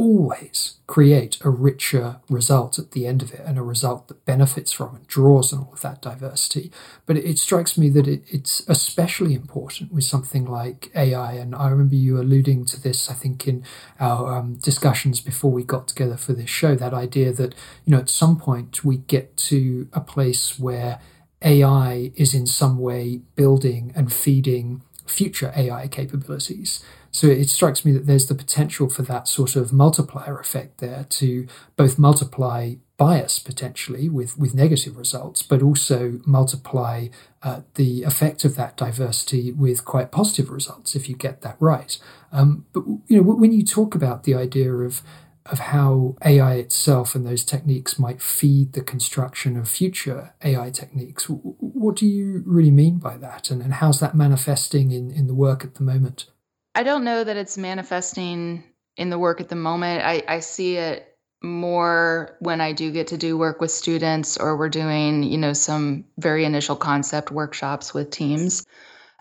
always 0.00 0.78
create 0.86 1.36
a 1.44 1.50
richer 1.50 2.20
result 2.30 2.78
at 2.78 2.92
the 2.92 3.06
end 3.06 3.20
of 3.20 3.34
it 3.34 3.42
and 3.44 3.58
a 3.58 3.62
result 3.62 4.08
that 4.08 4.24
benefits 4.24 4.72
from 4.72 4.94
and 4.96 5.06
draws 5.06 5.52
on 5.52 5.58
all 5.60 5.74
of 5.74 5.82
that 5.82 6.00
diversity. 6.00 6.72
But 7.04 7.18
it, 7.18 7.26
it 7.26 7.38
strikes 7.38 7.76
me 7.76 7.90
that 7.90 8.08
it, 8.08 8.22
it's 8.26 8.62
especially 8.66 9.34
important 9.34 9.92
with 9.92 10.04
something 10.04 10.46
like 10.46 10.90
AI. 10.94 11.32
And 11.34 11.54
I 11.54 11.68
remember 11.68 11.96
you 11.96 12.18
alluding 12.18 12.64
to 12.66 12.80
this, 12.80 13.10
I 13.10 13.14
think, 13.14 13.46
in 13.46 13.62
our 14.00 14.38
um, 14.38 14.54
discussions 14.54 15.20
before 15.20 15.50
we 15.50 15.64
got 15.64 15.86
together 15.88 16.16
for 16.16 16.32
this 16.32 16.48
show 16.48 16.74
that 16.76 16.94
idea 16.94 17.34
that, 17.34 17.54
you 17.84 17.92
know, 17.92 17.98
at 17.98 18.08
some 18.08 18.38
point 18.38 18.82
we 18.82 18.96
get 18.96 19.36
to 19.50 19.86
a 19.92 20.00
place 20.00 20.58
where 20.58 20.98
AI 21.42 22.10
is 22.14 22.32
in 22.32 22.46
some 22.46 22.78
way 22.78 23.20
building 23.34 23.92
and 23.94 24.10
feeding 24.10 24.80
future 25.04 25.52
AI 25.54 25.88
capabilities. 25.88 26.82
So 27.10 27.26
it 27.26 27.48
strikes 27.48 27.84
me 27.84 27.92
that 27.92 28.06
there's 28.06 28.26
the 28.26 28.34
potential 28.34 28.88
for 28.88 29.02
that 29.02 29.26
sort 29.26 29.56
of 29.56 29.72
multiplier 29.72 30.38
effect 30.38 30.78
there 30.78 31.06
to 31.10 31.46
both 31.76 31.98
multiply 31.98 32.74
bias 32.96 33.38
potentially 33.38 34.08
with, 34.08 34.38
with 34.38 34.54
negative 34.54 34.96
results, 34.96 35.42
but 35.42 35.62
also 35.62 36.20
multiply 36.26 37.08
uh, 37.42 37.62
the 37.74 38.02
effect 38.02 38.44
of 38.44 38.56
that 38.56 38.76
diversity 38.76 39.50
with 39.52 39.84
quite 39.84 40.12
positive 40.12 40.50
results 40.50 40.94
if 40.94 41.08
you 41.08 41.16
get 41.16 41.40
that 41.40 41.56
right. 41.58 41.98
Um, 42.30 42.66
but 42.72 42.84
you 43.06 43.16
know 43.16 43.22
when 43.22 43.52
you 43.52 43.64
talk 43.64 43.94
about 43.94 44.24
the 44.24 44.34
idea 44.34 44.72
of 44.72 45.02
of 45.46 45.58
how 45.58 46.16
AI 46.24 46.54
itself 46.56 47.14
and 47.14 47.26
those 47.26 47.44
techniques 47.44 47.98
might 47.98 48.20
feed 48.20 48.72
the 48.72 48.82
construction 48.82 49.56
of 49.56 49.68
future 49.68 50.34
AI 50.44 50.70
techniques. 50.70 51.24
What 51.28 51.96
do 51.96 52.06
you 52.06 52.42
really 52.46 52.70
mean 52.70 52.98
by 52.98 53.16
that? 53.16 53.50
And, 53.50 53.62
and 53.62 53.74
how's 53.74 54.00
that 54.00 54.14
manifesting 54.14 54.92
in, 54.92 55.10
in 55.10 55.26
the 55.26 55.34
work 55.34 55.64
at 55.64 55.74
the 55.74 55.82
moment? 55.82 56.26
I 56.74 56.82
don't 56.82 57.04
know 57.04 57.22
that 57.24 57.36
it's 57.36 57.58
manifesting 57.58 58.64
in 58.96 59.10
the 59.10 59.18
work 59.18 59.40
at 59.40 59.48
the 59.48 59.56
moment. 59.56 60.04
I, 60.04 60.22
I 60.28 60.40
see 60.40 60.76
it 60.76 61.06
more 61.42 62.36
when 62.40 62.60
I 62.60 62.72
do 62.72 62.92
get 62.92 63.08
to 63.08 63.16
do 63.16 63.38
work 63.38 63.60
with 63.60 63.70
students 63.70 64.36
or 64.36 64.56
we're 64.56 64.68
doing, 64.68 65.22
you 65.22 65.38
know, 65.38 65.52
some 65.52 66.04
very 66.18 66.44
initial 66.44 66.76
concept 66.76 67.30
workshops 67.30 67.94
with 67.94 68.10
teams. 68.10 68.66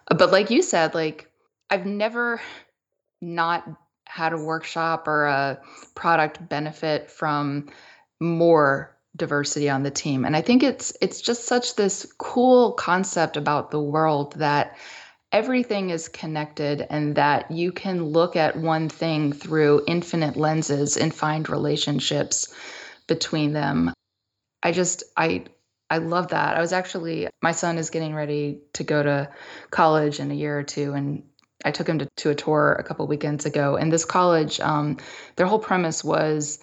But 0.09 0.31
like 0.31 0.49
you 0.49 0.61
said, 0.61 0.93
like 0.93 1.31
I've 1.69 1.85
never 1.85 2.41
not 3.21 3.65
had 4.05 4.33
a 4.33 4.37
workshop 4.37 5.07
or 5.07 5.25
a 5.25 5.61
product 5.95 6.47
benefit 6.49 7.09
from 7.09 7.69
more 8.19 8.95
diversity 9.15 9.69
on 9.69 9.83
the 9.83 9.91
team. 9.91 10.25
And 10.25 10.35
I 10.35 10.41
think 10.41 10.63
it's 10.63 10.93
it's 11.01 11.21
just 11.21 11.45
such 11.45 11.75
this 11.75 12.11
cool 12.17 12.73
concept 12.73 13.37
about 13.37 13.71
the 13.71 13.81
world 13.81 14.33
that 14.37 14.77
everything 15.31 15.89
is 15.89 16.07
connected 16.07 16.85
and 16.89 17.15
that 17.15 17.51
you 17.51 17.71
can 17.71 18.03
look 18.03 18.35
at 18.35 18.57
one 18.57 18.89
thing 18.89 19.31
through 19.31 19.83
infinite 19.87 20.35
lenses 20.35 20.97
and 20.97 21.13
find 21.13 21.49
relationships 21.49 22.53
between 23.07 23.53
them. 23.53 23.93
I 24.63 24.71
just 24.71 25.03
I 25.15 25.45
I 25.89 25.97
love 25.99 26.29
that. 26.29 26.57
I 26.57 26.61
was 26.61 26.73
actually 26.73 27.27
my 27.41 27.51
son 27.51 27.77
is 27.77 27.89
getting 27.89 28.13
ready 28.13 28.61
to 28.73 28.83
go 28.83 29.01
to 29.01 29.29
college 29.71 30.19
in 30.19 30.31
a 30.31 30.35
year 30.35 30.57
or 30.57 30.63
two 30.63 30.93
and 30.93 31.23
I 31.65 31.71
took 31.71 31.87
him 31.87 31.99
to, 31.99 32.07
to 32.17 32.29
a 32.29 32.35
tour 32.35 32.77
a 32.79 32.83
couple 32.83 33.05
weekends 33.07 33.45
ago, 33.45 33.75
and 33.75 33.91
this 33.91 34.05
college, 34.05 34.59
um, 34.61 34.97
their 35.35 35.45
whole 35.45 35.59
premise 35.59 36.03
was 36.03 36.59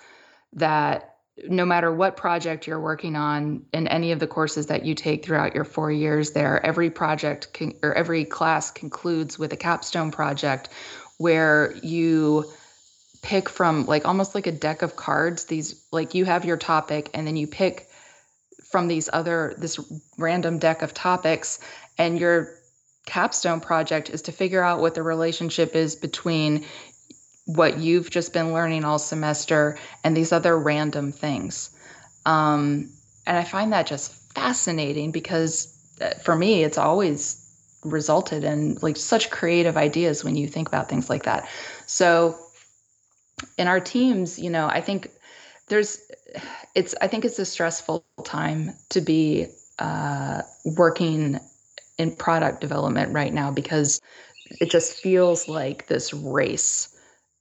that 0.55 1.16
no 1.49 1.67
matter 1.67 1.93
what 1.93 2.17
project 2.17 2.67
you're 2.67 2.81
working 2.81 3.15
on 3.15 3.65
in 3.73 3.87
any 3.89 4.13
of 4.13 4.19
the 4.19 4.27
courses 4.27 4.67
that 4.67 4.85
you 4.85 4.95
take 4.95 5.25
throughout 5.25 5.55
your 5.55 5.65
four 5.65 5.93
years 5.93 6.33
there, 6.33 6.65
every 6.65 6.91
project 6.91 7.53
can, 7.53 7.75
or 7.83 7.95
every 7.95 8.25
class 8.25 8.71
concludes 8.71 9.39
with 9.39 9.53
a 9.53 9.57
capstone 9.57 10.11
project 10.11 10.71
where 11.19 11.75
you 11.83 12.45
pick 13.23 13.49
from 13.49 13.85
like 13.87 14.07
almost 14.07 14.35
like 14.35 14.47
a 14.47 14.53
deck 14.53 14.83
of 14.83 14.97
cards. 14.97 15.45
These 15.45 15.87
like 15.93 16.15
you 16.15 16.25
have 16.25 16.45
your 16.45 16.57
topic, 16.57 17.11
and 17.13 17.27
then 17.27 17.37
you 17.37 17.47
pick 17.47 17.89
from 18.71 18.89
these 18.89 19.11
other 19.13 19.55
this 19.59 19.79
random 20.19 20.59
deck 20.59 20.83
of 20.83 20.95
topics, 20.95 21.59
and 21.99 22.19
you're 22.19 22.57
capstone 23.05 23.61
project 23.61 24.11
is 24.11 24.23
to 24.23 24.33
figure 24.33 24.63
out 24.63 24.81
what 24.81 24.95
the 24.95 25.03
relationship 25.03 25.77
is 25.77 25.95
between 25.95 26.65
what 27.47 27.79
you've 27.79 28.11
just 28.11 28.33
been 28.33 28.53
learning 28.53 28.85
all 28.85 28.99
semester 28.99 29.79
and 30.05 30.17
these 30.17 30.33
other 30.33 30.59
random 30.59 31.13
things. 31.13 31.71
Um, 32.27 32.91
and 33.27 33.37
I 33.37 33.45
find 33.45 33.73
that 33.73 33.87
just 33.87 34.13
fascinating 34.35 35.13
because 35.13 35.73
uh, 36.01 36.11
for 36.23 36.37
me, 36.37 36.65
it's 36.65 36.79
always 36.79 37.43
resulted 37.85 38.43
in 38.45 38.77
like 38.83 38.97
such 38.97 39.31
creative 39.31 39.77
ideas 39.77 40.25
when 40.25 40.37
you 40.37 40.49
think 40.49 40.69
about 40.69 40.89
things 40.89 41.09
like 41.09 41.23
that. 41.23 41.49
So 41.87 42.37
in 43.57 43.69
our 43.69 43.81
teams, 43.81 44.39
you 44.39 44.51
know, 44.51 44.67
I 44.67 44.81
think 44.81 45.11
there's, 45.69 46.01
it's, 46.75 46.95
I 47.01 47.07
think 47.07 47.25
it's 47.25 47.39
a 47.39 47.45
stressful 47.45 48.05
time 48.25 48.73
to 48.91 49.01
be 49.01 49.47
uh, 49.79 50.43
working 50.65 51.39
in 51.99 52.15
product 52.17 52.61
development 52.61 53.13
right 53.13 53.33
now 53.33 53.51
because 53.51 54.01
it 54.61 54.71
just 54.71 54.95
feels 54.95 55.49
like 55.49 55.87
this 55.87 56.13
race 56.13 56.96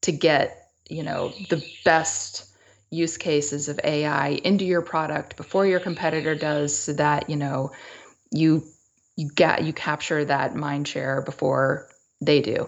to 0.05 0.11
get 0.11 0.69
you 0.87 1.03
know 1.03 1.33
the 1.49 1.63
best 1.83 2.45
use 2.91 3.17
cases 3.17 3.67
of 3.67 3.79
AI 3.83 4.29
into 4.43 4.63
your 4.63 4.83
product 4.83 5.35
before 5.35 5.65
your 5.65 5.79
competitor 5.79 6.35
does 6.35 6.77
so 6.77 6.93
that 6.93 7.29
you 7.29 7.35
know 7.35 7.71
you 8.31 8.63
you 9.15 9.29
get 9.33 9.63
you 9.63 9.73
capture 9.73 10.23
that 10.23 10.55
mind 10.55 10.87
share 10.87 11.21
before 11.21 11.87
they 12.21 12.39
do. 12.41 12.67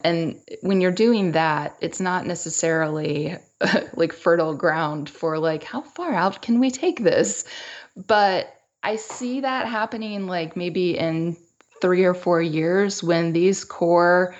And 0.00 0.40
when 0.62 0.80
you're 0.80 0.92
doing 0.92 1.32
that 1.32 1.76
it's 1.80 2.00
not 2.00 2.26
necessarily 2.26 3.36
like 3.94 4.12
fertile 4.12 4.54
ground 4.54 5.10
for 5.10 5.38
like 5.38 5.64
how 5.64 5.82
far 5.82 6.14
out 6.14 6.40
can 6.40 6.58
we 6.58 6.70
take 6.70 7.02
this? 7.02 7.44
But 7.96 8.54
I 8.82 8.96
see 8.96 9.40
that 9.40 9.66
happening 9.66 10.26
like 10.26 10.56
maybe 10.56 10.96
in 10.96 11.36
three 11.82 12.04
or 12.04 12.14
four 12.14 12.40
years 12.40 13.02
when 13.02 13.32
these 13.32 13.64
core 13.64 14.34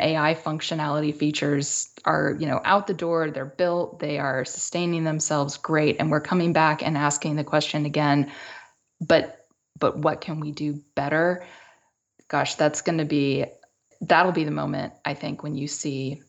AI 0.00 0.34
functionality 0.34 1.14
features 1.14 1.88
are, 2.04 2.36
you 2.38 2.46
know, 2.46 2.60
out 2.64 2.86
the 2.86 2.94
door, 2.94 3.30
they're 3.30 3.44
built, 3.44 4.00
they 4.00 4.18
are 4.18 4.44
sustaining 4.44 5.04
themselves 5.04 5.56
great 5.56 5.96
and 6.00 6.10
we're 6.10 6.20
coming 6.20 6.52
back 6.52 6.82
and 6.82 6.96
asking 6.96 7.36
the 7.36 7.44
question 7.44 7.86
again, 7.86 8.32
but 9.00 9.40
but 9.78 9.98
what 9.98 10.20
can 10.20 10.40
we 10.40 10.52
do 10.52 10.80
better? 10.94 11.44
Gosh, 12.28 12.54
that's 12.54 12.82
going 12.82 12.98
to 12.98 13.04
be 13.04 13.44
that'll 14.00 14.32
be 14.32 14.44
the 14.44 14.50
moment 14.50 14.92
I 15.04 15.14
think 15.14 15.42
when 15.42 15.56
you 15.56 15.68
see 15.68 16.22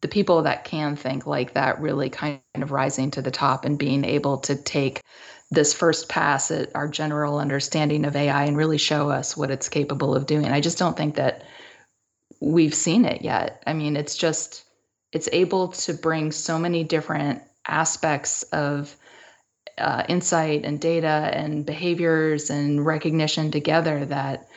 the 0.00 0.08
people 0.08 0.42
that 0.42 0.64
can 0.64 0.96
think 0.96 1.26
like 1.26 1.54
that 1.54 1.80
really 1.80 2.08
kind 2.08 2.40
of 2.54 2.72
rising 2.72 3.10
to 3.12 3.22
the 3.22 3.30
top 3.30 3.64
and 3.64 3.78
being 3.78 4.04
able 4.04 4.38
to 4.38 4.56
take 4.56 5.02
this 5.50 5.74
first 5.74 6.08
pass 6.08 6.50
at 6.50 6.74
our 6.74 6.88
general 6.88 7.38
understanding 7.38 8.04
of 8.04 8.16
AI 8.16 8.44
and 8.44 8.56
really 8.56 8.78
show 8.78 9.10
us 9.10 9.36
what 9.36 9.50
it's 9.50 9.68
capable 9.68 10.14
of 10.14 10.26
doing. 10.26 10.46
I 10.46 10.60
just 10.60 10.78
don't 10.78 10.96
think 10.96 11.16
that 11.16 11.42
we've 12.40 12.74
seen 12.74 13.04
it 13.04 13.22
yet. 13.22 13.62
I 13.66 13.74
mean, 13.74 13.96
it's 13.96 14.16
just 14.16 14.64
it's 15.12 15.28
able 15.32 15.68
to 15.68 15.94
bring 15.94 16.32
so 16.32 16.58
many 16.58 16.84
different 16.84 17.42
aspects 17.66 18.42
of 18.44 18.96
uh, 19.78 20.04
insight 20.08 20.64
and 20.64 20.80
data 20.80 21.30
and 21.32 21.64
behaviors 21.64 22.50
and 22.50 22.84
recognition 22.84 23.50
together 23.50 24.04
that 24.04 24.48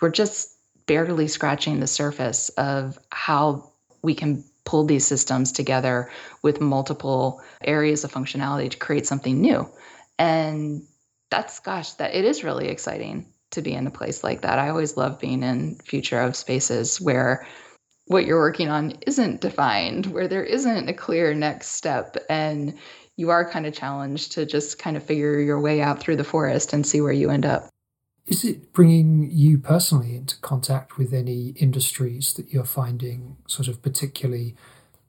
we're 0.00 0.10
just 0.10 0.56
barely 0.86 1.28
scratching 1.28 1.80
the 1.80 1.86
surface 1.86 2.48
of 2.50 2.98
how 3.10 3.70
we 4.02 4.14
can 4.14 4.44
pull 4.64 4.84
these 4.84 5.06
systems 5.06 5.52
together 5.52 6.10
with 6.42 6.60
multiple 6.60 7.42
areas 7.62 8.04
of 8.04 8.12
functionality 8.12 8.70
to 8.70 8.76
create 8.78 9.06
something 9.06 9.40
new 9.40 9.68
and 10.18 10.82
that's 11.30 11.60
gosh 11.60 11.92
that 11.92 12.14
it 12.14 12.24
is 12.24 12.44
really 12.44 12.68
exciting 12.68 13.26
to 13.54 13.62
be 13.62 13.72
in 13.72 13.86
a 13.86 13.90
place 13.90 14.22
like 14.22 14.42
that. 14.42 14.58
I 14.58 14.68
always 14.68 14.96
love 14.96 15.18
being 15.18 15.42
in 15.42 15.76
future 15.76 16.20
of 16.20 16.36
spaces 16.36 17.00
where 17.00 17.46
what 18.06 18.26
you're 18.26 18.38
working 18.38 18.68
on 18.68 18.92
isn't 19.06 19.40
defined 19.40 20.06
where 20.06 20.28
there 20.28 20.44
isn't 20.44 20.88
a 20.88 20.94
clear 20.94 21.34
next 21.34 21.68
step 21.68 22.16
and 22.28 22.76
you 23.16 23.30
are 23.30 23.48
kind 23.48 23.66
of 23.66 23.72
challenged 23.72 24.32
to 24.32 24.44
just 24.44 24.78
kind 24.78 24.96
of 24.96 25.02
figure 25.02 25.40
your 25.40 25.60
way 25.60 25.80
out 25.80 26.00
through 26.00 26.16
the 26.16 26.24
forest 26.24 26.72
and 26.72 26.86
see 26.86 27.00
where 27.00 27.12
you 27.12 27.30
end 27.30 27.46
up. 27.46 27.68
Is 28.26 28.44
it 28.44 28.72
bringing 28.72 29.30
you 29.30 29.58
personally 29.58 30.16
into 30.16 30.38
contact 30.40 30.98
with 30.98 31.12
any 31.12 31.50
industries 31.50 32.32
that 32.34 32.52
you're 32.52 32.64
finding 32.64 33.36
sort 33.46 33.68
of 33.68 33.82
particularly 33.82 34.56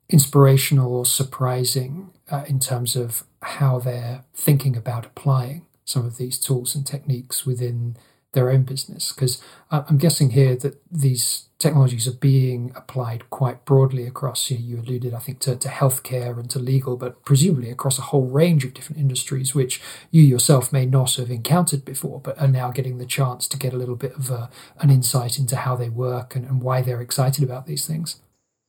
inspirational 0.08 0.94
or 0.94 1.06
surprising 1.06 2.10
uh, 2.30 2.44
in 2.46 2.60
terms 2.60 2.94
of 2.94 3.24
how 3.42 3.78
they're 3.78 4.24
thinking 4.34 4.76
about 4.76 5.06
applying 5.06 5.66
some 5.84 6.04
of 6.04 6.16
these 6.16 6.38
tools 6.38 6.74
and 6.74 6.86
techniques 6.86 7.46
within 7.46 7.96
their 8.36 8.50
own 8.50 8.62
business. 8.62 9.10
Because 9.10 9.42
I'm 9.72 9.98
guessing 9.98 10.30
here 10.30 10.54
that 10.56 10.80
these 10.92 11.48
technologies 11.58 12.06
are 12.06 12.12
being 12.12 12.70
applied 12.76 13.28
quite 13.30 13.64
broadly 13.64 14.06
across, 14.06 14.50
you, 14.50 14.58
know, 14.58 14.64
you 14.64 14.80
alluded, 14.80 15.14
I 15.14 15.18
think, 15.18 15.40
to, 15.40 15.56
to 15.56 15.68
healthcare 15.68 16.38
and 16.38 16.48
to 16.50 16.58
legal, 16.58 16.96
but 16.96 17.24
presumably 17.24 17.70
across 17.70 17.98
a 17.98 18.02
whole 18.02 18.26
range 18.26 18.64
of 18.64 18.74
different 18.74 19.00
industries, 19.00 19.54
which 19.54 19.80
you 20.10 20.22
yourself 20.22 20.72
may 20.72 20.86
not 20.86 21.14
have 21.14 21.30
encountered 21.30 21.84
before, 21.84 22.20
but 22.20 22.38
are 22.38 22.46
now 22.46 22.70
getting 22.70 22.98
the 22.98 23.06
chance 23.06 23.48
to 23.48 23.58
get 23.58 23.72
a 23.72 23.78
little 23.78 23.96
bit 23.96 24.12
of 24.12 24.30
a, 24.30 24.50
an 24.80 24.90
insight 24.90 25.38
into 25.38 25.56
how 25.56 25.74
they 25.74 25.88
work 25.88 26.36
and, 26.36 26.44
and 26.44 26.62
why 26.62 26.82
they're 26.82 27.00
excited 27.00 27.42
about 27.42 27.66
these 27.66 27.86
things. 27.86 28.20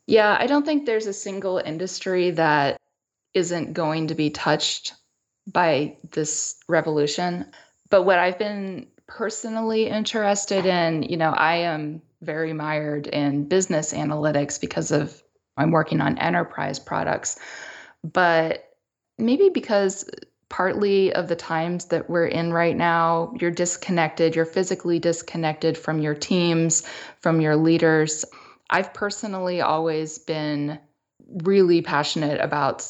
Yeah, 0.07 0.38
I 0.39 0.47
don't 0.47 0.65
think 0.65 0.86
there's 0.86 1.07
a 1.07 1.13
single 1.13 1.57
industry 1.57 2.32
that 2.32 2.80
isn't 3.34 3.74
going 3.74 4.07
to 4.07 4.15
be 4.15 4.30
touched 4.30 4.93
by 5.45 5.97
this 6.11 6.55
revolution. 6.70 7.51
But 7.89 8.03
what 8.03 8.18
I've 8.18 8.39
been 8.39 8.88
personally 9.08 9.88
interested 9.88 10.66
in, 10.66 11.03
you 11.03 11.18
know, 11.18 11.32
I 11.32 11.58
am 11.58 12.01
very 12.22 12.53
mired 12.53 13.08
in 13.08 13.45
business 13.47 13.93
analytics 13.93 14.60
because 14.60 14.91
of 14.91 15.22
I'm 15.55 15.72
working 15.72 16.01
on 16.01 16.18
enterprise 16.18 16.80
products. 16.80 17.39
But 18.03 18.64
maybe 19.18 19.49
because 19.49 20.10
partly 20.49 21.14
of 21.14 21.28
the 21.28 21.36
times 21.36 21.86
that 21.86 22.10
we're 22.10 22.28
in 22.28 22.53
right 22.53 22.76
now, 22.76 23.34
you're 23.39 23.51
disconnected, 23.51 24.36
you're 24.36 24.45
physically 24.45 24.99
disconnected 24.99 25.78
from 25.78 25.99
your 25.99 26.14
teams, 26.14 26.84
from 27.20 27.41
your 27.41 27.55
leaders. 27.55 28.24
I've 28.70 28.93
personally 28.93 29.62
always 29.62 30.20
been 30.20 30.80
really 31.43 31.82
passionate 31.82 32.39
about 32.39 32.88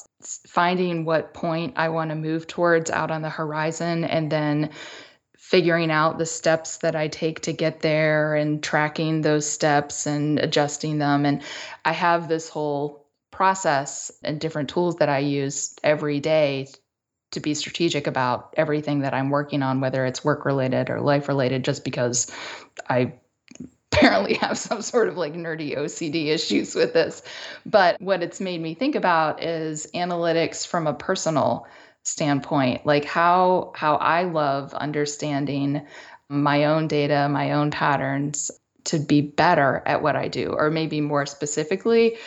finding 0.47 1.05
what 1.05 1.33
point 1.33 1.73
I 1.77 1.89
want 1.89 2.09
to 2.09 2.15
move 2.15 2.45
towards 2.47 2.91
out 2.91 3.09
on 3.09 3.21
the 3.21 3.29
horizon 3.29 4.03
and 4.03 4.31
then 4.31 4.71
figuring 5.47 5.91
out 5.91 6.17
the 6.17 6.25
steps 6.25 6.79
that 6.79 6.93
I 6.93 7.07
take 7.07 7.39
to 7.43 7.53
get 7.53 7.79
there 7.79 8.35
and 8.35 8.61
tracking 8.61 9.21
those 9.21 9.49
steps 9.49 10.05
and 10.05 10.39
adjusting 10.39 10.97
them. 10.97 11.25
And 11.25 11.41
I 11.85 11.93
have 11.93 12.27
this 12.27 12.49
whole 12.49 13.05
process 13.31 14.11
and 14.25 14.41
different 14.41 14.69
tools 14.69 14.97
that 14.97 15.07
I 15.07 15.19
use 15.19 15.73
every 15.85 16.19
day 16.19 16.67
to 17.31 17.39
be 17.39 17.53
strategic 17.53 18.07
about 18.07 18.55
everything 18.57 18.99
that 18.99 19.13
I'm 19.13 19.29
working 19.29 19.63
on, 19.63 19.79
whether 19.79 20.05
it's 20.05 20.21
work 20.21 20.43
related 20.43 20.89
or 20.89 20.99
life 20.99 21.29
related, 21.29 21.63
just 21.63 21.85
because 21.85 22.29
I 22.89 23.13
apparently 23.93 24.33
have 24.33 24.57
some 24.57 24.81
sort 24.81 25.07
of 25.07 25.15
like 25.15 25.33
nerdy 25.33 25.77
OCD 25.77 26.25
issues 26.25 26.75
with 26.75 26.91
this. 26.91 27.21
But 27.65 28.01
what 28.01 28.21
it's 28.21 28.41
made 28.41 28.61
me 28.61 28.73
think 28.73 28.95
about 28.95 29.41
is 29.41 29.87
analytics 29.95 30.67
from 30.67 30.87
a 30.87 30.93
personal 30.93 31.67
standpoint 32.07 32.85
like 32.85 33.03
how 33.03 33.71
how 33.75 33.95
i 33.95 34.23
love 34.23 34.73
understanding 34.73 35.85
my 36.29 36.65
own 36.65 36.87
data 36.87 37.27
my 37.29 37.51
own 37.51 37.69
patterns 37.69 38.49
to 38.85 38.97
be 38.97 39.19
better 39.19 39.83
at 39.85 40.01
what 40.01 40.15
i 40.15 40.27
do 40.27 40.53
or 40.57 40.69
maybe 40.69 41.01
more 41.01 41.25
specifically 41.25 42.17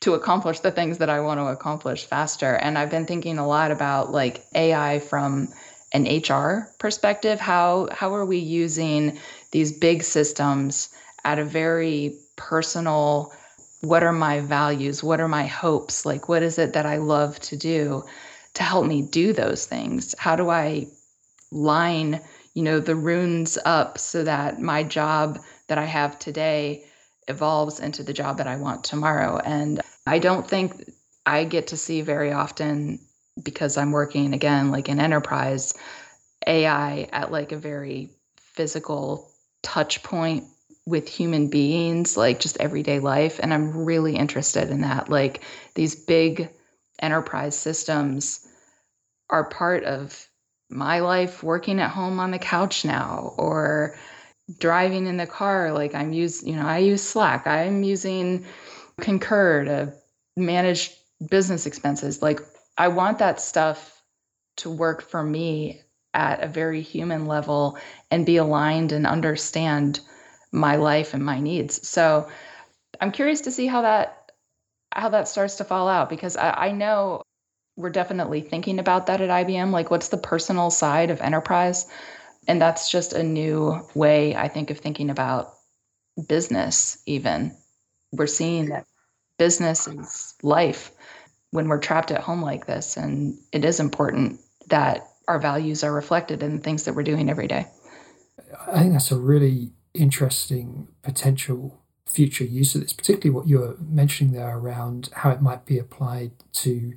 to 0.00 0.14
accomplish 0.14 0.60
the 0.60 0.70
things 0.70 0.98
that 0.98 1.10
i 1.10 1.20
want 1.20 1.38
to 1.38 1.46
accomplish 1.46 2.04
faster. 2.04 2.54
And 2.54 2.78
i've 2.78 2.90
been 2.90 3.06
thinking 3.06 3.38
a 3.38 3.46
lot 3.46 3.70
about 3.70 4.10
like 4.10 4.44
ai 4.54 4.98
from 5.00 5.48
an 5.92 6.04
hr 6.04 6.68
perspective. 6.78 7.40
How 7.40 7.88
how 7.92 8.14
are 8.14 8.26
we 8.26 8.38
using 8.38 9.18
these 9.52 9.72
big 9.72 10.02
systems 10.02 10.90
at 11.24 11.38
a 11.38 11.44
very 11.44 12.16
personal 12.36 13.32
what 13.80 14.02
are 14.02 14.12
my 14.12 14.40
values? 14.40 15.04
What 15.04 15.20
are 15.20 15.28
my 15.28 15.46
hopes? 15.46 16.04
Like 16.04 16.28
what 16.28 16.42
is 16.42 16.58
it 16.58 16.72
that 16.72 16.86
i 16.86 16.96
love 16.96 17.38
to 17.40 17.56
do 17.56 18.04
to 18.58 18.64
help 18.64 18.86
me 18.86 19.02
do 19.02 19.32
those 19.32 19.66
things? 19.66 20.16
How 20.18 20.34
do 20.34 20.50
I 20.50 20.88
line, 21.52 22.20
you 22.54 22.62
know, 22.64 22.80
the 22.80 22.96
runes 22.96 23.56
up 23.64 23.98
so 23.98 24.24
that 24.24 24.60
my 24.60 24.82
job 24.82 25.38
that 25.68 25.78
I 25.78 25.84
have 25.84 26.18
today 26.18 26.84
evolves 27.28 27.78
into 27.78 28.02
the 28.02 28.12
job 28.12 28.38
that 28.38 28.48
I 28.48 28.56
want 28.56 28.82
tomorrow? 28.82 29.38
And 29.38 29.80
I 30.06 30.18
don't 30.18 30.46
think 30.46 30.90
I 31.24 31.44
get 31.44 31.68
to 31.68 31.76
see 31.76 32.00
very 32.00 32.32
often 32.32 32.98
because 33.40 33.76
I'm 33.76 33.92
working 33.92 34.34
again 34.34 34.72
like 34.72 34.88
in 34.88 34.98
enterprise 34.98 35.72
AI 36.44 37.08
at 37.12 37.30
like 37.30 37.52
a 37.52 37.56
very 37.56 38.10
physical 38.36 39.30
touch 39.62 40.02
point 40.02 40.42
with 40.84 41.08
human 41.08 41.48
beings, 41.48 42.16
like 42.16 42.40
just 42.40 42.56
everyday 42.58 42.98
life. 42.98 43.38
And 43.40 43.54
I'm 43.54 43.84
really 43.84 44.16
interested 44.16 44.68
in 44.70 44.80
that. 44.80 45.08
Like 45.08 45.44
these 45.74 45.94
big 45.94 46.50
enterprise 47.00 47.56
systems 47.56 48.47
are 49.30 49.48
part 49.48 49.84
of 49.84 50.28
my 50.70 51.00
life 51.00 51.42
working 51.42 51.80
at 51.80 51.90
home 51.90 52.20
on 52.20 52.30
the 52.30 52.38
couch 52.38 52.84
now 52.84 53.34
or 53.36 53.96
driving 54.58 55.06
in 55.06 55.16
the 55.16 55.26
car 55.26 55.72
like 55.72 55.94
i'm 55.94 56.12
using 56.12 56.48
you 56.48 56.56
know 56.56 56.66
i 56.66 56.78
use 56.78 57.02
slack. 57.02 57.46
I'm 57.46 57.82
using 57.82 58.46
concur 59.00 59.64
to 59.64 59.92
manage 60.36 60.90
business 61.30 61.66
expenses. 61.66 62.22
Like 62.22 62.40
i 62.76 62.88
want 62.88 63.18
that 63.18 63.40
stuff 63.40 64.02
to 64.58 64.70
work 64.70 65.02
for 65.02 65.22
me 65.22 65.82
at 66.14 66.42
a 66.42 66.48
very 66.48 66.80
human 66.80 67.26
level 67.26 67.78
and 68.10 68.26
be 68.26 68.38
aligned 68.38 68.92
and 68.92 69.06
understand 69.06 70.00
my 70.50 70.76
life 70.76 71.14
and 71.14 71.24
my 71.24 71.40
needs. 71.40 71.86
So 71.86 72.28
i'm 73.00 73.12
curious 73.12 73.42
to 73.42 73.50
see 73.50 73.66
how 73.66 73.82
that 73.82 74.32
how 74.92 75.10
that 75.10 75.28
starts 75.28 75.56
to 75.56 75.64
fall 75.64 75.88
out 75.88 76.08
because 76.08 76.36
I, 76.36 76.50
I 76.50 76.72
know 76.72 77.22
we're 77.78 77.90
definitely 77.90 78.40
thinking 78.40 78.80
about 78.80 79.06
that 79.06 79.20
at 79.20 79.30
IBM. 79.30 79.70
Like, 79.70 79.88
what's 79.88 80.08
the 80.08 80.16
personal 80.16 80.68
side 80.68 81.10
of 81.10 81.20
enterprise? 81.20 81.86
And 82.48 82.60
that's 82.60 82.90
just 82.90 83.12
a 83.12 83.22
new 83.22 83.86
way, 83.94 84.34
I 84.34 84.48
think, 84.48 84.70
of 84.70 84.78
thinking 84.78 85.10
about 85.10 85.54
business, 86.26 87.00
even. 87.06 87.56
We're 88.10 88.26
seeing 88.26 88.70
that 88.70 88.84
business 89.38 89.86
is 89.86 90.34
life 90.42 90.90
when 91.52 91.68
we're 91.68 91.78
trapped 91.78 92.10
at 92.10 92.20
home 92.20 92.42
like 92.42 92.66
this. 92.66 92.96
And 92.96 93.38
it 93.52 93.64
is 93.64 93.78
important 93.78 94.40
that 94.70 95.06
our 95.28 95.38
values 95.38 95.84
are 95.84 95.92
reflected 95.92 96.42
in 96.42 96.56
the 96.56 96.62
things 96.62 96.84
that 96.84 96.94
we're 96.96 97.04
doing 97.04 97.30
every 97.30 97.46
day. 97.46 97.66
I 98.66 98.80
think 98.80 98.92
that's 98.92 99.12
a 99.12 99.18
really 99.18 99.70
interesting 99.94 100.88
potential 101.02 101.80
future 102.06 102.44
use 102.44 102.74
of 102.74 102.80
this, 102.80 102.92
particularly 102.92 103.30
what 103.30 103.46
you 103.46 103.60
were 103.60 103.76
mentioning 103.78 104.32
there 104.32 104.56
around 104.56 105.10
how 105.12 105.30
it 105.30 105.40
might 105.40 105.64
be 105.64 105.78
applied 105.78 106.32
to 106.54 106.94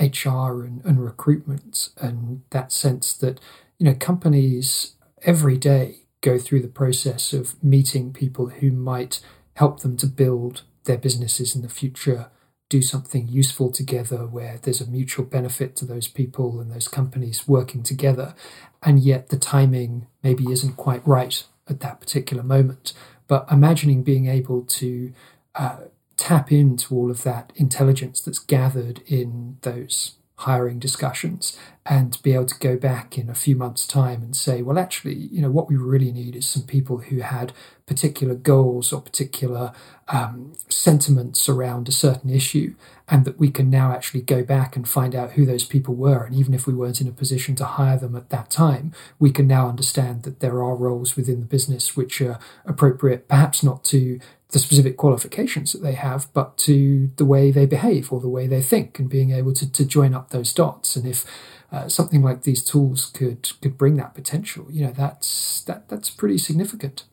HR 0.00 0.62
and, 0.64 0.84
and 0.84 1.04
recruitment, 1.04 1.90
and 1.98 2.42
that 2.50 2.72
sense 2.72 3.12
that 3.14 3.40
you 3.78 3.86
know 3.86 3.94
companies 3.94 4.94
every 5.22 5.58
day 5.58 5.96
go 6.20 6.38
through 6.38 6.62
the 6.62 6.68
process 6.68 7.32
of 7.32 7.62
meeting 7.62 8.12
people 8.12 8.46
who 8.48 8.70
might 8.70 9.20
help 9.54 9.80
them 9.80 9.96
to 9.98 10.06
build 10.06 10.62
their 10.84 10.96
businesses 10.96 11.54
in 11.54 11.62
the 11.62 11.68
future, 11.68 12.30
do 12.68 12.80
something 12.80 13.28
useful 13.28 13.70
together 13.70 14.26
where 14.26 14.58
there's 14.62 14.80
a 14.80 14.86
mutual 14.86 15.24
benefit 15.24 15.76
to 15.76 15.84
those 15.84 16.08
people 16.08 16.58
and 16.58 16.72
those 16.72 16.88
companies 16.88 17.46
working 17.46 17.82
together, 17.82 18.34
and 18.82 19.00
yet 19.00 19.28
the 19.28 19.38
timing 19.38 20.06
maybe 20.22 20.50
isn't 20.50 20.76
quite 20.76 21.06
right 21.06 21.44
at 21.68 21.80
that 21.80 22.00
particular 22.00 22.42
moment. 22.42 22.92
But 23.28 23.46
imagining 23.50 24.02
being 24.02 24.26
able 24.26 24.62
to 24.62 25.12
uh, 25.54 25.76
tap 26.16 26.52
into 26.52 26.94
all 26.94 27.10
of 27.10 27.22
that 27.22 27.52
intelligence 27.56 28.20
that's 28.20 28.38
gathered 28.38 29.00
in 29.06 29.58
those 29.62 30.16
hiring 30.36 30.78
discussions 30.78 31.58
and 31.84 32.22
be 32.22 32.32
able 32.32 32.46
to 32.46 32.58
go 32.60 32.76
back 32.76 33.18
in 33.18 33.28
a 33.28 33.34
few 33.34 33.56
months' 33.56 33.88
time 33.88 34.22
and 34.22 34.36
say, 34.36 34.62
well, 34.62 34.78
actually, 34.78 35.14
you 35.14 35.42
know, 35.42 35.50
what 35.50 35.68
we 35.68 35.74
really 35.74 36.12
need 36.12 36.36
is 36.36 36.46
some 36.46 36.62
people 36.62 36.98
who 36.98 37.20
had 37.20 37.52
particular 37.86 38.36
goals 38.36 38.92
or 38.92 39.00
particular 39.00 39.72
um, 40.06 40.52
sentiments 40.68 41.48
around 41.48 41.88
a 41.88 41.92
certain 41.92 42.30
issue, 42.30 42.74
and 43.08 43.24
that 43.24 43.38
we 43.38 43.50
can 43.50 43.68
now 43.68 43.92
actually 43.92 44.22
go 44.22 44.44
back 44.44 44.76
and 44.76 44.88
find 44.88 45.14
out 45.14 45.32
who 45.32 45.44
those 45.44 45.64
people 45.64 45.94
were. 45.94 46.24
And 46.24 46.36
even 46.36 46.54
if 46.54 46.68
we 46.68 46.72
weren't 46.72 47.00
in 47.00 47.08
a 47.08 47.12
position 47.12 47.56
to 47.56 47.64
hire 47.64 47.98
them 47.98 48.14
at 48.14 48.30
that 48.30 48.48
time, 48.48 48.92
we 49.18 49.32
can 49.32 49.48
now 49.48 49.68
understand 49.68 50.22
that 50.22 50.38
there 50.38 50.62
are 50.62 50.76
roles 50.76 51.16
within 51.16 51.40
the 51.40 51.46
business 51.46 51.96
which 51.96 52.20
are 52.20 52.38
appropriate, 52.64 53.26
perhaps 53.26 53.64
not 53.64 53.82
to 53.84 54.20
the 54.50 54.58
specific 54.58 54.96
qualifications 54.96 55.72
that 55.72 55.82
they 55.82 55.94
have, 55.94 56.28
but 56.32 56.56
to 56.58 57.10
the 57.16 57.24
way 57.24 57.50
they 57.50 57.66
behave 57.66 58.12
or 58.12 58.20
the 58.20 58.28
way 58.28 58.46
they 58.46 58.62
think, 58.62 58.98
and 58.98 59.08
being 59.10 59.32
able 59.32 59.52
to, 59.54 59.70
to 59.70 59.84
join 59.84 60.14
up 60.14 60.30
those 60.30 60.52
dots. 60.52 60.94
And 60.94 61.06
if 61.06 61.24
uh, 61.72 61.88
something 61.88 62.22
like 62.22 62.44
these 62.44 62.64
tools 62.64 63.06
could 63.06 63.50
could 63.62 63.78
bring 63.78 63.96
that 63.98 64.14
potential, 64.14 64.68
you 64.70 64.84
know, 64.86 64.92
that's 64.92 65.62
that 65.64 65.88
that's 65.90 66.10
pretty 66.10 66.38
significant. 66.38 67.04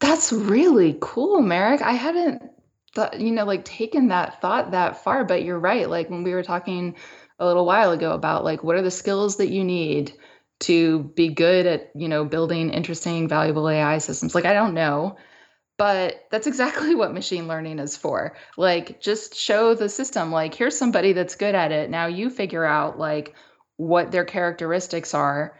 That's 0.00 0.32
really 0.32 0.98
cool, 1.00 1.42
Marek. 1.42 1.82
I 1.82 1.92
hadn't 1.92 2.42
thought, 2.94 3.20
you 3.20 3.32
know, 3.32 3.44
like 3.44 3.64
taken 3.64 4.08
that 4.08 4.40
thought 4.42 4.72
that 4.72 5.04
far, 5.04 5.24
but 5.24 5.44
you're 5.44 5.58
right. 5.60 5.88
Like 5.90 6.10
when 6.10 6.24
we 6.24 6.34
were 6.34 6.42
talking 6.44 6.96
a 7.38 7.46
little 7.46 7.66
while 7.66 7.92
ago 7.92 8.12
about 8.12 8.44
like 8.44 8.64
what 8.64 8.76
are 8.76 8.82
the 8.82 8.90
skills 8.90 9.38
that 9.38 9.50
you 9.50 9.64
need 9.64 10.14
to 10.60 11.04
be 11.16 11.28
good 11.30 11.66
at, 11.66 11.90
you 11.96 12.08
know, 12.08 12.24
building 12.24 12.70
interesting, 12.70 13.28
valuable 13.28 13.68
AI 13.68 13.98
systems. 13.98 14.34
Like 14.34 14.46
I 14.46 14.54
don't 14.54 14.74
know 14.74 15.14
But 15.78 16.14
that's 16.30 16.46
exactly 16.46 16.94
what 16.94 17.12
machine 17.12 17.48
learning 17.48 17.78
is 17.78 17.96
for. 17.96 18.36
Like, 18.56 19.00
just 19.00 19.34
show 19.36 19.74
the 19.74 19.88
system, 19.88 20.30
like, 20.32 20.54
here's 20.54 20.78
somebody 20.78 21.12
that's 21.12 21.36
good 21.36 21.54
at 21.54 21.72
it. 21.72 21.90
Now 21.90 22.06
you 22.06 22.30
figure 22.30 22.64
out, 22.64 22.98
like, 22.98 23.34
what 23.76 24.10
their 24.10 24.24
characteristics 24.24 25.14
are 25.14 25.58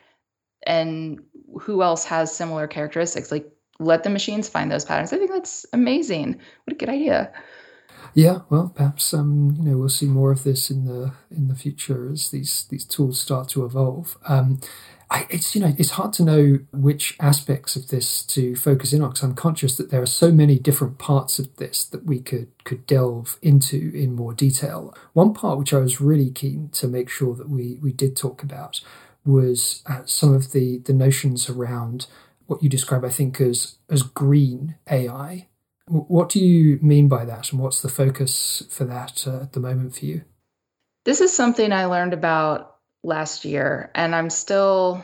and 0.66 1.20
who 1.60 1.82
else 1.82 2.04
has 2.04 2.34
similar 2.34 2.66
characteristics. 2.66 3.30
Like, 3.30 3.50
let 3.78 4.02
the 4.02 4.10
machines 4.10 4.48
find 4.48 4.70
those 4.70 4.84
patterns. 4.84 5.12
I 5.12 5.18
think 5.18 5.30
that's 5.30 5.66
amazing. 5.72 6.40
What 6.64 6.72
a 6.72 6.76
good 6.76 6.88
idea. 6.88 7.32
Yeah, 8.14 8.40
well, 8.48 8.72
perhaps 8.74 9.12
um, 9.12 9.56
you 9.58 9.64
know 9.64 9.76
we'll 9.76 9.90
see 9.90 10.06
more 10.06 10.32
of 10.32 10.42
this 10.42 10.70
in 10.70 10.86
the 10.86 11.12
in 11.30 11.48
the 11.48 11.54
future 11.54 12.10
as 12.10 12.30
these 12.30 12.64
these 12.70 12.86
tools 12.86 13.20
start 13.20 13.50
to 13.50 13.64
evolve. 13.64 14.16
Um, 14.26 14.60
I, 15.08 15.26
it's 15.30 15.54
you 15.54 15.60
know 15.60 15.72
it's 15.78 15.90
hard 15.90 16.12
to 16.14 16.24
know 16.24 16.58
which 16.72 17.16
aspects 17.20 17.76
of 17.76 17.88
this 17.88 18.22
to 18.24 18.56
focus 18.56 18.92
in 18.92 19.02
on 19.02 19.10
because 19.10 19.22
I'm 19.22 19.34
conscious 19.34 19.76
that 19.76 19.90
there 19.90 20.02
are 20.02 20.06
so 20.06 20.32
many 20.32 20.58
different 20.58 20.98
parts 20.98 21.38
of 21.38 21.54
this 21.56 21.84
that 21.84 22.04
we 22.04 22.18
could 22.20 22.48
could 22.64 22.86
delve 22.86 23.38
into 23.40 23.92
in 23.94 24.14
more 24.14 24.34
detail. 24.34 24.94
One 25.12 25.32
part 25.32 25.58
which 25.58 25.72
I 25.72 25.78
was 25.78 26.00
really 26.00 26.30
keen 26.30 26.70
to 26.70 26.88
make 26.88 27.08
sure 27.08 27.36
that 27.36 27.48
we 27.48 27.78
we 27.80 27.92
did 27.92 28.16
talk 28.16 28.42
about 28.42 28.80
was 29.24 29.82
uh, 29.86 30.02
some 30.06 30.34
of 30.34 30.50
the 30.52 30.78
the 30.78 30.92
notions 30.92 31.48
around 31.48 32.06
what 32.46 32.62
you 32.62 32.68
describe 32.68 33.04
I 33.04 33.10
think 33.10 33.40
as 33.40 33.76
as 33.88 34.02
green 34.02 34.74
AI. 34.90 35.46
What 35.88 36.30
do 36.30 36.40
you 36.40 36.80
mean 36.82 37.06
by 37.06 37.24
that, 37.24 37.52
and 37.52 37.60
what's 37.60 37.80
the 37.80 37.88
focus 37.88 38.64
for 38.68 38.84
that 38.86 39.24
uh, 39.24 39.42
at 39.42 39.52
the 39.52 39.60
moment 39.60 39.94
for 39.94 40.04
you? 40.04 40.24
This 41.04 41.20
is 41.20 41.32
something 41.32 41.72
I 41.72 41.84
learned 41.84 42.12
about 42.12 42.75
last 43.06 43.44
year, 43.44 43.90
and 43.94 44.14
I'm 44.14 44.30
still 44.30 45.02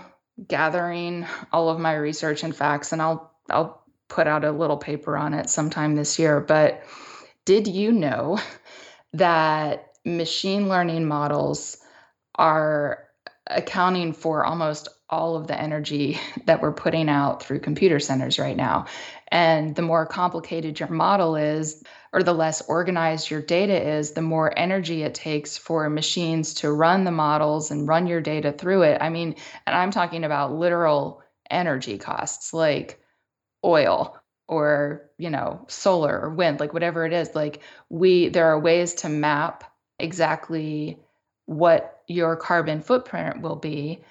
gathering 0.48 1.26
all 1.53 1.68
of 1.68 1.78
my 1.78 1.94
research 1.94 2.42
and 2.42 2.55
facts, 2.55 2.92
and 2.92 3.00
I'll 3.00 3.32
I'll 3.50 3.82
put 4.09 4.26
out 4.26 4.44
a 4.44 4.53
little 4.53 4.76
paper 4.76 5.16
on 5.16 5.34
it 5.34 5.48
sometime 5.48 5.94
this 5.94 6.18
year. 6.18 6.40
But 6.40 6.82
did 7.44 7.66
you 7.66 7.92
know 7.92 8.38
that 9.14 9.92
machine 10.05 10.68
learning 10.68 11.07
models 11.07 11.78
are 12.34 13.05
accounting 13.46 14.12
for 14.12 14.44
almost 14.44 14.88
all 15.12 15.36
of 15.36 15.46
the 15.46 15.61
energy 15.61 16.18
that 16.46 16.62
we're 16.62 16.72
putting 16.72 17.09
out 17.09 17.42
through 17.42 17.61
computer 17.61 18.00
centers 18.00 18.38
right 18.38 18.57
now. 18.57 18.86
And 19.33 19.74
the 19.74 19.80
more 19.80 20.05
complicated 20.05 20.78
your 20.78 20.91
model 20.91 21.37
is, 21.37 21.83
or 22.12 22.22
the 22.22 22.35
less 22.35 22.61
organized 22.68 23.30
your 23.30 23.41
data 23.41 23.97
is, 23.97 24.12
the 24.12 24.20
more 24.20 24.53
energy 24.57 25.05
it 25.05 25.14
takes 25.14 25.57
for 25.57 25.89
machines 25.89 26.53
to 26.57 26.70
run 26.70 27.05
the 27.05 27.12
models 27.12 27.70
and 27.70 27.89
run 27.89 28.07
your 28.07 28.20
data 28.20 28.53
through 28.53 28.83
it. 28.83 28.99
I 29.01 29.09
mean, 29.09 29.37
and 29.66 29.74
I'm 29.74 29.91
talking 29.91 30.24
about 30.24 30.53
literal 30.53 31.22
energy 31.51 31.97
costs 31.97 32.53
like 32.53 33.01
oil 33.64 34.18
or, 34.49 35.09
you 35.16 35.30
know, 35.30 35.64
solar 35.66 36.20
or 36.20 36.28
wind, 36.28 36.61
like 36.61 36.74
whatever 36.74 37.07
it 37.07 37.14
is. 37.14 37.35
Like 37.35 37.62
we 37.89 38.28
there 38.28 38.49
are 38.49 38.61
ways 38.61 38.93
to 38.97 39.09
map 39.09 39.64
exactly 39.99 40.99
what 41.47 42.03
your 42.07 42.37
carbon 42.37 42.83
footprint 42.83 43.41
will 43.41 43.57
be 43.57 44.05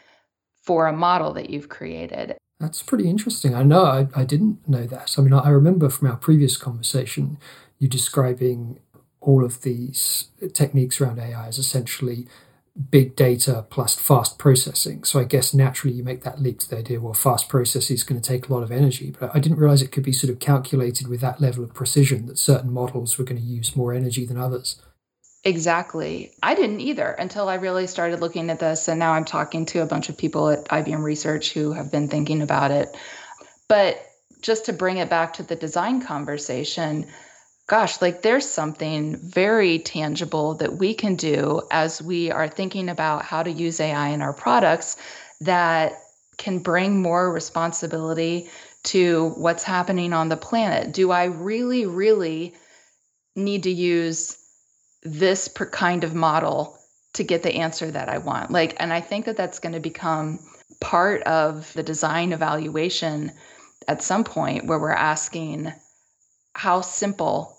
for 0.64 0.88
a 0.88 0.94
model 0.94 1.34
that 1.34 1.52
you've 1.52 1.70
created. 1.70 2.38
That's 2.62 2.84
pretty 2.84 3.10
interesting. 3.10 3.56
I 3.56 3.64
know 3.64 3.84
I, 3.84 4.08
I 4.16 4.24
didn't 4.24 4.68
know 4.70 4.86
that. 4.86 5.16
I 5.18 5.22
mean, 5.22 5.34
I 5.34 5.50
remember 5.50 5.90
from 5.90 6.10
our 6.10 6.16
previous 6.16 6.58
conversation 6.58 7.38
you 7.80 7.88
describing 7.88 8.80
all 9.20 9.44
of 9.44 9.64
these 9.64 10.30
techniques 10.54 11.02
around 11.02 11.20
AI 11.20 11.48
as 11.48 11.58
essentially 11.58 12.28
big 12.90 13.16
data 13.16 13.66
plus 13.70 13.96
fast 13.96 14.38
processing. 14.38 15.04
So 15.04 15.20
I 15.20 15.24
guess 15.24 15.54
naturally 15.54 15.96
you 15.96 16.04
make 16.04 16.24
that 16.24 16.42
leap 16.42 16.60
to 16.60 16.70
the 16.70 16.78
idea, 16.78 17.02
well, 17.02 17.14
fast 17.14 17.50
processing 17.50 17.96
is 17.96 18.04
going 18.04 18.22
to 18.22 18.28
take 18.28 18.48
a 18.48 18.54
lot 18.54 18.64
of 18.64 18.72
energy. 18.72 19.14
But 19.20 19.36
I 19.36 19.40
didn't 19.40 19.58
realize 19.58 19.82
it 19.82 19.92
could 19.92 20.04
be 20.04 20.14
sort 20.14 20.32
of 20.32 20.40
calculated 20.40 21.08
with 21.08 21.20
that 21.22 21.42
level 21.42 21.64
of 21.64 21.74
precision 21.74 22.28
that 22.28 22.38
certain 22.38 22.72
models 22.72 23.18
were 23.18 23.26
going 23.26 23.42
to 23.42 23.48
use 23.48 23.76
more 23.76 23.92
energy 23.92 24.26
than 24.26 24.38
others. 24.38 24.80
Exactly. 25.44 26.34
I 26.44 26.54
didn't 26.54 26.82
either 26.82 27.10
until 27.10 27.50
I 27.50 27.56
really 27.56 27.88
started 27.88 28.20
looking 28.20 28.50
at 28.50 28.60
this. 28.60 28.88
And 28.88 29.00
now 29.00 29.14
I'm 29.14 29.26
talking 29.26 29.66
to 29.68 29.82
a 29.82 29.88
bunch 29.88 30.08
of 30.10 30.18
people 30.18 30.50
at 30.50 30.66
IBM 30.66 31.04
Research 31.04 31.52
who 31.52 31.74
have 31.74 31.92
been 31.92 32.08
thinking 32.08 32.42
about 32.42 32.70
it. 32.70 32.96
But 33.68 34.06
just 34.42 34.66
to 34.66 34.74
bring 34.74 34.98
it 34.98 35.10
back 35.10 35.34
to 35.34 35.44
the 35.44 35.56
design 35.56 36.02
conversation, 36.02 37.08
gosh, 37.66 38.02
like 38.02 38.22
there's 38.22 38.48
something 38.48 39.16
very 39.18 39.80
tangible 39.80 40.56
that 40.56 40.78
we 40.78 40.94
can 40.94 41.16
do 41.16 41.62
as 41.72 42.02
we 42.02 42.30
are 42.30 42.48
thinking 42.48 42.90
about 42.90 43.24
how 43.26 43.42
to 43.42 43.52
use 43.52 43.80
AI 43.80 44.10
in 44.10 44.22
our 44.22 44.34
products 44.34 44.98
that 45.42 45.94
can 46.38 46.60
bring 46.60 47.02
more 47.02 47.32
responsibility 47.32 48.50
to 48.84 49.30
what's 49.38 49.64
happening 49.64 50.14
on 50.14 50.30
the 50.30 50.38
planet. 50.38 50.92
Do 50.92 51.12
I 51.12 51.26
really, 51.26 51.86
really 51.86 52.54
need 53.36 53.64
to 53.64 53.72
use 53.72 54.38
this 55.04 55.48
per 55.48 55.66
kind 55.66 56.04
of 56.04 56.14
model 56.14 56.78
to 57.14 57.24
get 57.24 57.44
the 57.44 57.56
answer 57.56 57.90
that 57.92 58.10
I 58.10 58.20
want. 58.20 58.52
Like, 58.52 58.76
and 58.80 58.94
I 58.94 59.02
think 59.02 59.26
that 59.26 59.38
that's 59.38 59.60
going 59.60 59.74
to 59.74 59.80
become 59.80 60.40
part 60.80 61.22
of 61.24 61.72
the 61.74 61.84
design 61.84 62.34
evaluation 62.34 63.32
at 63.88 64.04
some 64.04 64.24
point 64.24 64.66
where 64.66 64.80
we're 64.80 64.92
asking 64.92 65.72
how 66.54 66.82
simple 66.82 67.58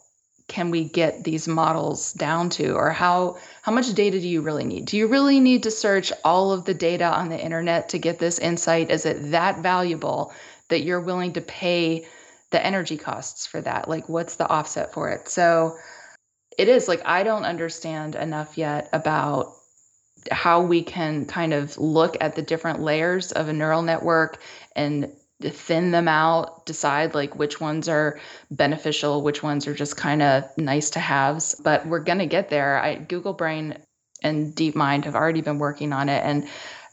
can 0.49 0.71
we 0.71 0.85
get 0.85 1.25
these 1.25 1.49
models 1.49 2.13
down 2.13 2.51
to 2.51 2.75
or 2.75 2.91
how 2.91 3.39
how 3.63 3.73
much 3.73 3.95
data 3.95 4.21
do 4.21 4.29
you 4.29 4.43
really 4.43 4.65
need? 4.65 4.85
Do 4.87 4.97
you 4.97 5.07
really 5.07 5.41
need 5.41 5.63
to 5.63 5.71
search 5.71 6.13
all 6.25 6.53
of 6.53 6.65
the 6.65 6.75
data 6.75 7.05
on 7.05 7.29
the 7.29 7.43
internet 7.43 7.89
to 7.91 7.99
get 7.99 8.19
this 8.19 8.39
insight? 8.39 8.91
Is 8.91 9.07
it 9.07 9.31
that 9.31 9.61
valuable 9.61 10.33
that 10.69 10.83
you're 10.83 11.01
willing 11.01 11.33
to 11.35 11.41
pay 11.41 12.07
the 12.51 12.65
energy 12.65 12.99
costs 12.99 13.47
for 13.47 13.61
that? 13.63 13.89
Like 13.89 14.09
what's 14.09 14.37
the 14.37 14.49
offset 14.49 14.93
for 14.93 15.09
it? 15.11 15.29
So 15.29 15.79
it 16.59 16.69
is 16.69 16.89
like 16.89 17.03
I 17.05 17.23
don't 17.23 17.45
understand 17.45 18.15
enough 18.15 18.59
yet 18.59 18.89
about 18.93 19.55
how 20.31 20.63
we 20.63 20.83
can 20.83 21.27
kind 21.27 21.53
of 21.53 21.77
look 21.79 22.17
at 22.21 22.37
the 22.37 22.43
different 22.43 22.81
layers 22.81 23.33
of 23.33 23.49
a 23.49 23.53
neural 23.53 23.83
network 23.83 24.39
and 24.77 25.13
thin 25.41 25.91
them 25.91 26.07
out, 26.07 26.65
decide 26.67 27.15
like 27.15 27.37
which 27.37 27.61
ones 27.61 27.89
are 27.89 28.21
beneficial, 28.51 29.23
which 29.23 29.43
ones 29.43 29.67
are 29.67 29.75
just 29.75 29.97
kind 29.97 30.23
of 30.23 30.45
nice 30.57 30.91
to 30.91 31.01
haves. 31.01 31.55
But 31.63 31.87
we're 31.87 32.01
going 32.01 32.19
to 32.19 32.27
get 32.27 32.51
there. 32.51 32.79
I, 32.79 32.95
Google 32.95 33.33
Brain 33.33 33.79
and 34.23 34.55
DeepMind 34.55 35.05
have 35.05 35.17
already 35.17 35.41
been 35.41 35.59
working 35.59 35.93
on 35.93 36.09
it. 36.09 36.23
And 36.25 36.49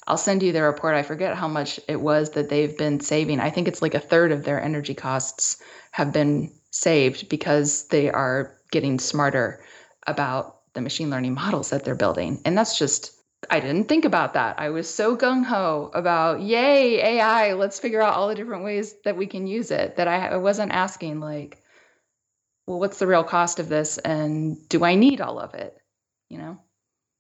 I'll 0.08 0.18
send 0.18 0.42
you 0.42 0.52
the 0.52 0.64
report. 0.64 0.96
I 0.96 1.04
forget 1.04 1.36
how 1.36 1.48
much 1.48 1.80
it 1.88 2.02
was 2.02 2.32
that 2.32 2.50
they've 2.50 2.76
been 2.76 3.00
saving. 3.00 3.40
I 3.40 3.52
think 3.52 3.68
it's 3.68 3.82
like 3.82 3.94
a 3.94 4.00
third 4.00 4.32
of 4.32 4.44
their 4.44 4.60
energy 4.60 4.96
costs 4.96 5.62
have 5.92 6.12
been 6.12 6.52
saved 6.72 7.30
because 7.30 7.88
they 7.90 8.10
are 8.10 8.59
getting 8.72 9.00
smarter 9.00 9.64
about 10.08 10.60
the 10.74 10.82
machine 10.82 11.10
learning 11.10 11.34
models 11.34 11.70
that 11.70 11.84
they're 11.84 11.96
building. 11.96 12.42
And 12.46 12.58
that's 12.58 12.78
just, 12.78 13.12
I 13.50 13.60
didn't 13.60 13.88
think 13.88 14.06
about 14.06 14.34
that. 14.34 14.60
I 14.60 14.70
was 14.70 14.90
so 14.90 15.16
gung 15.16 15.46
ho 15.46 15.92
about, 15.94 16.42
yay, 16.42 17.00
AI, 17.02 17.54
let's 17.54 17.80
figure 17.80 18.02
out 18.02 18.14
all 18.14 18.28
the 18.28 18.36
different 18.36 18.64
ways 18.64 18.96
that 19.06 19.18
we 19.18 19.28
can 19.28 19.48
use 19.48 19.72
it 19.72 19.96
that 19.98 20.08
I, 20.08 20.30
I 20.30 20.38
wasn't 20.38 20.72
asking, 20.72 21.20
like, 21.20 21.62
well, 22.68 22.80
what's 22.80 23.00
the 23.00 23.08
real 23.08 23.24
cost 23.24 23.60
of 23.60 23.70
this? 23.70 23.98
And 23.98 24.58
do 24.70 24.84
I 24.84 24.96
need 24.96 25.22
all 25.22 25.40
of 25.40 25.54
it? 25.56 25.76
You 26.30 26.38
know? 26.38 26.60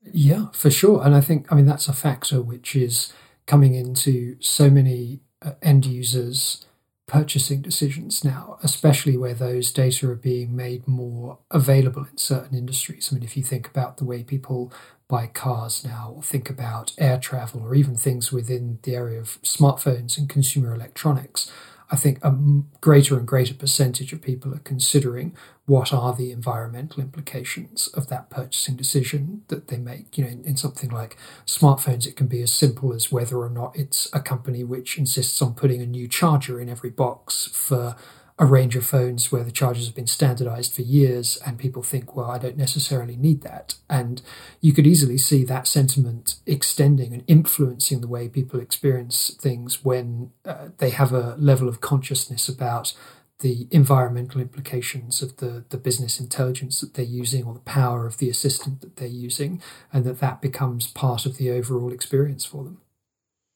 Yeah, 0.03 0.47
for 0.53 0.69
sure. 0.69 1.03
And 1.03 1.15
I 1.15 1.21
think, 1.21 1.51
I 1.51 1.55
mean, 1.55 1.65
that's 1.65 1.87
a 1.87 1.93
factor 1.93 2.41
which 2.41 2.75
is 2.75 3.11
coming 3.47 3.73
into 3.73 4.37
so 4.39 4.69
many 4.69 5.21
uh, 5.41 5.53
end 5.61 5.85
users' 5.85 6.65
purchasing 7.09 7.61
decisions 7.61 8.23
now, 8.23 8.57
especially 8.63 9.17
where 9.17 9.33
those 9.33 9.71
data 9.71 10.09
are 10.09 10.15
being 10.15 10.55
made 10.55 10.87
more 10.87 11.39
available 11.49 12.05
in 12.09 12.17
certain 12.17 12.57
industries. 12.57 13.09
I 13.11 13.15
mean, 13.15 13.23
if 13.23 13.35
you 13.35 13.43
think 13.43 13.67
about 13.67 13.97
the 13.97 14.05
way 14.05 14.23
people 14.23 14.71
buy 15.07 15.25
cars 15.25 15.83
now, 15.83 16.13
or 16.15 16.21
think 16.21 16.51
about 16.51 16.93
air 16.99 17.17
travel, 17.17 17.63
or 17.63 17.73
even 17.73 17.95
things 17.95 18.31
within 18.31 18.77
the 18.83 18.95
area 18.95 19.19
of 19.19 19.41
smartphones 19.41 20.19
and 20.19 20.29
consumer 20.29 20.73
electronics, 20.73 21.51
I 21.91 21.95
think 21.95 22.23
a 22.23 22.35
greater 22.81 23.17
and 23.17 23.27
greater 23.27 23.53
percentage 23.53 24.13
of 24.13 24.21
people 24.21 24.53
are 24.53 24.59
considering 24.59 25.35
what 25.65 25.91
are 25.91 26.13
the 26.13 26.31
environmental 26.31 27.01
implications 27.01 27.87
of 27.89 28.07
that 28.09 28.29
purchasing 28.29 28.75
decision 28.75 29.43
that 29.47 29.69
they 29.69 29.77
make. 29.77 30.17
You 30.17 30.25
know, 30.25 30.29
in, 30.29 30.43
in, 30.43 30.57
something 30.57 30.89
like 30.89 31.17
smartphones, 31.45 32.05
it 32.05 32.15
can 32.15 32.27
be 32.27 32.41
as 32.41 32.51
simple 32.51 32.93
as 32.93 33.11
whether 33.11 33.37
or 33.37 33.49
not 33.49 33.75
it's 33.75 34.07
a 34.13 34.19
company 34.19 34.63
which 34.63 34.97
insists 34.97 35.41
on 35.41 35.53
putting 35.53 35.81
a 35.81 35.85
new 35.85 36.07
charger 36.07 36.59
in 36.59 36.69
every 36.69 36.89
box 36.89 37.49
for 37.53 37.95
a 38.39 38.45
range 38.45 38.77
of 38.77 38.85
phones 38.85 39.33
where 39.33 39.43
the 39.43 39.51
chargers 39.51 39.85
have 39.85 39.95
been 39.95 40.07
standardized 40.07 40.73
for 40.73 40.81
years 40.81 41.37
and 41.45 41.59
people 41.59 41.83
think, 41.83 42.15
well, 42.15 42.31
I 42.31 42.37
don't 42.37 42.57
necessarily 42.57 43.17
need 43.17 43.41
that. 43.41 43.75
And 43.89 44.21
you 44.61 44.71
could 44.71 44.87
easily 44.87 45.17
see 45.17 45.43
that 45.43 45.67
sentiment 45.67 46.35
extending 46.45 47.13
and 47.13 47.23
influencing 47.27 47.99
the 47.99 48.07
way 48.07 48.29
people 48.29 48.61
experience 48.61 49.35
things 49.41 49.83
when 49.83 50.31
uh, 50.45 50.69
they 50.77 50.91
have 50.91 51.11
a 51.11 51.35
level 51.37 51.67
of 51.67 51.81
consciousness 51.81 52.47
about 52.47 52.93
the 53.39 53.67
environmental 53.71 54.39
implications 54.39 55.21
of 55.21 55.37
the, 55.37 55.65
the 55.69 55.77
business 55.77 56.19
intelligence 56.19 56.79
that 56.79 56.93
they're 56.93 57.05
using 57.05 57.43
or 57.43 57.53
the 57.53 57.59
power 57.61 58.05
of 58.05 58.17
the 58.17 58.29
assistant 58.29 58.81
that 58.81 58.97
they're 58.97 59.07
using, 59.07 59.61
and 59.93 60.03
that 60.05 60.19
that 60.19 60.41
becomes 60.41 60.87
part 60.87 61.25
of 61.25 61.37
the 61.37 61.49
overall 61.49 61.91
experience 61.91 62.43
for 62.45 62.63
them. 62.63 62.81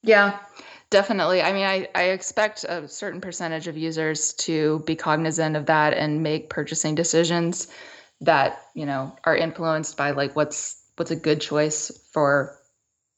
Yeah, 0.01 0.39
definitely. 0.93 1.41
I 1.41 1.53
mean, 1.53 1.65
I, 1.65 1.87
I 1.95 2.03
expect 2.09 2.65
a 2.65 2.87
certain 2.87 3.19
percentage 3.19 3.67
of 3.67 3.75
users 3.75 4.33
to 4.45 4.83
be 4.85 4.95
cognizant 4.95 5.55
of 5.55 5.65
that 5.65 5.95
and 5.95 6.21
make 6.21 6.51
purchasing 6.51 6.93
decisions 6.93 7.67
that, 8.21 8.61
you 8.75 8.85
know, 8.85 9.17
are 9.23 9.35
influenced 9.35 9.97
by 9.97 10.11
like 10.11 10.35
what's 10.35 10.79
what's 10.95 11.09
a 11.09 11.15
good 11.15 11.41
choice 11.41 11.91
for 12.13 12.59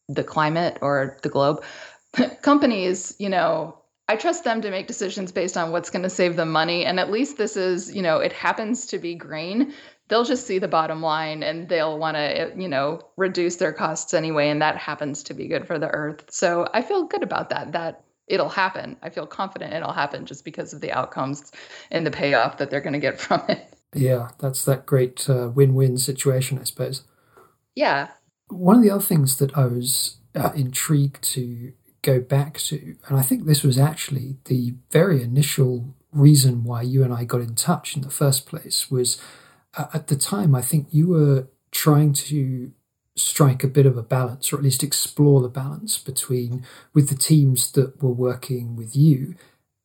the 0.07 0.23
climate 0.23 0.77
or 0.81 1.17
the 1.21 1.27
globe. 1.27 1.65
Companies, 2.41 3.13
you 3.19 3.27
know, 3.27 3.77
I 4.07 4.15
trust 4.15 4.45
them 4.45 4.61
to 4.61 4.71
make 4.71 4.87
decisions 4.87 5.33
based 5.33 5.57
on 5.57 5.71
what's 5.73 5.89
going 5.89 6.03
to 6.03 6.09
save 6.09 6.37
them 6.37 6.51
money. 6.51 6.85
And 6.85 6.97
at 6.97 7.11
least 7.11 7.37
this 7.37 7.57
is, 7.57 7.93
you 7.93 8.01
know, 8.01 8.19
it 8.19 8.31
happens 8.31 8.85
to 8.87 8.99
be 8.99 9.15
green. 9.15 9.73
They'll 10.07 10.23
just 10.23 10.45
see 10.45 10.59
the 10.59 10.67
bottom 10.67 11.01
line 11.01 11.41
and 11.41 11.67
they'll 11.67 11.97
want 11.97 12.15
to, 12.15 12.53
you 12.55 12.67
know, 12.67 13.01
reduce 13.17 13.55
their 13.55 13.73
costs 13.73 14.13
anyway. 14.13 14.49
And 14.49 14.61
that 14.61 14.77
happens 14.77 15.23
to 15.23 15.33
be 15.33 15.47
good 15.47 15.65
for 15.65 15.79
the 15.79 15.89
earth. 15.89 16.25
So 16.29 16.67
I 16.73 16.81
feel 16.81 17.05
good 17.05 17.23
about 17.23 17.49
that, 17.49 17.71
that 17.71 18.03
it'll 18.27 18.49
happen. 18.49 18.97
I 19.01 19.09
feel 19.09 19.27
confident 19.27 19.73
it'll 19.73 19.93
happen 19.93 20.25
just 20.25 20.45
because 20.45 20.73
of 20.73 20.81
the 20.81 20.91
outcomes 20.91 21.51
and 21.91 22.05
the 22.05 22.11
payoff 22.11 22.57
that 22.57 22.69
they're 22.69 22.81
going 22.81 22.93
to 22.93 22.99
get 22.99 23.19
from 23.19 23.43
it. 23.49 23.67
Yeah, 23.93 24.29
that's 24.39 24.65
that 24.65 24.85
great 24.85 25.29
uh, 25.29 25.49
win 25.53 25.73
win 25.73 25.97
situation, 25.97 26.59
I 26.59 26.63
suppose. 26.63 27.03
Yeah. 27.75 28.09
One 28.49 28.77
of 28.77 28.83
the 28.83 28.91
other 28.91 29.03
things 29.03 29.37
that 29.37 29.57
I 29.57 29.65
was 29.65 30.17
uh, 30.35 30.51
intrigued 30.55 31.23
to 31.33 31.73
go 32.01 32.19
back 32.19 32.57
to, 32.59 32.95
and 33.07 33.17
I 33.17 33.21
think 33.21 33.45
this 33.45 33.63
was 33.63 33.79
actually 33.79 34.37
the 34.45 34.75
very 34.91 35.23
initial 35.23 35.95
reason 36.11 36.63
why 36.63 36.81
you 36.81 37.03
and 37.03 37.13
I 37.13 37.23
got 37.23 37.41
in 37.41 37.55
touch 37.55 37.95
in 37.95 38.01
the 38.01 38.09
first 38.09 38.45
place, 38.45 38.91
was 38.91 39.19
at 39.93 40.07
the 40.07 40.15
time, 40.15 40.55
I 40.55 40.61
think 40.61 40.87
you 40.91 41.07
were 41.07 41.47
trying 41.71 42.13
to 42.13 42.71
strike 43.15 43.63
a 43.63 43.67
bit 43.67 43.85
of 43.85 43.97
a 43.97 44.03
balance, 44.03 44.51
or 44.51 44.57
at 44.57 44.63
least 44.63 44.83
explore 44.83 45.41
the 45.41 45.49
balance 45.49 45.97
between, 45.97 46.65
with 46.93 47.09
the 47.09 47.15
teams 47.15 47.71
that 47.73 48.01
were 48.01 48.09
working 48.09 48.75
with 48.75 48.95
you, 48.95 49.35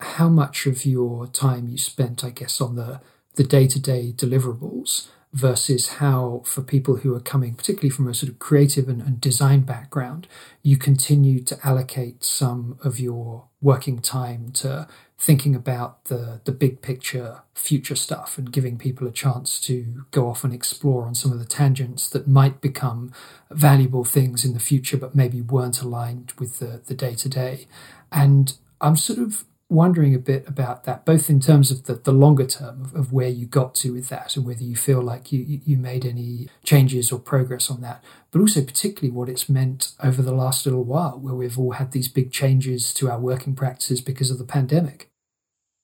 how 0.00 0.28
much 0.28 0.66
of 0.66 0.84
your 0.84 1.26
time 1.26 1.68
you 1.68 1.78
spent, 1.78 2.24
I 2.24 2.30
guess, 2.30 2.60
on 2.60 2.76
the 2.76 3.00
the 3.36 3.44
day 3.44 3.66
to 3.68 3.78
day 3.78 4.12
deliverables 4.16 5.06
versus 5.32 5.88
how, 5.88 6.42
for 6.44 6.62
people 6.62 6.96
who 6.96 7.14
are 7.14 7.20
coming, 7.20 7.54
particularly 7.54 7.90
from 7.90 8.08
a 8.08 8.14
sort 8.14 8.30
of 8.30 8.38
creative 8.38 8.88
and, 8.88 9.00
and 9.00 9.20
design 9.20 9.60
background, 9.60 10.26
you 10.62 10.76
continue 10.76 11.40
to 11.44 11.58
allocate 11.64 12.24
some 12.24 12.78
of 12.82 12.98
your 12.98 13.44
working 13.60 14.00
time 14.00 14.50
to 14.52 14.88
thinking 15.20 15.54
about 15.54 16.06
the 16.06 16.40
the 16.44 16.50
big 16.50 16.80
picture 16.80 17.42
future 17.54 17.94
stuff 17.94 18.38
and 18.38 18.52
giving 18.52 18.78
people 18.78 19.06
a 19.06 19.12
chance 19.12 19.60
to 19.60 20.06
go 20.12 20.26
off 20.26 20.42
and 20.44 20.54
explore 20.54 21.04
on 21.04 21.14
some 21.14 21.30
of 21.30 21.38
the 21.38 21.44
tangents 21.44 22.08
that 22.08 22.26
might 22.26 22.62
become 22.62 23.12
valuable 23.50 24.02
things 24.02 24.46
in 24.46 24.54
the 24.54 24.58
future 24.58 24.96
but 24.96 25.14
maybe 25.14 25.42
weren't 25.42 25.82
aligned 25.82 26.32
with 26.38 26.58
the 26.58 26.80
the 26.86 26.94
day 26.94 27.14
to 27.14 27.28
day 27.28 27.66
and 28.10 28.54
i'm 28.80 28.96
sort 28.96 29.18
of 29.18 29.44
wondering 29.70 30.14
a 30.14 30.18
bit 30.18 30.46
about 30.48 30.84
that, 30.84 31.04
both 31.04 31.30
in 31.30 31.40
terms 31.40 31.70
of 31.70 31.84
the, 31.84 31.94
the 31.94 32.12
longer 32.12 32.46
term 32.46 32.82
of, 32.82 32.94
of 32.94 33.12
where 33.12 33.28
you 33.28 33.46
got 33.46 33.74
to 33.76 33.92
with 33.92 34.08
that 34.08 34.36
and 34.36 34.44
whether 34.44 34.62
you 34.62 34.76
feel 34.76 35.00
like 35.00 35.32
you, 35.32 35.60
you 35.64 35.76
made 35.76 36.04
any 36.04 36.48
changes 36.64 37.12
or 37.12 37.18
progress 37.18 37.70
on 37.70 37.80
that, 37.80 38.02
but 38.30 38.40
also 38.40 38.62
particularly 38.62 39.10
what 39.10 39.28
it's 39.28 39.48
meant 39.48 39.92
over 40.02 40.22
the 40.22 40.34
last 40.34 40.66
little 40.66 40.84
while, 40.84 41.18
where 41.18 41.34
we've 41.34 41.58
all 41.58 41.72
had 41.72 41.92
these 41.92 42.08
big 42.08 42.32
changes 42.32 42.92
to 42.94 43.10
our 43.10 43.20
working 43.20 43.54
practices 43.54 44.00
because 44.00 44.30
of 44.30 44.38
the 44.38 44.44
pandemic. 44.44 45.10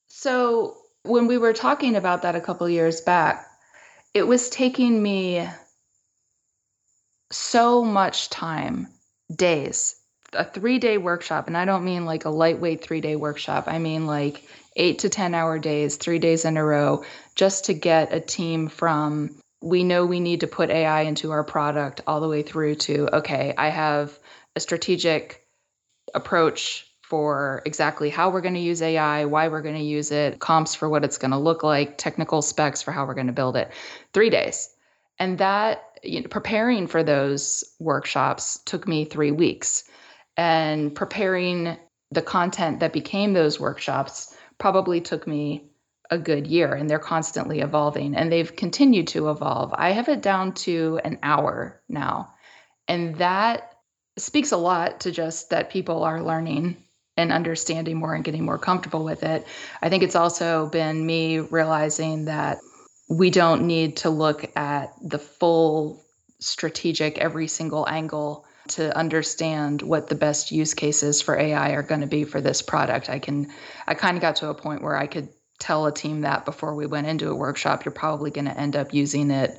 So, 0.09 0.77
when 1.03 1.29
we 1.29 1.39
were 1.39 1.53
talking 1.53 1.95
about 1.95 2.23
that 2.23 2.35
a 2.35 2.41
couple 2.41 2.69
years 2.69 3.01
back, 3.01 3.47
it 4.15 4.27
was 4.27 4.51
taking 4.51 5.01
me 5.03 5.47
so 7.31 7.85
much 7.85 8.31
time, 8.31 8.89
days, 9.35 9.96
a 10.37 10.45
three 10.45 10.79
day 10.79 10.99
workshop, 10.99 11.47
and 11.47 11.57
I 11.57 11.65
don't 11.65 11.85
mean 11.85 12.05
like 12.05 12.25
a 12.25 12.31
lightweight 12.31 12.83
three 12.83 13.01
day 13.01 13.17
workshop, 13.17 13.65
I 13.67 13.79
mean 13.79 14.07
like 14.07 14.43
eight 14.77 15.01
to 15.01 15.09
10 15.09 15.35
hour 15.35 15.59
days, 15.59 15.97
three 15.97 16.19
days 16.19 16.45
in 16.45 16.57
a 16.57 16.65
row, 16.65 17.05
just 17.35 17.67
to 17.67 17.75
get 17.75 18.13
a 18.13 18.21
team 18.21 18.69
from 18.69 19.35
we 19.63 19.85
know 19.85 20.05
we 20.05 20.21
need 20.21 20.41
to 20.41 20.47
put 20.47 20.71
AI 20.71 21.03
into 21.03 21.31
our 21.31 21.43
product 21.43 22.03
all 22.07 22.21
the 22.21 22.29
way 22.29 22.43
through 22.43 22.77
to 22.77 23.09
okay, 23.17 23.55
I 23.57 23.69
have 23.69 24.19
a 24.55 24.61
strategic 24.61 25.47
approach 26.15 26.87
for 27.03 27.63
exactly 27.65 28.11
how 28.11 28.31
we're 28.31 28.41
going 28.41 28.55
to 28.55 28.61
use 28.61 28.83
AI, 28.83 29.27
why 29.27 29.49
we're 29.49 29.63
going 29.63 29.77
to 29.77 29.81
use 29.81 30.11
it, 30.11 30.41
comps 30.41 30.75
for 30.75 30.89
what 30.89 31.05
it's 31.05 31.19
going 31.19 31.31
to 31.31 31.39
look 31.39 31.63
like, 31.63 31.97
technical 31.99 32.43
specs 32.43 32.83
for 32.83 32.91
how 32.91 33.07
we're 33.07 33.15
going 33.15 33.29
to 33.29 33.33
build 33.33 33.57
it. 33.57 33.71
Three 34.13 34.29
days. 34.29 34.69
And 35.19 35.39
that, 35.39 36.01
you 36.03 36.21
know, 36.21 36.29
preparing 36.29 36.89
for 36.89 37.05
those 37.05 37.65
workshops 37.79 38.59
took 38.65 38.89
me 38.89 39.05
three 39.05 39.31
weeks 39.31 39.85
and 40.37 40.95
preparing 40.95 41.77
the 42.11 42.23
content 42.23 42.81
that 42.81 42.93
became 42.93 43.33
those 43.33 43.59
workshops 43.59 44.35
probably 44.59 45.01
took 45.01 45.27
me 45.27 45.71
a 46.11 46.19
good 46.19 46.47
year 46.47 46.73
and 46.75 46.89
they're 46.89 46.99
constantly 46.99 47.61
evolving 47.61 48.15
and 48.15 48.31
they've 48.31 48.55
continued 48.55 49.09
to 49.09 49.31
evolve. 49.31 49.75
I 49.77 49.91
have 49.91 50.09
it 50.09 50.23
down 50.23 50.53
to 50.53 51.01
an 51.05 51.19
hour 51.23 51.81
now. 51.89 52.33
And 52.87 53.17
that 53.17 53.73
speaks 54.17 54.53
a 54.53 54.57
lot 54.57 55.01
to 55.01 55.11
just 55.11 55.51
that 55.51 55.71
people 55.71 56.05
are 56.05 56.23
learning 56.23 56.77
and 57.17 57.33
understanding 57.33 57.97
more 57.97 58.15
and 58.15 58.25
getting 58.25 58.45
more 58.45 58.59
comfortable 58.59 59.05
with 59.05 59.23
it. 59.23 59.47
I 59.83 59.89
think 59.89 60.03
it's 60.03 60.17
also 60.17 60.69
been 60.69 61.05
me 61.05 61.41
realizing 61.41 62.27
that 62.27 62.59
we 63.09 63.31
don't 63.31 63.67
need 63.67 63.97
to 63.99 64.11
look 64.11 64.57
at 64.57 64.93
the 65.03 65.19
full 65.19 66.03
strategic 66.39 67.19
every 67.19 67.49
single 67.49 67.89
angle 67.89 68.46
to 68.71 68.97
understand 68.97 69.83
what 69.83 70.09
the 70.09 70.15
best 70.15 70.53
use 70.53 70.75
cases 70.75 71.23
for 71.23 71.39
AI 71.39 71.71
are 71.71 71.83
going 71.83 72.01
to 72.01 72.07
be 72.07 72.25
for 72.25 72.41
this 72.41 72.63
product. 72.63 73.09
I 73.09 73.19
can 73.19 73.53
I 73.87 73.95
kind 73.95 74.17
of 74.17 74.21
got 74.21 74.37
to 74.37 74.49
a 74.49 74.55
point 74.55 74.83
where 74.83 74.97
I 74.97 75.07
could 75.07 75.29
tell 75.59 75.87
a 75.87 75.93
team 75.93 76.23
that 76.23 76.45
before 76.45 76.75
we 76.75 76.87
went 76.87 77.07
into 77.07 77.31
a 77.31 77.35
workshop, 77.35 77.85
you're 77.85 77.93
probably 77.93 78.31
going 78.31 78.45
to 78.47 78.59
end 78.59 78.77
up 78.77 78.93
using 78.93 79.31
it 79.31 79.59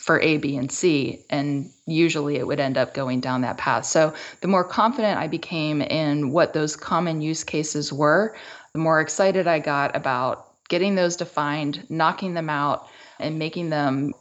for 0.00 0.20
A, 0.20 0.38
B, 0.38 0.56
and 0.56 0.70
C. 0.70 1.24
And 1.30 1.70
usually 1.86 2.36
it 2.36 2.46
would 2.46 2.58
end 2.58 2.76
up 2.76 2.94
going 2.94 3.20
down 3.20 3.42
that 3.42 3.58
path. 3.58 3.84
So 3.84 4.14
the 4.40 4.48
more 4.48 4.64
confident 4.64 5.18
I 5.18 5.28
became 5.28 5.80
in 5.80 6.30
what 6.32 6.54
those 6.54 6.74
common 6.74 7.20
use 7.20 7.44
cases 7.44 7.92
were, 7.92 8.36
the 8.72 8.80
more 8.80 9.00
excited 9.00 9.46
I 9.46 9.60
got 9.60 9.94
about 9.94 10.48
getting 10.68 10.94
those 10.94 11.16
defined, 11.16 11.86
knocking 11.88 12.34
them 12.34 12.50
out, 12.50 12.88
and 13.20 13.38
making 13.38 13.70
them 13.70 14.12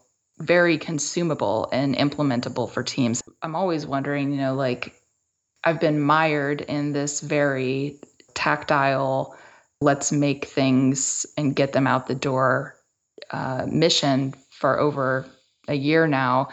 very 0.42 0.78
consumable 0.78 1.70
and 1.72 1.96
implementable 1.96 2.70
for 2.70 2.84
teams. 2.84 3.22
I'm 3.42 3.56
always 3.56 3.86
wondering, 3.86 4.32
you 4.32 4.38
know, 4.38 4.56
like 4.56 4.94
I've 5.64 5.80
been 5.80 6.00
mired 6.00 6.62
in 6.62 6.94
this 6.94 7.22
very 7.22 8.00
tactile, 8.34 9.36
let's 9.82 10.12
make 10.12 10.46
things 10.46 11.26
and 11.38 11.56
get 11.56 11.74
them 11.74 11.88
out 11.88 12.08
the 12.08 12.16
door 12.16 12.76
uh, 13.32 13.66
mission 13.68 14.34
for 14.52 14.80
over 14.80 15.26
a 15.68 15.76
year 15.76 16.08
now. 16.08 16.50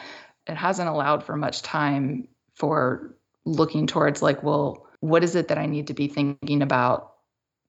It 0.46 0.56
hasn't 0.56 0.88
allowed 0.88 1.24
for 1.24 1.36
much 1.36 1.62
time 1.62 2.28
for 2.54 3.14
looking 3.44 3.86
towards, 3.86 4.22
like, 4.22 4.42
well, 4.42 4.86
what 5.00 5.24
is 5.24 5.34
it 5.34 5.48
that 5.48 5.58
I 5.58 5.66
need 5.66 5.86
to 5.86 5.94
be 5.94 6.08
thinking 6.08 6.62
about 6.62 7.12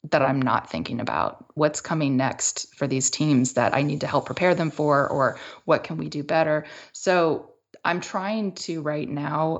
that 0.03 0.21
I'm 0.21 0.41
not 0.41 0.69
thinking 0.69 0.99
about? 0.99 1.45
What's 1.55 1.81
coming 1.81 2.15
next 2.15 2.73
for 2.75 2.87
these 2.87 3.09
teams 3.09 3.53
that 3.53 3.75
I 3.75 3.81
need 3.81 4.01
to 4.01 4.07
help 4.07 4.25
prepare 4.25 4.55
them 4.55 4.71
for, 4.71 5.07
or 5.07 5.37
what 5.65 5.83
can 5.83 5.97
we 5.97 6.09
do 6.09 6.23
better? 6.23 6.65
So 6.93 7.51
I'm 7.83 8.01
trying 8.01 8.53
to 8.53 8.81
right 8.81 9.09
now 9.09 9.59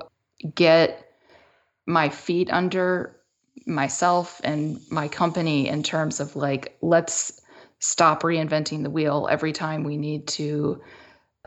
get 0.56 1.06
my 1.86 2.10
feet 2.10 2.50
under 2.52 3.16
myself 3.66 4.40
and 4.44 4.80
my 4.90 5.08
company 5.08 5.68
in 5.68 5.84
terms 5.84 6.20
of 6.20 6.36
like, 6.36 6.78
let's 6.82 7.42
stop 7.80 8.24
reinventing 8.24 8.84
the 8.84 8.90
wheel 8.90 9.28
every 9.30 9.52
time 9.52 9.84
we 9.84 9.98
need 9.98 10.28
to 10.28 10.82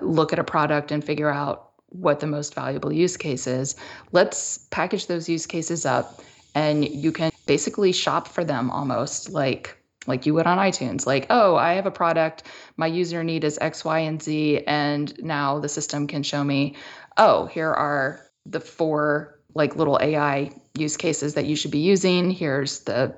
look 0.01 0.32
at 0.32 0.38
a 0.38 0.45
product 0.45 0.90
and 0.90 1.05
figure 1.05 1.30
out 1.30 1.70
what 1.88 2.20
the 2.20 2.26
most 2.26 2.55
valuable 2.55 2.93
use 2.93 3.16
case 3.16 3.47
is. 3.47 3.76
Let's 4.12 4.66
package 4.70 5.07
those 5.07 5.28
use 5.28 5.47
cases 5.47 5.84
up 5.84 6.22
and 6.55 6.86
you 6.86 7.12
can 7.12 7.32
basically 7.53 7.92
shop 7.92 8.28
for 8.28 8.44
them 8.44 8.70
almost 8.70 9.28
like 9.28 9.76
like 10.07 10.24
you 10.24 10.32
would 10.32 10.46
on 10.46 10.57
iTunes. 10.57 11.05
Like, 11.05 11.26
oh, 11.28 11.55
I 11.55 11.74
have 11.74 11.84
a 11.84 11.90
product, 11.90 12.44
my 12.78 12.86
user 12.86 13.22
need 13.22 13.44
is 13.44 13.59
X, 13.61 13.84
Y, 13.84 13.98
and 13.98 14.22
Z, 14.22 14.64
and 14.66 15.12
now 15.22 15.59
the 15.59 15.68
system 15.68 16.07
can 16.07 16.22
show 16.22 16.42
me, 16.42 16.76
oh, 17.18 17.44
here 17.44 17.70
are 17.70 18.20
the 18.46 18.59
four 18.59 19.38
like 19.55 19.76
little 19.76 19.98
AI 20.00 20.50
use 20.78 20.96
cases 20.96 21.34
that 21.34 21.44
you 21.44 21.55
should 21.55 21.70
be 21.70 21.80
using. 21.80 22.30
Here's 22.30 22.80
the 22.80 23.14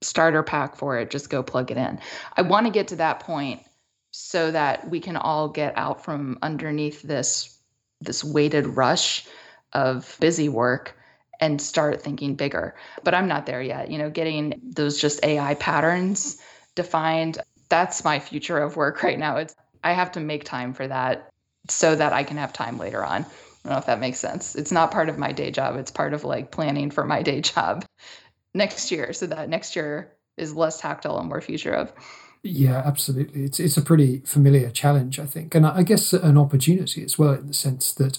starter 0.00 0.42
pack 0.42 0.74
for 0.74 0.98
it. 0.98 1.08
Just 1.08 1.30
go 1.30 1.44
plug 1.44 1.70
it 1.70 1.76
in. 1.76 2.00
I 2.36 2.42
want 2.42 2.66
to 2.66 2.72
get 2.72 2.88
to 2.88 2.96
that 2.96 3.20
point 3.20 3.62
so 4.10 4.50
that 4.50 4.90
we 4.90 4.98
can 4.98 5.16
all 5.16 5.48
get 5.48 5.72
out 5.78 6.04
from 6.04 6.36
underneath 6.42 7.00
this 7.02 7.60
this 8.00 8.24
weighted 8.24 8.66
rush 8.66 9.24
of 9.72 10.16
busy 10.18 10.48
work 10.48 10.97
and 11.40 11.60
start 11.60 12.02
thinking 12.02 12.34
bigger. 12.34 12.74
But 13.04 13.14
I'm 13.14 13.28
not 13.28 13.46
there 13.46 13.62
yet. 13.62 13.90
You 13.90 13.98
know, 13.98 14.10
getting 14.10 14.60
those 14.62 15.00
just 15.00 15.24
AI 15.24 15.54
patterns 15.54 16.38
defined, 16.74 17.38
that's 17.68 18.04
my 18.04 18.18
future 18.18 18.58
of 18.58 18.76
work 18.76 19.02
right 19.02 19.18
now. 19.18 19.36
It's 19.36 19.54
I 19.84 19.92
have 19.92 20.12
to 20.12 20.20
make 20.20 20.44
time 20.44 20.74
for 20.74 20.86
that 20.88 21.30
so 21.68 21.94
that 21.94 22.12
I 22.12 22.24
can 22.24 22.36
have 22.36 22.52
time 22.52 22.78
later 22.78 23.04
on. 23.04 23.22
I 23.22 23.26
don't 23.64 23.72
know 23.72 23.78
if 23.78 23.86
that 23.86 24.00
makes 24.00 24.18
sense. 24.18 24.56
It's 24.56 24.72
not 24.72 24.90
part 24.90 25.08
of 25.08 25.18
my 25.18 25.32
day 25.32 25.50
job. 25.50 25.76
It's 25.76 25.90
part 25.90 26.14
of 26.14 26.24
like 26.24 26.50
planning 26.50 26.90
for 26.90 27.04
my 27.04 27.22
day 27.30 27.40
job 27.40 27.84
next 28.54 28.90
year 28.90 29.12
so 29.12 29.26
that 29.26 29.48
next 29.48 29.76
year 29.76 30.12
is 30.36 30.54
less 30.54 30.80
tactile 30.80 31.18
and 31.18 31.28
more 31.28 31.40
future 31.40 31.72
of. 31.72 31.92
Yeah, 32.42 32.82
absolutely. 32.84 33.44
It's 33.44 33.58
it's 33.58 33.76
a 33.76 33.82
pretty 33.82 34.20
familiar 34.20 34.70
challenge, 34.70 35.18
I 35.18 35.26
think, 35.26 35.54
and 35.54 35.66
I 35.66 35.82
guess 35.82 36.12
an 36.12 36.38
opportunity 36.38 37.04
as 37.04 37.18
well 37.18 37.32
in 37.32 37.48
the 37.48 37.54
sense 37.54 37.92
that 37.94 38.18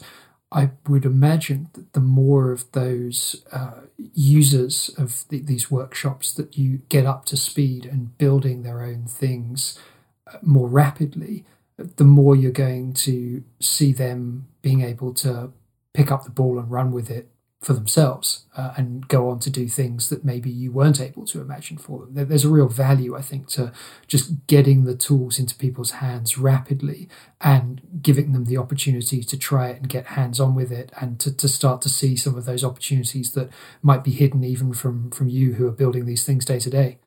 I 0.52 0.72
would 0.88 1.06
imagine 1.06 1.70
that 1.74 1.94
the 1.94 2.00
more 2.00 2.52
of 2.52 2.72
those 2.72 3.44
uh, 3.52 3.82
users 3.98 4.90
of 4.98 5.26
the, 5.30 5.40
these 5.40 5.70
workshops 5.70 6.34
that 6.34 6.58
you 6.58 6.82
get 6.90 7.06
up 7.06 7.26
to 7.26 7.38
speed 7.38 7.86
and 7.86 8.18
building 8.18 8.64
their 8.64 8.82
own 8.82 9.06
things 9.06 9.78
uh, 10.26 10.38
more 10.42 10.68
rapidly, 10.68 11.46
the 11.78 12.04
more 12.04 12.36
you're 12.36 12.52
going 12.52 12.94
to 12.94 13.44
see 13.60 13.94
them 13.94 14.48
being 14.62 14.82
able 14.82 15.14
to 15.14 15.52
pick 15.94 16.12
up 16.12 16.24
the 16.24 16.32
ball 16.32 16.58
and 16.58 16.72
run 16.72 16.92
with 16.92 17.10
it 17.10 17.30
for 17.62 17.74
themselves 17.74 18.46
uh, 18.56 18.74
and 18.78 19.06
go 19.10 19.30
on 19.30 19.38
to 19.40 19.50
do 19.50 19.68
things 19.68 20.08
that 20.10 20.24
maybe 20.24 20.50
you 20.50 20.72
weren't 20.72 21.02
able 21.02 21.26
to 21.26 21.42
imagine 21.42 21.78
for 21.78 22.06
them. 22.06 22.28
There's 22.30 22.46
a 22.46 22.50
real 22.50 22.70
value, 22.70 23.18
I 23.18 23.22
think, 23.22 23.48
to 23.50 23.74
just 24.08 24.48
getting 24.48 24.86
the 24.86 24.96
tools 24.96 25.38
into 25.38 25.56
people's 25.56 25.92
hands 25.92 26.38
rapidly 26.38 27.10
and 27.42 27.82
giving 28.02 28.32
them 28.32 28.46
the 28.46 28.56
opportunity 28.56 29.24
to 29.24 29.38
try 29.38 29.70
it 29.70 29.78
and 29.78 29.90
get 29.90 30.08
hands 30.08 30.40
on 30.40 30.56
with 30.56 30.72
it 30.72 30.94
and 31.02 31.20
to, 31.20 31.36
to 31.36 31.50
start 31.50 31.82
to 31.82 31.90
see 31.90 32.16
some 32.16 32.38
of 32.38 32.46
those 32.46 32.64
opportunities 32.64 33.34
that 33.34 33.50
might 33.82 34.06
be 34.06 34.12
hidden 34.12 34.44
even 34.46 34.74
from 34.74 35.12
from 35.12 35.28
you 35.28 35.54
who 35.54 35.68
are 35.68 35.72
building 35.72 36.06
these 36.06 36.26
things 36.26 36.46
day 36.46 36.60
to 36.60 36.70
day. 36.70 37.00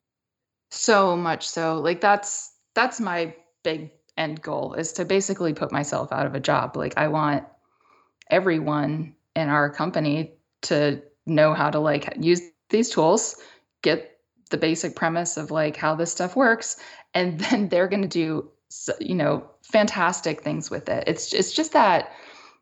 So 0.69 1.15
much 1.15 1.47
so. 1.47 1.79
Like 1.79 1.99
that's 1.99 2.53
that's 2.75 2.99
my 2.99 3.35
big 3.63 3.89
end 4.17 4.39
goal 4.43 4.75
is 4.75 4.93
to 4.93 5.05
basically 5.05 5.55
put 5.55 5.71
myself 5.71 6.11
out 6.11 6.27
of 6.27 6.35
a 6.35 6.39
job. 6.39 6.77
Like 6.77 6.93
I 6.95 7.07
want 7.07 7.45
everyone 8.29 9.15
in 9.35 9.49
our 9.49 9.71
company 9.71 10.33
to 10.63 11.01
know 11.25 11.53
how 11.53 11.69
to 11.69 11.79
like 11.79 12.13
use 12.19 12.41
these 12.69 12.89
tools, 12.89 13.37
get 13.81 14.17
the 14.49 14.57
basic 14.57 14.95
premise 14.95 15.37
of 15.37 15.51
like 15.51 15.77
how 15.77 15.95
this 15.95 16.11
stuff 16.11 16.35
works, 16.35 16.77
and 17.13 17.39
then 17.39 17.69
they're 17.69 17.87
going 17.87 18.01
to 18.01 18.07
do 18.07 18.49
you 18.99 19.15
know 19.15 19.49
fantastic 19.61 20.41
things 20.41 20.69
with 20.69 20.89
it. 20.89 21.03
It's 21.07 21.33
it's 21.33 21.53
just 21.53 21.73
that 21.73 22.11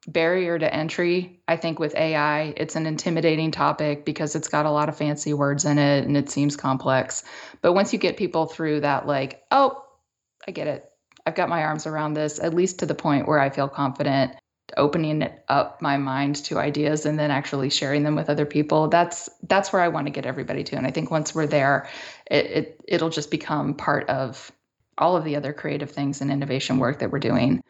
barrier 0.07 0.57
to 0.57 0.73
entry 0.73 1.39
i 1.47 1.55
think 1.55 1.77
with 1.77 1.95
ai 1.95 2.55
it's 2.57 2.75
an 2.75 2.87
intimidating 2.87 3.51
topic 3.51 4.03
because 4.03 4.35
it's 4.35 4.47
got 4.47 4.65
a 4.65 4.71
lot 4.71 4.89
of 4.89 4.97
fancy 4.97 5.31
words 5.31 5.63
in 5.63 5.77
it 5.77 6.03
and 6.05 6.17
it 6.17 6.29
seems 6.29 6.55
complex. 6.55 7.23
But 7.61 7.73
once 7.73 7.93
you 7.93 7.99
get 7.99 8.17
people 8.17 8.47
through 8.47 8.79
that 8.81 9.05
like 9.05 9.43
oh 9.51 9.83
i 10.47 10.51
get 10.51 10.67
it. 10.67 10.85
I've 11.25 11.35
got 11.35 11.49
my 11.49 11.63
arms 11.63 11.85
around 11.85 12.15
this 12.15 12.39
at 12.39 12.55
least 12.55 12.79
to 12.79 12.87
the 12.87 12.95
point 12.95 13.27
where 13.27 13.39
i 13.39 13.51
feel 13.51 13.69
confident 13.69 14.33
opening 14.77 15.21
it 15.21 15.43
up 15.47 15.81
my 15.81 15.97
mind 15.97 16.35
to 16.35 16.57
ideas 16.57 17.05
and 17.05 17.17
then 17.19 17.31
actually 17.31 17.69
sharing 17.69 18.03
them 18.03 18.15
with 18.15 18.29
other 18.29 18.45
people 18.45 18.87
that's 18.87 19.29
that's 19.43 19.71
where 19.71 19.81
i 19.81 19.87
want 19.87 20.07
to 20.07 20.11
get 20.11 20.25
everybody 20.25 20.63
to. 20.63 20.75
And 20.75 20.87
i 20.87 20.91
think 20.91 21.11
once 21.11 21.33
we're 21.35 21.47
there 21.47 21.87
it, 22.29 22.45
it 22.45 22.81
it'll 22.87 23.09
just 23.09 23.31
become 23.31 23.73
part 23.73 24.09
of 24.09 24.51
all 24.97 25.17
of 25.17 25.23
the 25.23 25.35
other 25.35 25.53
creative 25.53 25.91
things 25.91 26.21
and 26.21 26.31
innovation 26.31 26.77
work 26.77 26.99
that 26.99 27.11
we're 27.11 27.19
doing. 27.19 27.61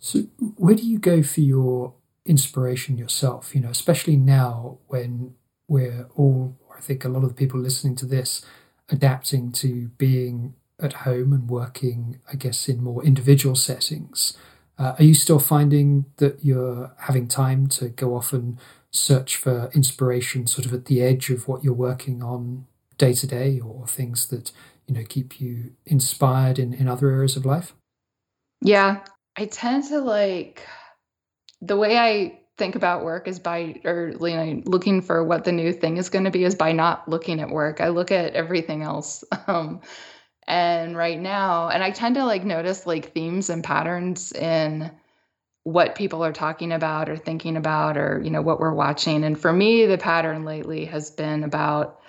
So 0.00 0.20
where 0.56 0.74
do 0.74 0.86
you 0.86 0.98
go 0.98 1.22
for 1.22 1.40
your 1.40 1.94
inspiration 2.24 2.96
yourself? 2.98 3.54
You 3.54 3.60
know 3.62 3.70
especially 3.70 4.16
now 4.16 4.78
when 4.86 5.34
we're 5.68 6.08
all 6.16 6.56
i 6.76 6.80
think 6.80 7.04
a 7.04 7.08
lot 7.08 7.22
of 7.22 7.28
the 7.28 7.34
people 7.34 7.60
listening 7.60 7.94
to 7.94 8.06
this 8.06 8.44
adapting 8.88 9.52
to 9.52 9.88
being 9.98 10.54
at 10.80 10.94
home 11.04 11.32
and 11.32 11.48
working 11.48 12.18
i 12.32 12.36
guess 12.36 12.68
in 12.68 12.82
more 12.82 13.04
individual 13.04 13.54
settings 13.54 14.36
uh, 14.78 14.94
are 14.98 15.04
you 15.04 15.14
still 15.14 15.38
finding 15.38 16.06
that 16.16 16.44
you're 16.44 16.92
having 16.98 17.26
time 17.26 17.66
to 17.66 17.88
go 17.88 18.14
off 18.14 18.32
and 18.32 18.58
search 18.90 19.36
for 19.36 19.70
inspiration 19.74 20.46
sort 20.46 20.64
of 20.66 20.72
at 20.72 20.86
the 20.86 21.02
edge 21.02 21.30
of 21.30 21.48
what 21.48 21.64
you're 21.64 21.74
working 21.74 22.22
on 22.22 22.66
day 22.96 23.12
to 23.12 23.26
day 23.26 23.60
or 23.60 23.86
things 23.86 24.28
that, 24.28 24.52
you 24.86 24.94
know, 24.94 25.04
keep 25.08 25.40
you 25.40 25.72
inspired 25.84 26.58
in, 26.58 26.72
in 26.72 26.88
other 26.88 27.10
areas 27.10 27.36
of 27.36 27.44
life? 27.44 27.74
Yeah, 28.60 29.04
I 29.36 29.46
tend 29.46 29.84
to 29.84 30.00
like 30.00 30.66
the 31.60 31.76
way 31.76 31.96
I 31.96 32.40
think 32.56 32.74
about 32.74 33.04
work 33.04 33.28
is 33.28 33.38
by 33.38 33.80
or 33.84 34.12
you 34.20 34.36
know 34.36 34.62
looking 34.64 35.00
for 35.00 35.22
what 35.22 35.44
the 35.44 35.52
new 35.52 35.72
thing 35.72 35.96
is 35.96 36.08
going 36.08 36.24
to 36.24 36.30
be 36.30 36.42
is 36.42 36.56
by 36.56 36.72
not 36.72 37.08
looking 37.08 37.40
at 37.40 37.50
work. 37.50 37.80
I 37.80 37.88
look 37.88 38.10
at 38.10 38.34
everything 38.34 38.82
else. 38.82 39.24
Um, 39.46 39.80
and 40.48 40.96
right 40.96 41.20
now, 41.20 41.68
and 41.68 41.84
I 41.84 41.90
tend 41.90 42.14
to 42.14 42.24
like 42.24 42.42
notice 42.42 42.86
like 42.86 43.12
themes 43.12 43.50
and 43.50 43.62
patterns 43.62 44.32
in 44.32 44.90
what 45.64 45.94
people 45.94 46.24
are 46.24 46.32
talking 46.32 46.72
about 46.72 47.10
or 47.10 47.18
thinking 47.18 47.58
about 47.58 47.98
or 47.98 48.22
you 48.24 48.30
know 48.30 48.40
what 48.40 48.58
we're 48.58 48.72
watching. 48.72 49.24
And 49.24 49.38
for 49.38 49.52
me, 49.52 49.84
the 49.84 49.98
pattern 49.98 50.46
lately 50.46 50.86
has 50.86 51.10
been 51.10 51.44
about 51.44 52.00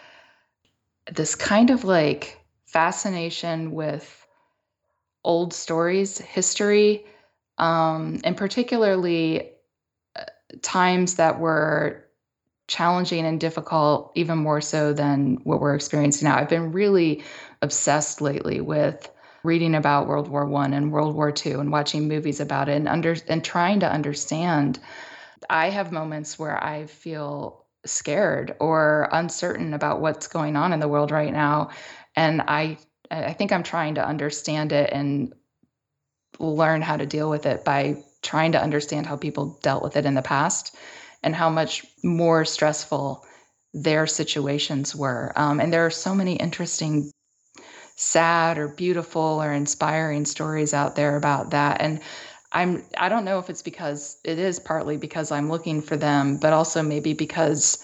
this 1.12 1.36
kind 1.36 1.70
of 1.70 1.84
like 1.84 2.40
fascination 2.66 3.74
with 3.74 4.26
old 5.26 5.54
stories, 5.54 6.18
history, 6.18 7.06
um, 7.58 8.22
and 8.24 8.38
particularly 8.38 9.52
uh, 10.16 10.24
times 10.62 11.16
that 11.16 11.40
were 11.40 12.06
challenging 12.70 13.26
and 13.26 13.39
difficult, 13.39 14.11
even 14.15 14.38
more 14.38 14.61
so 14.61 14.93
than 14.93 15.39
what 15.43 15.59
we're 15.59 15.76
experiencing 15.76 16.28
now. 16.28 16.38
I've 16.38 16.47
been 16.47 16.72
really 16.72 17.24
obsessed 17.61 18.22
lately 18.22 18.61
with 18.61 19.09
reading 19.43 19.74
about 19.74 20.07
World 20.07 20.28
War 20.28 20.45
One 20.45 20.74
and 20.74 20.91
World 20.91 21.15
War 21.15 21.32
Two 21.32 21.59
and 21.59 21.72
watching 21.72 22.07
movies 22.07 22.39
about 22.39 22.70
it 22.70 22.76
and 22.76 22.88
under 22.88 23.15
and 23.28 23.43
trying 23.43 23.80
to 23.82 23.91
understand. 23.91 24.80
I 25.49 25.72
have 25.72 25.91
moments 25.91 26.38
where 26.38 26.63
I 26.63 26.86
feel 26.86 27.65
scared 27.86 28.55
or 28.59 29.09
uncertain 29.11 29.74
about 29.74 29.99
what's 29.99 30.28
going 30.28 30.55
on 30.55 30.72
in 30.72 30.80
the 30.80 30.88
world 30.88 31.11
right 31.11 31.34
now, 31.34 31.72
and 32.15 32.41
I 32.47 32.78
I 33.09 33.34
think 33.34 33.51
I'm 33.51 33.63
trying 33.63 33.95
to 33.95 34.07
understand 34.07 34.72
it 34.72 34.91
and 34.93 35.34
learn 36.38 36.84
how 36.84 36.97
to 36.97 37.05
deal 37.07 37.32
with 37.32 37.47
it 37.47 37.65
by 37.65 38.03
trying 38.22 38.51
to 38.51 38.61
understand 38.61 39.07
how 39.07 39.17
people 39.17 39.59
dealt 39.63 39.82
with 39.82 39.97
it 39.97 40.05
in 40.05 40.13
the 40.13 40.22
past 40.22 40.76
and 41.24 41.36
how 41.36 41.49
much 41.49 41.86
more 42.03 42.45
stressful 42.45 43.26
their 43.74 44.07
situations 44.07 44.95
were. 44.95 45.32
Um, 45.36 45.59
and 45.59 45.72
there 45.72 45.86
are 45.86 45.91
so 45.91 46.15
many 46.15 46.36
interesting, 46.36 47.11
sad 47.95 48.57
or 48.57 48.67
beautiful 48.70 49.41
or 49.41 49.51
inspiring 49.51 50.26
stories 50.26 50.74
out 50.74 50.95
there 50.95 51.15
about 51.15 51.51
that. 51.51 51.82
And 51.82 51.99
I'm 52.51 52.84
I 52.97 53.09
don't 53.09 53.26
know 53.26 53.39
if 53.39 53.49
it's 53.49 53.61
because 53.61 54.20
it 54.24 54.39
is 54.39 54.59
partly 54.59 54.97
because 54.97 55.32
I'm 55.32 55.49
looking 55.49 55.82
for 55.82 55.97
them, 55.97 56.38
but 56.38 56.53
also 56.53 56.82
maybe 56.82 57.13
because 57.13 57.84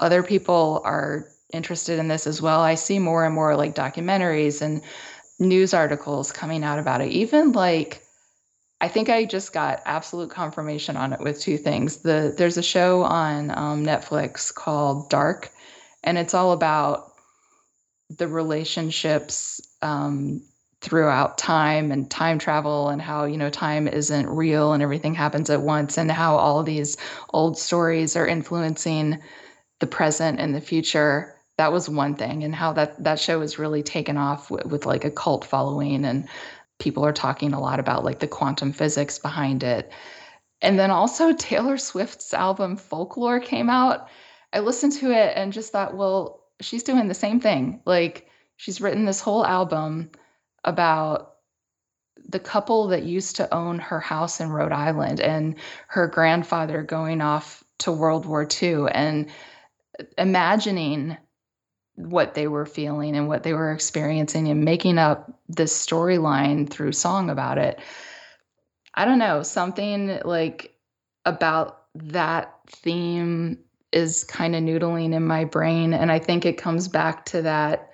other 0.00 0.22
people 0.22 0.82
are 0.84 1.28
interested 1.52 1.98
in 1.98 2.08
this 2.08 2.26
as 2.26 2.42
well. 2.42 2.60
I 2.60 2.74
see 2.74 2.98
more 2.98 3.24
and 3.24 3.34
more 3.34 3.56
like 3.56 3.74
documentaries 3.74 4.60
and 4.60 4.82
news 5.38 5.72
articles 5.72 6.32
coming 6.32 6.64
out 6.64 6.78
about 6.78 7.00
it. 7.00 7.10
Even 7.10 7.52
like 7.52 8.01
I 8.82 8.88
think 8.88 9.08
I 9.08 9.24
just 9.24 9.52
got 9.52 9.80
absolute 9.84 10.30
confirmation 10.30 10.96
on 10.96 11.12
it 11.12 11.20
with 11.20 11.40
two 11.40 11.56
things. 11.56 11.98
The 11.98 12.34
there's 12.36 12.56
a 12.56 12.64
show 12.64 13.04
on 13.04 13.56
um, 13.56 13.86
Netflix 13.86 14.52
called 14.52 15.08
Dark, 15.08 15.50
and 16.02 16.18
it's 16.18 16.34
all 16.34 16.50
about 16.50 17.12
the 18.18 18.26
relationships 18.26 19.60
um, 19.82 20.42
throughout 20.80 21.38
time 21.38 21.92
and 21.92 22.10
time 22.10 22.40
travel 22.40 22.88
and 22.88 23.00
how 23.00 23.24
you 23.24 23.36
know 23.36 23.50
time 23.50 23.86
isn't 23.86 24.28
real 24.28 24.72
and 24.72 24.82
everything 24.82 25.14
happens 25.14 25.48
at 25.48 25.62
once 25.62 25.96
and 25.96 26.10
how 26.10 26.36
all 26.36 26.64
these 26.64 26.96
old 27.32 27.56
stories 27.56 28.16
are 28.16 28.26
influencing 28.26 29.16
the 29.78 29.86
present 29.86 30.40
and 30.40 30.56
the 30.56 30.60
future 30.60 31.36
that 31.56 31.72
was 31.72 31.88
one 31.88 32.16
thing 32.16 32.42
and 32.42 32.52
how 32.52 32.72
that 32.72 33.00
that 33.04 33.20
show 33.20 33.40
has 33.40 33.60
really 33.60 33.84
taken 33.84 34.16
off 34.16 34.50
with, 34.50 34.66
with 34.66 34.86
like 34.86 35.04
a 35.04 35.10
cult 35.10 35.44
following 35.44 36.04
and 36.04 36.28
people 36.82 37.06
are 37.06 37.12
talking 37.12 37.52
a 37.52 37.60
lot 37.60 37.78
about 37.78 38.04
like 38.04 38.18
the 38.18 38.26
quantum 38.26 38.72
physics 38.72 39.16
behind 39.16 39.62
it. 39.62 39.92
And 40.60 40.78
then 40.78 40.90
also 40.90 41.32
Taylor 41.38 41.78
Swift's 41.78 42.34
album 42.34 42.76
Folklore 42.76 43.40
came 43.40 43.70
out. 43.70 44.08
I 44.52 44.58
listened 44.58 44.92
to 44.94 45.12
it 45.12 45.32
and 45.36 45.52
just 45.52 45.70
thought, 45.70 45.96
well, 45.96 46.42
she's 46.60 46.82
doing 46.82 47.06
the 47.06 47.14
same 47.14 47.40
thing. 47.40 47.80
Like 47.86 48.26
she's 48.56 48.80
written 48.80 49.04
this 49.04 49.20
whole 49.20 49.46
album 49.46 50.10
about 50.64 51.34
the 52.28 52.40
couple 52.40 52.88
that 52.88 53.04
used 53.04 53.36
to 53.36 53.54
own 53.54 53.78
her 53.78 54.00
house 54.00 54.40
in 54.40 54.50
Rhode 54.50 54.72
Island 54.72 55.20
and 55.20 55.54
her 55.88 56.08
grandfather 56.08 56.82
going 56.82 57.20
off 57.20 57.62
to 57.78 57.92
World 57.92 58.26
War 58.26 58.46
II 58.62 58.86
and 58.92 59.30
imagining 60.18 61.16
what 61.94 62.34
they 62.34 62.48
were 62.48 62.66
feeling 62.66 63.16
and 63.16 63.28
what 63.28 63.42
they 63.42 63.52
were 63.52 63.72
experiencing 63.72 64.48
and 64.48 64.64
making 64.64 64.98
up 64.98 65.30
this 65.48 65.74
storyline 65.74 66.68
through 66.68 66.92
song 66.92 67.30
about 67.30 67.58
it. 67.58 67.80
I 68.94 69.04
don't 69.04 69.18
know, 69.18 69.42
something 69.42 70.20
like 70.24 70.74
about 71.24 71.84
that 71.94 72.54
theme 72.68 73.58
is 73.92 74.24
kind 74.24 74.54
of 74.56 74.62
noodling 74.62 75.14
in 75.14 75.26
my 75.26 75.44
brain. 75.44 75.92
And 75.92 76.10
I 76.10 76.18
think 76.18 76.46
it 76.46 76.56
comes 76.56 76.88
back 76.88 77.26
to 77.26 77.42
that 77.42 77.90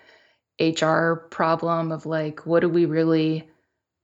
HR 0.61 1.15
problem 1.31 1.93
of 1.93 2.07
like, 2.07 2.47
what 2.47 2.61
do 2.61 2.69
we 2.69 2.87
really, 2.87 3.49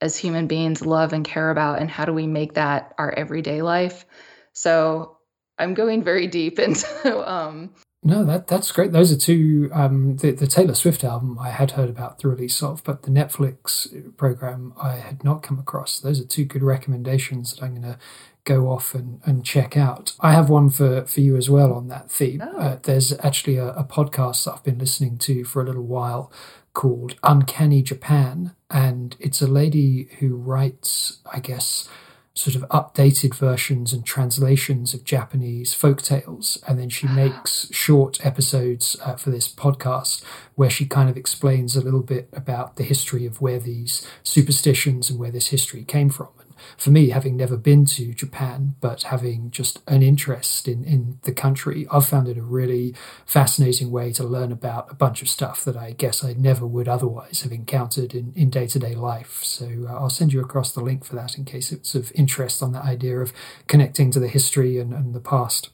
as 0.01 0.17
human 0.17 0.47
beings, 0.47 0.85
love 0.85 1.13
and 1.13 1.25
care 1.25 1.51
about? 1.51 1.81
And 1.81 1.89
how 1.89 2.05
do 2.05 2.13
we 2.13 2.27
make 2.27 2.55
that 2.55 2.95
our 2.99 3.13
everyday 3.13 3.63
life? 3.63 4.05
So 4.53 5.19
I'm 5.59 5.75
going 5.75 6.03
very 6.03 6.27
deep 6.27 6.59
into 6.59 7.31
um, 7.33 7.75
no, 8.05 8.23
that 8.25 8.47
that's 8.47 8.71
great. 8.71 8.93
Those 8.93 9.11
are 9.11 9.17
two. 9.17 9.71
Um, 9.73 10.17
the 10.19 10.33
the 10.33 10.47
Taylor 10.47 10.75
Swift 10.75 11.03
album 11.03 11.39
I 11.39 11.49
had 11.49 11.73
heard 11.73 11.89
about 11.89 12.19
the 12.19 12.29
release 12.29 12.63
of, 12.63 12.85
but 12.85 13.03
the 13.03 13.11
Netflix 13.11 14.17
program 14.19 14.75
I 14.81 14.97
had 14.97 15.25
not 15.25 15.43
come 15.43 15.59
across. 15.59 16.01
Those 16.01 16.21
are 16.21 16.27
two 16.27 16.45
good 16.45 16.63
recommendations 16.63 17.55
that 17.55 17.65
I'm 17.65 17.81
going 17.81 17.95
to 17.95 17.99
go 18.45 18.71
off 18.71 18.95
and, 18.95 19.21
and 19.25 19.43
check 19.45 19.75
out. 19.75 20.13
I 20.21 20.33
have 20.33 20.51
one 20.51 20.69
for, 20.69 21.07
for 21.07 21.21
you 21.21 21.35
as 21.37 21.49
well 21.49 21.73
on 21.73 21.89
that 21.89 22.11
theme. 22.11 22.43
Oh. 22.45 22.59
Uh, 22.59 22.79
there's 22.83 23.19
actually 23.21 23.57
a, 23.57 23.69
a 23.69 23.85
podcast 23.85 24.45
that 24.45 24.53
I've 24.53 24.65
been 24.65 24.79
listening 24.79 25.17
to 25.19 25.45
for 25.45 25.63
a 25.63 25.65
little 25.65 25.87
while 25.87 26.31
called 26.75 27.15
Uncanny 27.23 27.83
Japan, 27.83 28.55
and 28.69 29.17
it's 29.19 29.41
a 29.41 29.47
lady 29.47 30.09
who 30.19 30.37
writes, 30.37 31.21
I 31.33 31.41
guess 31.41 31.89
sort 32.35 32.57
of 32.57 32.63
updated 32.69 33.35
versions 33.35 33.93
and 33.93 34.05
translations 34.05 34.93
of 34.93 35.05
Japanese 35.05 35.73
folk 35.73 36.03
tales. 36.03 36.59
And 36.67 36.79
then 36.79 36.89
she 36.89 37.07
makes 37.07 37.69
short 37.73 38.25
episodes 38.27 38.97
uh, 39.05 39.15
for 39.15 39.31
this 39.31 39.49
podcast 39.49 40.25
where 40.57 40.71
she 40.71 40.85
kind 40.85 41.09
of 41.09 41.17
explains 41.17 41.77
a 41.77 41.81
little 41.81 42.03
bit 42.03 42.29
about 42.33 42.77
the 42.77 42.83
history 42.83 43.25
of 43.25 43.41
where 43.41 43.61
these 43.61 44.07
superstitions 44.25 45.11
and 45.11 45.19
where 45.19 45.31
this 45.31 45.49
history 45.49 45.85
came 45.85 46.11
from 46.11 46.29
for 46.77 46.91
me, 46.91 47.11
having 47.11 47.37
never 47.37 47.57
been 47.57 47.85
to 47.87 48.13
Japan, 48.13 48.75
but 48.81 49.05
having 49.05 49.51
just 49.51 49.81
an 49.87 50.03
interest 50.03 50.69
in, 50.69 50.85
in 50.85 51.19
the 51.23 51.33
country, 51.33 51.87
I've 51.91 52.07
found 52.07 52.29
it 52.29 52.39
a 52.39 52.43
really 52.43 52.95
fascinating 53.27 53.91
way 53.91 54.13
to 54.13 54.25
learn 54.25 54.53
about 54.53 54.91
a 54.91 54.95
bunch 54.95 55.23
of 55.23 55.29
stuff 55.29 55.65
that 55.65 55.77
I 55.77 55.93
guess 55.93 56.25
I 56.25 56.35
never 56.35 56.67
would 56.67 56.89
otherwise 56.89 57.43
have 57.43 57.53
encountered 57.53 58.15
in 58.15 58.51
day 58.51 58.67
to 58.67 58.79
day 58.79 58.95
life. 58.95 59.43
So 59.43 59.87
uh, 59.89 59.93
I'll 59.93 60.11
send 60.11 60.33
you 60.33 60.41
across 60.41 60.73
the 60.73 60.83
link 60.83 61.05
for 61.05 61.17
that 61.17 61.37
in 61.39 61.45
case 61.45 61.73
it's 61.73 61.95
of 61.95 62.13
interest 62.15 62.63
on 62.63 62.73
that 62.73 62.85
idea 62.85 63.19
of 63.19 63.33
connecting 63.67 64.11
to 64.13 64.21
the 64.21 64.29
history 64.29 64.79
and, 64.79 64.93
and 64.93 65.15
the 65.15 65.21
past. 65.21 65.71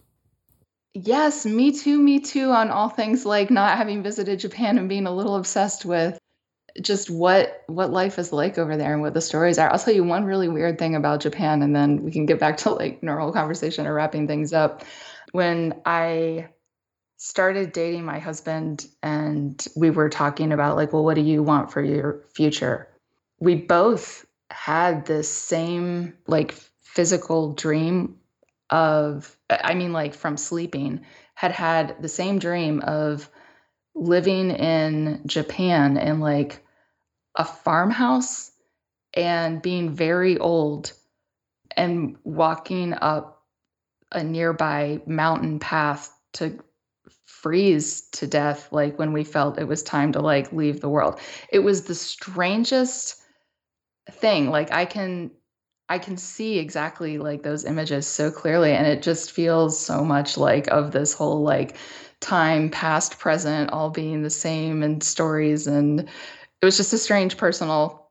Yes, 0.93 1.47
me 1.47 1.71
too, 1.71 2.01
me 2.01 2.19
too, 2.19 2.51
on 2.51 2.71
all 2.71 2.89
things 2.89 3.25
like 3.25 3.51
not 3.51 3.77
having 3.77 4.03
visited 4.03 4.41
Japan 4.41 4.77
and 4.77 4.89
being 4.89 5.07
a 5.07 5.15
little 5.15 5.37
obsessed 5.37 5.85
with 5.85 6.19
just 6.81 7.11
what 7.11 7.63
what 7.67 7.91
life 7.91 8.19
is 8.19 8.33
like 8.33 8.59
over 8.59 8.77
there 8.77 8.93
and 8.93 9.03
what 9.03 9.15
the 9.15 9.21
stories 9.21 9.59
are. 9.59 9.71
I'll 9.71 9.79
tell 9.79 9.95
you 9.95 10.05
one 10.05 10.25
really 10.25 10.49
weird 10.49 10.79
thing 10.79 10.95
about 10.95 11.21
Japan, 11.21 11.63
and 11.63 11.75
then 11.75 12.03
we 12.03 12.11
can 12.11 12.27
get 12.27 12.39
back 12.39 12.59
to 12.59 12.71
like 12.71 13.03
normal 13.03 13.33
conversation 13.33 13.87
or 13.87 13.95
wrapping 13.95 14.27
things 14.27 14.53
up. 14.53 14.85
When 15.33 15.81
I 15.85 16.49
started 17.17 17.73
dating 17.73 18.05
my 18.05 18.19
husband 18.19 18.87
and 19.03 19.67
we 19.77 19.91
were 19.91 20.09
talking 20.09 20.53
about 20.53 20.77
like, 20.77 20.93
well, 20.93 21.05
what 21.05 21.15
do 21.15 21.21
you 21.21 21.43
want 21.43 21.71
for 21.71 21.83
your 21.83 22.25
future? 22.33 22.89
We 23.41 23.57
both 23.57 24.25
had 24.51 25.05
this 25.07 25.29
same 25.29 26.15
like 26.27 26.53
physical 26.81 27.53
dream 27.53 28.17
of 28.71 29.37
I 29.49 29.75
mean 29.75 29.93
like 29.93 30.15
from 30.15 30.37
sleeping 30.37 31.01
had 31.35 31.53
had 31.53 32.01
the 32.03 32.09
same 32.09 32.39
dream 32.39 32.81
of 32.81 33.29
living 33.95 34.51
in 34.51 35.23
Japan 35.27 35.97
in 35.97 36.21
like 36.21 36.65
a 37.35 37.45
farmhouse 37.45 38.53
and 39.15 39.61
being 39.63 39.91
very 39.91 40.39
old 40.39 40.93
and 41.77 42.17
walking 42.25 42.95
up 42.95 43.45
a 44.13 44.23
nearby 44.23 45.01
mountain 45.07 45.59
path 45.59 46.17
to 46.33 46.59
freeze 47.25 48.03
to 48.11 48.27
death 48.27 48.73
like 48.73 48.99
when 48.99 49.13
we 49.13 49.25
felt 49.25 49.59
it 49.59 49.69
was 49.69 49.83
time 49.83 50.13
to 50.13 50.21
like 50.21 50.53
leave 50.53 50.81
the 50.81 50.89
world. 50.89 51.19
It 51.51 51.61
was 51.61 51.85
the 51.85 51.95
strangest 51.95 53.17
thing. 54.11 54.51
Like 54.51 54.73
i 54.73 54.85
can 54.85 55.31
i 55.89 55.99
can 55.99 56.17
see 56.17 56.59
exactly 56.59 57.19
like 57.19 57.43
those 57.43 57.65
images 57.65 58.07
so 58.07 58.31
clearly 58.31 58.73
and 58.73 58.87
it 58.87 59.03
just 59.03 59.33
feels 59.33 59.79
so 59.79 60.05
much 60.05 60.39
like 60.39 60.69
of 60.69 60.93
this 60.93 61.13
whole 61.13 61.43
like 61.43 61.77
time, 62.21 62.71
past, 62.71 63.19
present, 63.19 63.71
all 63.71 63.91
being 63.91 64.23
the 64.23 64.31
same 64.31 64.83
and 64.83 65.03
stories. 65.03 65.67
And 65.67 66.01
it 66.01 66.65
was 66.65 66.77
just 66.77 66.93
a 66.93 66.99
strange, 66.99 67.37
personal, 67.37 68.09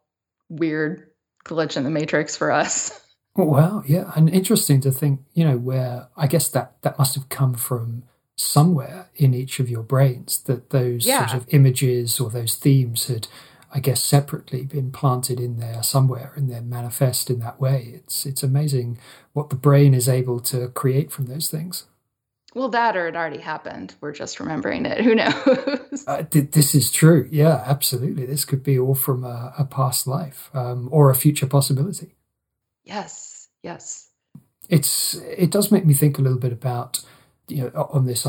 weird 0.49 1.10
glitch 1.45 1.78
in 1.78 1.84
the 1.84 1.89
matrix 1.89 2.36
for 2.36 2.51
us. 2.51 2.99
Well, 3.36 3.84
yeah, 3.88 4.12
and 4.16 4.30
interesting 4.30 4.82
to 4.82 4.91
think, 4.91 5.22
you 5.34 5.45
know, 5.45 5.57
where 5.57 6.10
I 6.18 6.28
guess 6.28 6.49
that 6.49 6.74
that 6.82 6.99
must 6.99 7.16
have 7.16 7.30
come 7.30 7.53
from 7.53 8.03
somewhere 8.36 9.10
in 9.16 9.34
each 9.34 9.60
of 9.60 9.70
your 9.70 9.84
brains 9.84 10.39
that 10.43 10.72
those 10.72 11.05
yeah. 11.05 11.26
sort 11.26 11.41
of 11.41 11.53
images 11.53 12.20
or 12.20 12.30
those 12.30 12.55
themes 12.55 13.07
had 13.07 13.28
I 13.72 13.80
guess 13.80 14.01
separately 14.03 14.64
been 14.64 14.91
planted 14.91 15.39
in 15.39 15.57
there 15.57 15.84
somewhere 15.84 16.34
and 16.36 16.49
then 16.49 16.70
manifest 16.70 17.30
in 17.30 17.39
that 17.39 17.62
way. 17.62 17.91
It's 17.93 18.26
it's 18.26 18.43
amazing 18.43 18.97
what 19.34 19.51
the 19.51 19.55
brain 19.55 19.93
is 19.93 20.10
able 20.10 20.39
to 20.41 20.70
create 20.70 21.12
from 21.12 21.28
those 21.28 21.49
things. 21.49 21.86
Well, 22.55 22.69
that 22.69 22.97
or 22.97 23.07
it 23.07 23.15
already 23.15 23.39
happened. 23.39 23.93
We're 24.01 24.11
just 24.11 24.39
remembering 24.39 24.85
it. 24.85 25.01
Who 25.03 25.15
knows? 25.15 26.03
uh, 26.07 26.23
th- 26.23 26.51
this 26.51 26.73
is 26.73 26.91
true. 26.91 27.27
Yeah, 27.31 27.63
absolutely. 27.65 28.25
This 28.25 28.45
could 28.45 28.63
be 28.63 28.77
all 28.79 28.95
from 28.95 29.23
a, 29.23 29.53
a 29.57 29.65
past 29.65 30.07
life 30.07 30.49
um, 30.53 30.89
or 30.91 31.09
a 31.09 31.15
future 31.15 31.47
possibility. 31.47 32.15
Yes. 32.83 33.49
Yes. 33.61 34.09
It's 34.67 35.15
it 35.15 35.51
does 35.51 35.71
make 35.71 35.85
me 35.85 35.93
think 35.93 36.17
a 36.17 36.21
little 36.21 36.37
bit 36.37 36.53
about 36.53 37.01
you 37.47 37.63
know 37.63 37.89
on 37.91 38.05
this 38.05 38.25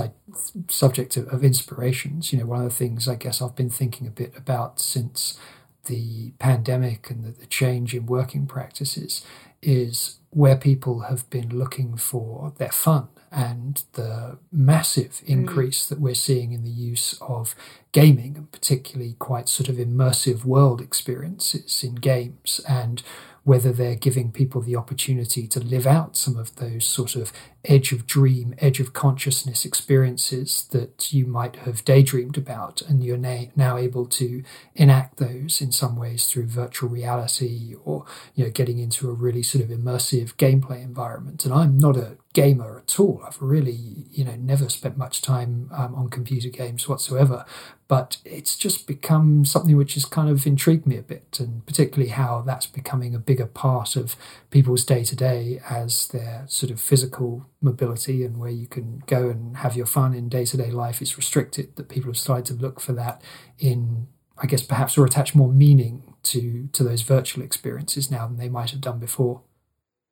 subject 0.68 1.16
of, 1.16 1.28
of 1.28 1.44
inspirations. 1.44 2.32
You 2.32 2.40
know, 2.40 2.46
one 2.46 2.60
of 2.60 2.64
the 2.64 2.74
things 2.74 3.06
I 3.06 3.14
guess 3.14 3.42
I've 3.42 3.56
been 3.56 3.70
thinking 3.70 4.06
a 4.06 4.10
bit 4.10 4.32
about 4.36 4.80
since 4.80 5.38
the 5.86 6.32
pandemic 6.38 7.10
and 7.10 7.24
the, 7.24 7.30
the 7.30 7.46
change 7.46 7.94
in 7.94 8.06
working 8.06 8.46
practices 8.46 9.24
is 9.62 10.18
where 10.30 10.56
people 10.56 11.00
have 11.00 11.28
been 11.28 11.48
looking 11.50 11.96
for 11.96 12.52
their 12.56 12.70
fun 12.70 13.08
and 13.32 13.82
the 13.92 14.38
massive 14.52 15.20
mm. 15.24 15.28
increase 15.28 15.86
that 15.86 16.00
we're 16.00 16.14
seeing 16.14 16.52
in 16.52 16.64
the 16.64 16.70
use 16.70 17.18
of 17.20 17.54
gaming 17.92 18.36
and 18.36 18.50
particularly 18.52 19.14
quite 19.18 19.48
sort 19.48 19.68
of 19.68 19.76
immersive 19.76 20.44
world 20.44 20.80
experiences 20.80 21.82
in 21.84 21.96
games 21.96 22.60
and 22.68 23.02
whether 23.42 23.72
they're 23.72 23.96
giving 23.96 24.30
people 24.30 24.60
the 24.60 24.76
opportunity 24.76 25.46
to 25.46 25.60
live 25.60 25.86
out 25.86 26.16
some 26.16 26.36
of 26.36 26.54
those 26.56 26.86
sort 26.86 27.16
of 27.16 27.32
edge 27.64 27.92
of 27.92 28.06
dream, 28.06 28.54
edge 28.58 28.80
of 28.80 28.92
consciousness 28.92 29.64
experiences 29.64 30.66
that 30.70 31.12
you 31.12 31.26
might 31.26 31.56
have 31.56 31.84
daydreamed 31.84 32.38
about, 32.38 32.80
and 32.82 33.04
you're 33.04 33.16
na- 33.16 33.46
now 33.54 33.76
able 33.76 34.06
to 34.06 34.42
enact 34.74 35.18
those 35.18 35.60
in 35.60 35.70
some 35.72 35.96
ways 35.96 36.26
through 36.26 36.46
virtual 36.46 36.88
reality 36.88 37.74
or 37.84 38.04
you 38.34 38.44
know 38.44 38.50
getting 38.50 38.78
into 38.78 39.10
a 39.10 39.12
really 39.12 39.42
sort 39.42 39.62
of 39.62 39.70
immersive 39.70 40.34
gameplay 40.36 40.82
environment. 40.82 41.44
And 41.44 41.52
I'm 41.52 41.78
not 41.78 41.96
a 41.96 42.16
gamer 42.32 42.78
at 42.78 43.00
all. 43.00 43.22
I've 43.26 43.40
really, 43.42 44.06
you 44.10 44.24
know, 44.24 44.36
never 44.36 44.68
spent 44.68 44.96
much 44.96 45.20
time 45.20 45.68
um, 45.72 45.94
on 45.94 46.08
computer 46.08 46.48
games 46.48 46.88
whatsoever. 46.88 47.44
But 47.88 48.18
it's 48.24 48.56
just 48.56 48.86
become 48.86 49.44
something 49.44 49.76
which 49.76 49.94
has 49.94 50.04
kind 50.04 50.30
of 50.30 50.46
intrigued 50.46 50.86
me 50.86 50.96
a 50.96 51.02
bit, 51.02 51.38
and 51.40 51.66
particularly 51.66 52.10
how 52.10 52.42
that's 52.42 52.66
becoming 52.66 53.14
a 53.16 53.18
bigger 53.18 53.46
part 53.46 53.96
of 53.96 54.14
people's 54.50 54.84
day 54.84 55.02
to 55.02 55.16
day 55.16 55.60
as 55.68 56.06
their 56.08 56.44
sort 56.46 56.70
of 56.70 56.80
physical 56.80 57.46
mobility 57.60 58.24
and 58.24 58.38
where 58.38 58.50
you 58.50 58.66
can 58.66 59.02
go 59.06 59.28
and 59.28 59.58
have 59.58 59.76
your 59.76 59.86
fun 59.86 60.14
in 60.14 60.28
day 60.28 60.44
to 60.44 60.56
day 60.56 60.70
life 60.70 61.02
is 61.02 61.16
restricted. 61.16 61.76
That 61.76 61.88
people 61.88 62.10
have 62.10 62.18
started 62.18 62.46
to 62.46 62.54
look 62.54 62.80
for 62.80 62.92
that 62.94 63.22
in, 63.58 64.08
I 64.38 64.46
guess, 64.46 64.62
perhaps 64.62 64.96
or 64.96 65.04
attach 65.04 65.34
more 65.34 65.52
meaning 65.52 66.14
to 66.24 66.68
to 66.72 66.84
those 66.84 67.02
virtual 67.02 67.44
experiences 67.44 68.10
now 68.10 68.26
than 68.26 68.36
they 68.36 68.48
might 68.48 68.70
have 68.70 68.80
done 68.80 68.98
before. 68.98 69.42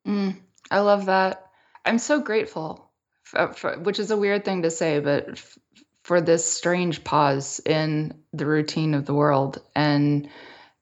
Mm, 0.07 0.37
I 0.71 0.79
love 0.79 1.05
that 1.07 1.49
I'm 1.85 1.99
so 1.99 2.21
grateful, 2.21 2.91
for, 3.23 3.53
for, 3.53 3.79
which 3.79 3.99
is 3.99 4.11
a 4.11 4.17
weird 4.17 4.45
thing 4.45 4.63
to 4.63 4.71
say, 4.71 4.99
but 4.99 5.29
f- 5.29 5.57
for 6.03 6.21
this 6.21 6.45
strange 6.45 7.03
pause 7.03 7.59
in 7.65 8.13
the 8.33 8.45
routine 8.45 8.93
of 8.93 9.05
the 9.05 9.13
world. 9.13 9.61
And 9.75 10.29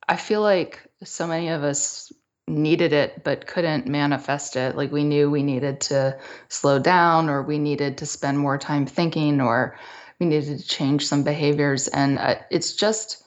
I 0.07 0.15
feel 0.15 0.41
like 0.41 0.81
so 1.03 1.27
many 1.27 1.49
of 1.49 1.63
us 1.63 2.11
needed 2.47 2.93
it 2.93 3.23
but 3.23 3.45
couldn't 3.45 3.87
manifest 3.87 4.55
it. 4.55 4.75
Like 4.75 4.91
we 4.91 5.03
knew 5.03 5.29
we 5.29 5.43
needed 5.43 5.81
to 5.81 6.17
slow 6.47 6.79
down 6.79 7.29
or 7.29 7.43
we 7.43 7.59
needed 7.59 7.97
to 7.97 8.05
spend 8.05 8.39
more 8.39 8.57
time 8.57 8.85
thinking 8.85 9.41
or 9.41 9.77
we 10.19 10.25
needed 10.25 10.57
to 10.57 10.67
change 10.67 11.05
some 11.05 11.23
behaviors. 11.23 11.87
And 11.89 12.17
uh, 12.17 12.35
it's 12.49 12.73
just 12.73 13.23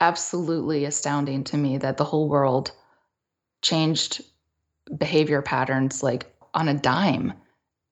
absolutely 0.00 0.84
astounding 0.84 1.44
to 1.44 1.56
me 1.56 1.78
that 1.78 1.96
the 1.96 2.04
whole 2.04 2.28
world 2.28 2.72
changed 3.62 4.22
behavior 4.96 5.42
patterns 5.42 6.02
like 6.02 6.32
on 6.54 6.68
a 6.68 6.74
dime 6.74 7.32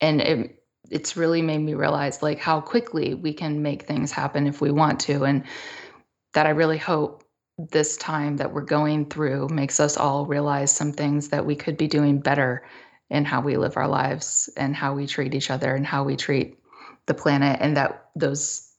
and 0.00 0.20
it 0.20 0.62
it's 0.88 1.16
really 1.16 1.42
made 1.42 1.58
me 1.58 1.74
realize 1.74 2.22
like 2.22 2.38
how 2.38 2.60
quickly 2.60 3.12
we 3.14 3.32
can 3.32 3.60
make 3.60 3.82
things 3.82 4.12
happen 4.12 4.46
if 4.46 4.60
we 4.60 4.70
want 4.70 5.00
to 5.00 5.24
and 5.24 5.44
that 6.32 6.46
I 6.46 6.50
really 6.50 6.78
hope 6.78 7.25
this 7.58 7.96
time 7.96 8.36
that 8.36 8.52
we're 8.52 8.62
going 8.62 9.06
through 9.06 9.48
makes 9.48 9.80
us 9.80 9.96
all 9.96 10.26
realize 10.26 10.70
some 10.70 10.92
things 10.92 11.28
that 11.28 11.46
we 11.46 11.56
could 11.56 11.76
be 11.76 11.88
doing 11.88 12.20
better 12.20 12.66
in 13.08 13.24
how 13.24 13.40
we 13.40 13.56
live 13.56 13.76
our 13.76 13.88
lives 13.88 14.50
and 14.56 14.76
how 14.76 14.94
we 14.94 15.06
treat 15.06 15.34
each 15.34 15.50
other 15.50 15.74
and 15.74 15.86
how 15.86 16.04
we 16.04 16.16
treat 16.16 16.58
the 17.06 17.14
planet. 17.14 17.58
And 17.60 17.76
that 17.76 18.08
those 18.14 18.70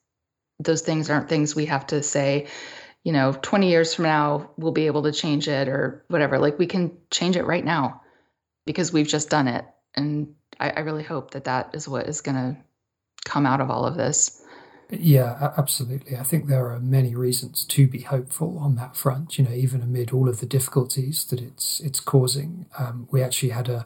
those 0.60 0.82
things 0.82 1.10
aren't 1.10 1.30
things 1.30 1.56
we 1.56 1.66
have 1.68 1.86
to 1.86 2.02
say 2.02 2.48
you 3.04 3.14
know 3.14 3.32
20 3.32 3.70
years 3.70 3.94
from 3.94 4.06
now 4.06 4.50
we'll 4.58 4.72
be 4.72 4.88
able 4.88 5.04
to 5.04 5.12
change 5.12 5.48
it 5.48 5.68
or 5.68 6.04
whatever. 6.08 6.40
Like 6.40 6.60
we 6.60 6.68
can 6.68 6.98
change 7.10 7.36
it 7.36 7.46
right 7.46 7.64
now 7.64 8.02
because 8.66 8.92
we've 8.94 9.08
just 9.08 9.30
done 9.30 9.48
it. 9.48 9.66
And 9.96 10.36
I, 10.60 10.72
I 10.72 10.80
really 10.82 11.04
hope 11.04 11.32
that 11.32 11.46
that 11.46 11.72
is 11.74 11.88
what 11.88 12.08
is 12.08 12.22
going 12.22 12.36
to 12.36 12.58
come 13.26 13.46
out 13.46 13.62
of 13.62 13.72
all 13.72 13.86
of 13.86 13.96
this. 13.96 14.44
Yeah, 14.90 15.52
absolutely. 15.58 16.16
I 16.16 16.24
think 16.24 16.48
there 16.48 16.72
are 16.72 16.80
many 16.80 17.14
reasons 17.14 17.66
to 17.66 17.88
be 17.88 18.02
hopeful 18.02 18.58
on 18.58 18.76
that 18.76 18.96
front. 18.96 19.38
You 19.38 19.44
know, 19.44 19.52
even 19.52 19.82
amid 19.82 20.12
all 20.12 20.30
of 20.30 20.40
the 20.40 20.46
difficulties 20.46 21.26
that 21.26 21.42
it's 21.42 21.82
it's 21.82 22.00
causing, 22.00 22.68
um, 22.80 23.08
we 23.12 23.22
actually 23.22 23.50
had 23.50 23.68
a 23.68 23.86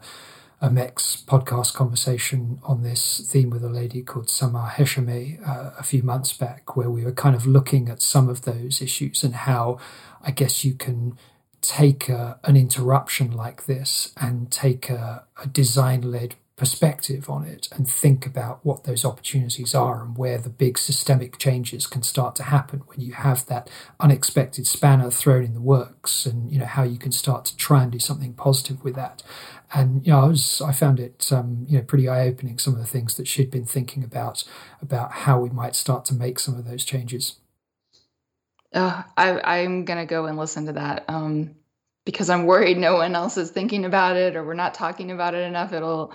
a 0.60 0.70
MEX 0.70 1.24
podcast 1.26 1.74
conversation 1.74 2.60
on 2.62 2.84
this 2.84 3.28
theme 3.28 3.50
with 3.50 3.64
a 3.64 3.68
lady 3.68 4.00
called 4.00 4.30
Samar 4.30 4.70
Heshame 4.70 5.40
uh, 5.44 5.72
a 5.76 5.82
few 5.82 6.04
months 6.04 6.32
back, 6.32 6.76
where 6.76 6.88
we 6.88 7.04
were 7.04 7.10
kind 7.12 7.34
of 7.34 7.46
looking 7.46 7.88
at 7.88 8.00
some 8.00 8.28
of 8.28 8.42
those 8.42 8.80
issues 8.80 9.24
and 9.24 9.34
how 9.34 9.78
I 10.22 10.30
guess 10.30 10.64
you 10.64 10.74
can 10.74 11.18
take 11.62 12.08
a, 12.08 12.38
an 12.44 12.56
interruption 12.56 13.32
like 13.32 13.66
this 13.66 14.12
and 14.16 14.52
take 14.52 14.88
a, 14.88 15.24
a 15.42 15.48
design 15.48 16.02
led 16.02 16.36
perspective 16.56 17.30
on 17.30 17.44
it 17.44 17.68
and 17.72 17.88
think 17.88 18.26
about 18.26 18.60
what 18.62 18.84
those 18.84 19.04
opportunities 19.04 19.74
are 19.74 20.02
and 20.02 20.18
where 20.18 20.38
the 20.38 20.50
big 20.50 20.76
systemic 20.76 21.38
changes 21.38 21.86
can 21.86 22.02
start 22.02 22.36
to 22.36 22.42
happen 22.42 22.80
when 22.88 23.00
you 23.00 23.12
have 23.12 23.46
that 23.46 23.70
unexpected 23.98 24.66
spanner 24.66 25.10
thrown 25.10 25.44
in 25.44 25.54
the 25.54 25.60
works 25.60 26.26
and 26.26 26.52
you 26.52 26.58
know 26.58 26.66
how 26.66 26.82
you 26.82 26.98
can 26.98 27.10
start 27.10 27.46
to 27.46 27.56
try 27.56 27.82
and 27.82 27.92
do 27.92 27.98
something 27.98 28.34
positive 28.34 28.84
with 28.84 28.94
that 28.94 29.22
and 29.72 30.06
you 30.06 30.12
know 30.12 30.20
I 30.20 30.26
was 30.26 30.60
I 30.60 30.72
found 30.72 31.00
it 31.00 31.32
um, 31.32 31.64
you 31.68 31.78
know 31.78 31.84
pretty 31.84 32.08
eye 32.08 32.26
opening 32.26 32.58
some 32.58 32.74
of 32.74 32.80
the 32.80 32.86
things 32.86 33.16
that 33.16 33.26
she'd 33.26 33.50
been 33.50 33.64
thinking 33.64 34.04
about 34.04 34.44
about 34.80 35.12
how 35.12 35.40
we 35.40 35.50
might 35.50 35.74
start 35.74 36.04
to 36.06 36.14
make 36.14 36.38
some 36.38 36.56
of 36.56 36.66
those 36.66 36.84
changes. 36.84 37.36
Uh, 38.72 39.02
I, 39.16 39.40
I'm 39.62 39.84
gonna 39.84 40.06
go 40.06 40.26
and 40.26 40.36
listen 40.38 40.66
to 40.66 40.72
that 40.74 41.04
um, 41.08 41.54
because 42.04 42.30
I'm 42.30 42.46
worried 42.46 42.78
no 42.78 42.94
one 42.94 43.14
else 43.14 43.36
is 43.36 43.50
thinking 43.50 43.84
about 43.84 44.16
it 44.16 44.36
or 44.36 44.44
we're 44.44 44.54
not 44.54 44.74
talking 44.74 45.10
about 45.10 45.34
it 45.34 45.46
enough. 45.46 45.72
It'll 45.72 46.12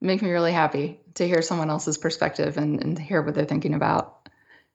make 0.00 0.22
me 0.22 0.30
really 0.30 0.52
happy 0.52 1.00
to 1.14 1.26
hear 1.26 1.42
someone 1.42 1.70
else's 1.70 1.98
perspective 1.98 2.56
and, 2.56 2.82
and 2.82 2.98
hear 2.98 3.22
what 3.22 3.34
they're 3.34 3.44
thinking 3.44 3.74
about. 3.74 4.14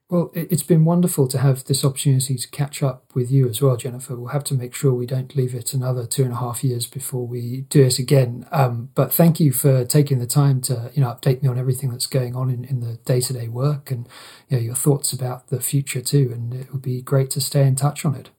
Well, 0.10 0.32
it's 0.36 0.62
been 0.62 0.86
wonderful 0.86 1.28
to 1.30 1.40
have 1.40 1.64
this 1.64 1.84
opportunity 1.84 2.36
to 2.36 2.50
catch 2.50 2.84
up 2.84 3.16
with 3.16 3.32
you 3.32 3.50
as 3.50 3.62
well, 3.62 3.78
Jennifer. 3.78 4.16
We'll 4.16 4.28
have 4.28 4.44
to 4.44 4.54
make 4.54 4.76
sure 4.76 4.94
we 4.94 5.08
don't 5.08 5.36
leave 5.36 5.56
it 5.56 5.74
another 5.74 6.06
two 6.06 6.24
and 6.24 6.34
a 6.34 6.36
half 6.36 6.64
years 6.64 6.86
before 6.86 7.26
we 7.26 7.62
do 7.70 7.84
it 7.84 7.98
again. 7.98 8.46
Um, 8.52 8.90
but 8.94 9.12
thank 9.12 9.40
you 9.40 9.52
for 9.52 9.86
taking 9.86 10.20
the 10.20 10.28
time 10.28 10.62
to, 10.62 10.92
you 10.94 11.02
know, 11.02 11.08
update 11.08 11.42
me 11.42 11.50
on 11.50 11.58
everything 11.58 11.90
that's 11.90 12.06
going 12.06 12.36
on 12.36 12.52
in, 12.52 12.64
in 12.66 12.82
the 12.82 12.98
day 13.06 13.22
to 13.22 13.34
day 13.34 13.48
work 13.48 13.90
and, 13.90 14.08
you 14.50 14.58
know, 14.58 14.64
your 14.64 14.76
thoughts 14.76 15.14
about 15.14 15.48
the 15.48 15.60
future 15.60 16.02
too. 16.02 16.32
And 16.32 16.54
it 16.54 16.72
would 16.72 16.84
be 16.84 17.02
great 17.02 17.32
to 17.32 17.42
stay 17.42 17.66
in 17.66 17.76
touch 17.76 18.06
on 18.06 18.14
it. 18.14 18.30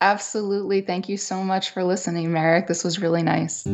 Absolutely. 0.00 0.82
Thank 0.82 1.08
you 1.08 1.16
so 1.16 1.42
much 1.42 1.70
for 1.70 1.82
listening, 1.82 2.32
Marek. 2.32 2.66
This 2.66 2.84
was 2.84 3.00
really 3.00 3.22
nice. 3.22 3.66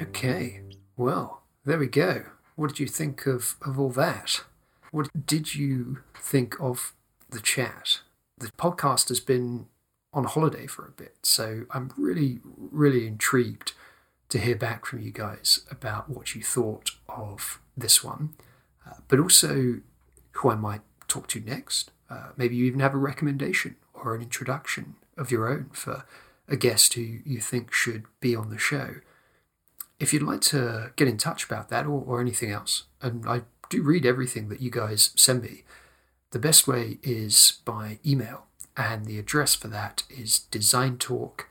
Okay. 0.00 0.60
Well, 0.96 1.42
there 1.64 1.78
we 1.78 1.88
go. 1.88 2.22
What 2.54 2.68
did 2.68 2.78
you 2.78 2.86
think 2.86 3.26
of, 3.26 3.56
of 3.62 3.80
all 3.80 3.90
that? 3.90 4.44
What 4.92 5.08
did 5.26 5.56
you 5.56 5.98
think 6.14 6.54
of 6.60 6.92
the 7.30 7.40
chat? 7.40 8.02
The 8.38 8.52
podcast 8.58 9.08
has 9.08 9.18
been 9.18 9.66
on 10.12 10.24
holiday 10.24 10.66
for 10.66 10.86
a 10.86 10.90
bit, 10.90 11.16
so 11.22 11.64
I'm 11.70 11.92
really, 11.96 12.40
really 12.44 13.06
intrigued 13.06 13.72
to 14.28 14.38
hear 14.38 14.56
back 14.56 14.86
from 14.86 15.00
you 15.00 15.10
guys 15.10 15.60
about 15.70 16.08
what 16.08 16.34
you 16.34 16.42
thought 16.42 16.90
of 17.08 17.60
this 17.76 18.02
one, 18.04 18.34
uh, 18.86 18.96
but 19.08 19.18
also 19.18 19.80
who 20.32 20.50
I 20.50 20.54
might 20.54 20.82
talk 21.08 21.28
to 21.28 21.40
next. 21.40 21.90
Uh, 22.10 22.28
maybe 22.36 22.56
you 22.56 22.66
even 22.66 22.80
have 22.80 22.94
a 22.94 22.98
recommendation 22.98 23.76
or 23.94 24.14
an 24.14 24.22
introduction 24.22 24.96
of 25.16 25.30
your 25.30 25.48
own 25.48 25.70
for 25.72 26.04
a 26.48 26.56
guest 26.56 26.94
who 26.94 27.18
you 27.24 27.40
think 27.40 27.72
should 27.72 28.04
be 28.20 28.34
on 28.36 28.50
the 28.50 28.58
show 28.58 28.96
if 30.02 30.12
you'd 30.12 30.22
like 30.22 30.40
to 30.40 30.90
get 30.96 31.06
in 31.06 31.16
touch 31.16 31.44
about 31.44 31.68
that 31.68 31.86
or, 31.86 32.02
or 32.04 32.20
anything 32.20 32.50
else, 32.50 32.84
and 33.00 33.24
I 33.24 33.42
do 33.70 33.82
read 33.82 34.04
everything 34.04 34.48
that 34.48 34.60
you 34.60 34.68
guys 34.68 35.12
send 35.14 35.42
me, 35.42 35.62
the 36.32 36.40
best 36.40 36.66
way 36.66 36.98
is 37.04 37.60
by 37.64 38.00
email. 38.04 38.46
And 38.76 39.06
the 39.06 39.18
address 39.18 39.54
for 39.54 39.68
that 39.68 40.02
is 40.08 40.46
designtalk 40.50 41.44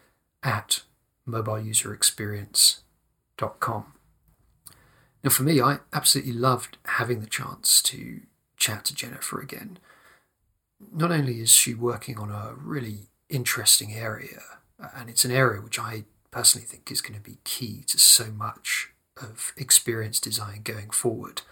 at 0.44 0.82
mobileuserexperience.com. 1.28 3.94
Now, 5.24 5.30
for 5.30 5.44
me, 5.44 5.62
I 5.62 5.82
absolutely 5.94 6.34
loved 6.34 6.80
having 6.86 7.22
the 7.22 7.28
chance 7.28 7.84
to 7.84 8.22
chat 8.58 8.86
to 8.86 8.96
Jennifer 8.96 9.40
again. 9.40 9.78
Not 10.92 11.12
only 11.12 11.42
is 11.42 11.52
she 11.52 11.76
working 11.76 12.18
on 12.18 12.32
a 12.32 12.56
really 12.56 13.10
interesting 13.30 13.94
area, 13.94 14.42
uh, 14.82 14.88
and 14.96 15.08
it's 15.10 15.26
an 15.26 15.32
area 15.32 15.62
which 15.62 15.78
I 15.78 16.06
personally 16.32 16.66
think 16.66 16.92
is 16.92 17.02
going 17.02 17.20
to 17.20 17.24
be 17.24 17.38
key 17.44 17.84
to 17.88 18.00
so 18.00 18.32
much 18.32 18.90
of 19.22 19.54
experience 19.58 20.20
design 20.20 20.62
going 20.64 20.90
forward. 20.90 21.44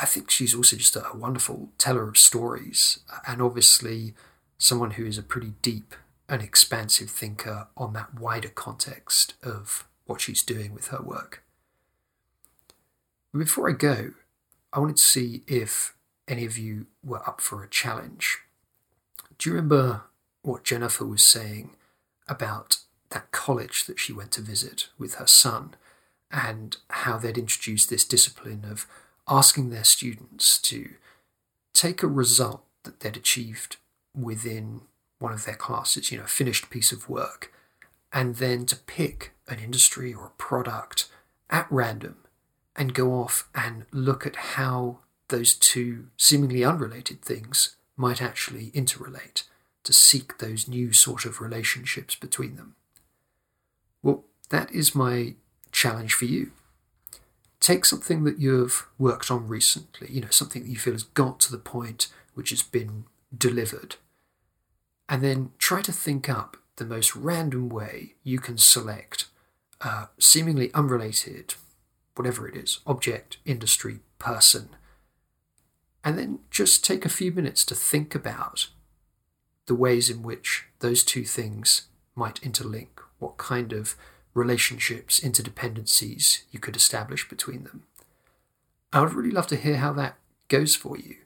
I 0.00 0.06
think 0.06 0.30
she's 0.30 0.54
also 0.54 0.76
just 0.76 0.96
a 0.96 1.04
wonderful 1.14 1.68
teller 1.76 2.08
of 2.08 2.16
stories, 2.16 3.00
uh, 3.12 3.18
and 3.28 3.42
obviously 3.42 4.14
someone 4.56 4.92
who 4.92 5.04
is 5.04 5.18
a 5.18 5.22
pretty 5.22 5.52
deep 5.60 5.94
and 6.26 6.40
expansive 6.40 7.10
thinker 7.10 7.68
on 7.76 7.92
that 7.92 8.14
wider 8.14 8.48
context 8.48 9.34
of 9.42 9.86
what 10.06 10.22
she's 10.22 10.42
doing 10.42 10.72
with 10.72 10.88
her 10.88 11.02
work. 11.02 11.44
Before 13.36 13.68
I 13.68 13.74
go, 13.74 14.12
I 14.72 14.80
wanted 14.80 14.96
to 14.96 15.02
see 15.02 15.42
if 15.46 15.94
any 16.26 16.46
of 16.46 16.56
you 16.56 16.86
were 17.04 17.28
up 17.28 17.42
for 17.42 17.62
a 17.62 17.68
challenge. 17.68 18.38
Do 19.36 19.50
you 19.50 19.56
remember 19.56 20.04
what 20.42 20.64
Jennifer 20.64 21.04
was 21.04 21.22
saying 21.22 21.76
about 22.26 22.78
that 23.10 23.32
college 23.32 23.84
that 23.84 23.98
she 23.98 24.12
went 24.12 24.30
to 24.32 24.40
visit 24.40 24.88
with 24.98 25.16
her 25.16 25.26
son 25.26 25.74
and 26.30 26.76
how 26.88 27.18
they'd 27.18 27.36
introduced 27.36 27.90
this 27.90 28.04
discipline 28.04 28.64
of 28.64 28.86
asking 29.30 29.70
their 29.70 29.84
students 29.84 30.58
to 30.58 30.90
take 31.72 32.02
a 32.02 32.08
result 32.08 32.64
that 32.82 33.00
they'd 33.00 33.16
achieved 33.16 33.76
within 34.14 34.82
one 35.20 35.32
of 35.32 35.44
their 35.44 35.54
classes, 35.54 36.10
you 36.10 36.18
know, 36.18 36.24
a 36.24 36.28
finished 36.28 36.68
piece 36.68 36.92
of 36.92 37.08
work, 37.08 37.52
and 38.12 38.36
then 38.36 38.66
to 38.66 38.76
pick 38.76 39.32
an 39.46 39.58
industry 39.58 40.12
or 40.12 40.26
a 40.26 40.42
product 40.42 41.06
at 41.48 41.66
random 41.70 42.16
and 42.74 42.94
go 42.94 43.12
off 43.12 43.48
and 43.54 43.84
look 43.92 44.26
at 44.26 44.36
how 44.36 44.98
those 45.28 45.54
two 45.54 46.08
seemingly 46.16 46.64
unrelated 46.64 47.22
things 47.22 47.76
might 47.96 48.20
actually 48.20 48.70
interrelate, 48.70 49.44
to 49.84 49.92
seek 49.92 50.38
those 50.38 50.66
new 50.66 50.92
sort 50.92 51.24
of 51.24 51.40
relationships 51.40 52.14
between 52.14 52.56
them. 52.56 52.74
Well, 54.02 54.24
that 54.48 54.72
is 54.72 54.94
my 54.94 55.34
challenge 55.70 56.14
for 56.14 56.24
you. 56.24 56.52
Take 57.60 57.84
something 57.84 58.24
that 58.24 58.38
you've 58.38 58.88
worked 58.98 59.30
on 59.30 59.46
recently, 59.46 60.08
you 60.10 60.22
know, 60.22 60.30
something 60.30 60.62
that 60.62 60.70
you 60.70 60.78
feel 60.78 60.94
has 60.94 61.02
got 61.04 61.38
to 61.40 61.52
the 61.52 61.58
point 61.58 62.08
which 62.34 62.50
has 62.50 62.62
been 62.62 63.04
delivered, 63.36 63.96
and 65.08 65.22
then 65.22 65.52
try 65.58 65.82
to 65.82 65.92
think 65.92 66.28
up 66.28 66.56
the 66.76 66.84
most 66.84 67.14
random 67.14 67.68
way 67.68 68.14
you 68.24 68.38
can 68.38 68.56
select 68.56 69.26
seemingly 70.18 70.72
unrelated, 70.74 71.54
whatever 72.14 72.48
it 72.48 72.56
is, 72.56 72.80
object, 72.86 73.38
industry, 73.44 74.00
person, 74.18 74.70
and 76.02 76.18
then 76.18 76.38
just 76.50 76.84
take 76.84 77.04
a 77.04 77.10
few 77.10 77.30
minutes 77.30 77.64
to 77.64 77.74
think 77.74 78.14
about 78.14 78.68
the 79.66 79.74
ways 79.74 80.08
in 80.10 80.22
which 80.22 80.66
those 80.80 81.04
two 81.04 81.24
things 81.24 81.88
might 82.14 82.40
interlink 82.40 82.88
what 83.18 83.36
kind 83.36 83.72
of 83.72 83.96
relationships, 84.34 85.20
interdependencies 85.20 86.42
you 86.50 86.58
could 86.58 86.76
establish 86.76 87.28
between 87.28 87.64
them. 87.64 87.82
I 88.92 89.00
would 89.00 89.14
really 89.14 89.30
love 89.30 89.46
to 89.48 89.56
hear 89.56 89.76
how 89.76 89.92
that 89.94 90.16
goes 90.48 90.76
for 90.76 90.96
you. 90.96 91.16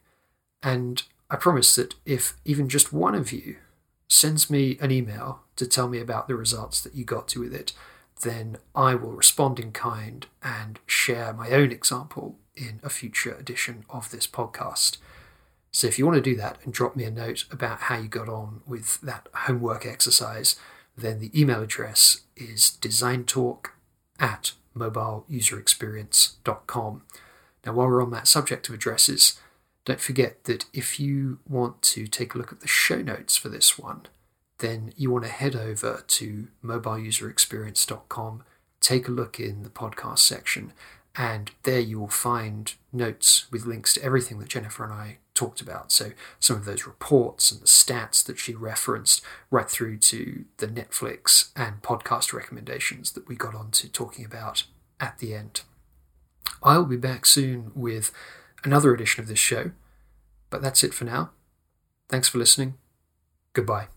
And 0.62 1.02
I 1.30 1.36
promise 1.36 1.74
that 1.76 1.94
if 2.04 2.36
even 2.44 2.68
just 2.68 2.92
one 2.92 3.14
of 3.14 3.32
you 3.32 3.56
sends 4.08 4.50
me 4.50 4.78
an 4.80 4.90
email 4.90 5.40
to 5.56 5.66
tell 5.66 5.88
me 5.88 5.98
about 5.98 6.28
the 6.28 6.34
results 6.34 6.80
that 6.82 6.94
you 6.94 7.04
got 7.04 7.28
to 7.28 7.40
with 7.40 7.54
it, 7.54 7.72
then 8.22 8.56
I 8.74 8.94
will 8.94 9.12
respond 9.12 9.58
in 9.58 9.72
kind 9.72 10.26
and 10.42 10.78
share 10.86 11.32
my 11.32 11.50
own 11.50 11.72
example 11.72 12.36
in 12.54 12.80
a 12.82 12.88
future 12.88 13.34
edition 13.34 13.84
of 13.90 14.10
this 14.10 14.26
podcast. 14.26 14.98
So 15.72 15.86
if 15.88 15.98
you 15.98 16.06
want 16.06 16.16
to 16.16 16.30
do 16.30 16.36
that 16.36 16.58
and 16.62 16.72
drop 16.72 16.94
me 16.94 17.04
a 17.04 17.10
note 17.10 17.46
about 17.50 17.80
how 17.80 17.98
you 17.98 18.08
got 18.08 18.28
on 18.28 18.60
with 18.66 19.00
that 19.00 19.28
homework 19.34 19.84
exercise, 19.84 20.56
then 20.96 21.18
the 21.18 21.30
email 21.38 21.60
address 21.62 22.22
is 22.36 22.78
designtalk 22.80 23.72
at 24.18 24.52
mobileuserexperience.com. 24.76 27.02
Now, 27.66 27.72
while 27.72 27.88
we're 27.88 28.02
on 28.02 28.10
that 28.10 28.28
subject 28.28 28.68
of 28.68 28.74
addresses, 28.74 29.40
don't 29.84 30.00
forget 30.00 30.44
that 30.44 30.66
if 30.72 31.00
you 31.00 31.38
want 31.48 31.82
to 31.82 32.06
take 32.06 32.34
a 32.34 32.38
look 32.38 32.52
at 32.52 32.60
the 32.60 32.68
show 32.68 33.02
notes 33.02 33.36
for 33.36 33.48
this 33.48 33.76
one, 33.78 34.02
then 34.58 34.92
you 34.96 35.10
want 35.10 35.24
to 35.24 35.30
head 35.30 35.56
over 35.56 36.04
to 36.06 36.48
mobileuserexperience.com, 36.64 38.44
take 38.80 39.08
a 39.08 39.12
look 39.12 39.40
in 39.40 39.62
the 39.62 39.70
podcast 39.70 40.20
section, 40.20 40.72
And 41.16 41.52
there 41.62 41.80
you 41.80 42.00
will 42.00 42.08
find 42.08 42.74
notes 42.92 43.50
with 43.50 43.66
links 43.66 43.94
to 43.94 44.02
everything 44.02 44.38
that 44.40 44.48
Jennifer 44.48 44.84
and 44.84 44.92
I 44.92 45.18
talked 45.34 45.60
about. 45.60 45.92
So, 45.92 46.12
some 46.38 46.56
of 46.56 46.64
those 46.64 46.86
reports 46.86 47.50
and 47.50 47.60
the 47.60 47.66
stats 47.66 48.24
that 48.24 48.38
she 48.38 48.54
referenced, 48.54 49.22
right 49.50 49.68
through 49.68 49.98
to 49.98 50.44
the 50.58 50.68
Netflix 50.68 51.50
and 51.56 51.82
podcast 51.82 52.32
recommendations 52.32 53.12
that 53.12 53.28
we 53.28 53.36
got 53.36 53.54
onto 53.54 53.88
talking 53.88 54.24
about 54.24 54.64
at 55.00 55.18
the 55.18 55.34
end. 55.34 55.62
I'll 56.62 56.84
be 56.84 56.96
back 56.96 57.26
soon 57.26 57.72
with 57.74 58.12
another 58.64 58.94
edition 58.94 59.22
of 59.22 59.28
this 59.28 59.38
show, 59.38 59.72
but 60.50 60.62
that's 60.62 60.84
it 60.84 60.94
for 60.94 61.04
now. 61.04 61.30
Thanks 62.08 62.28
for 62.28 62.38
listening. 62.38 62.74
Goodbye. 63.52 63.93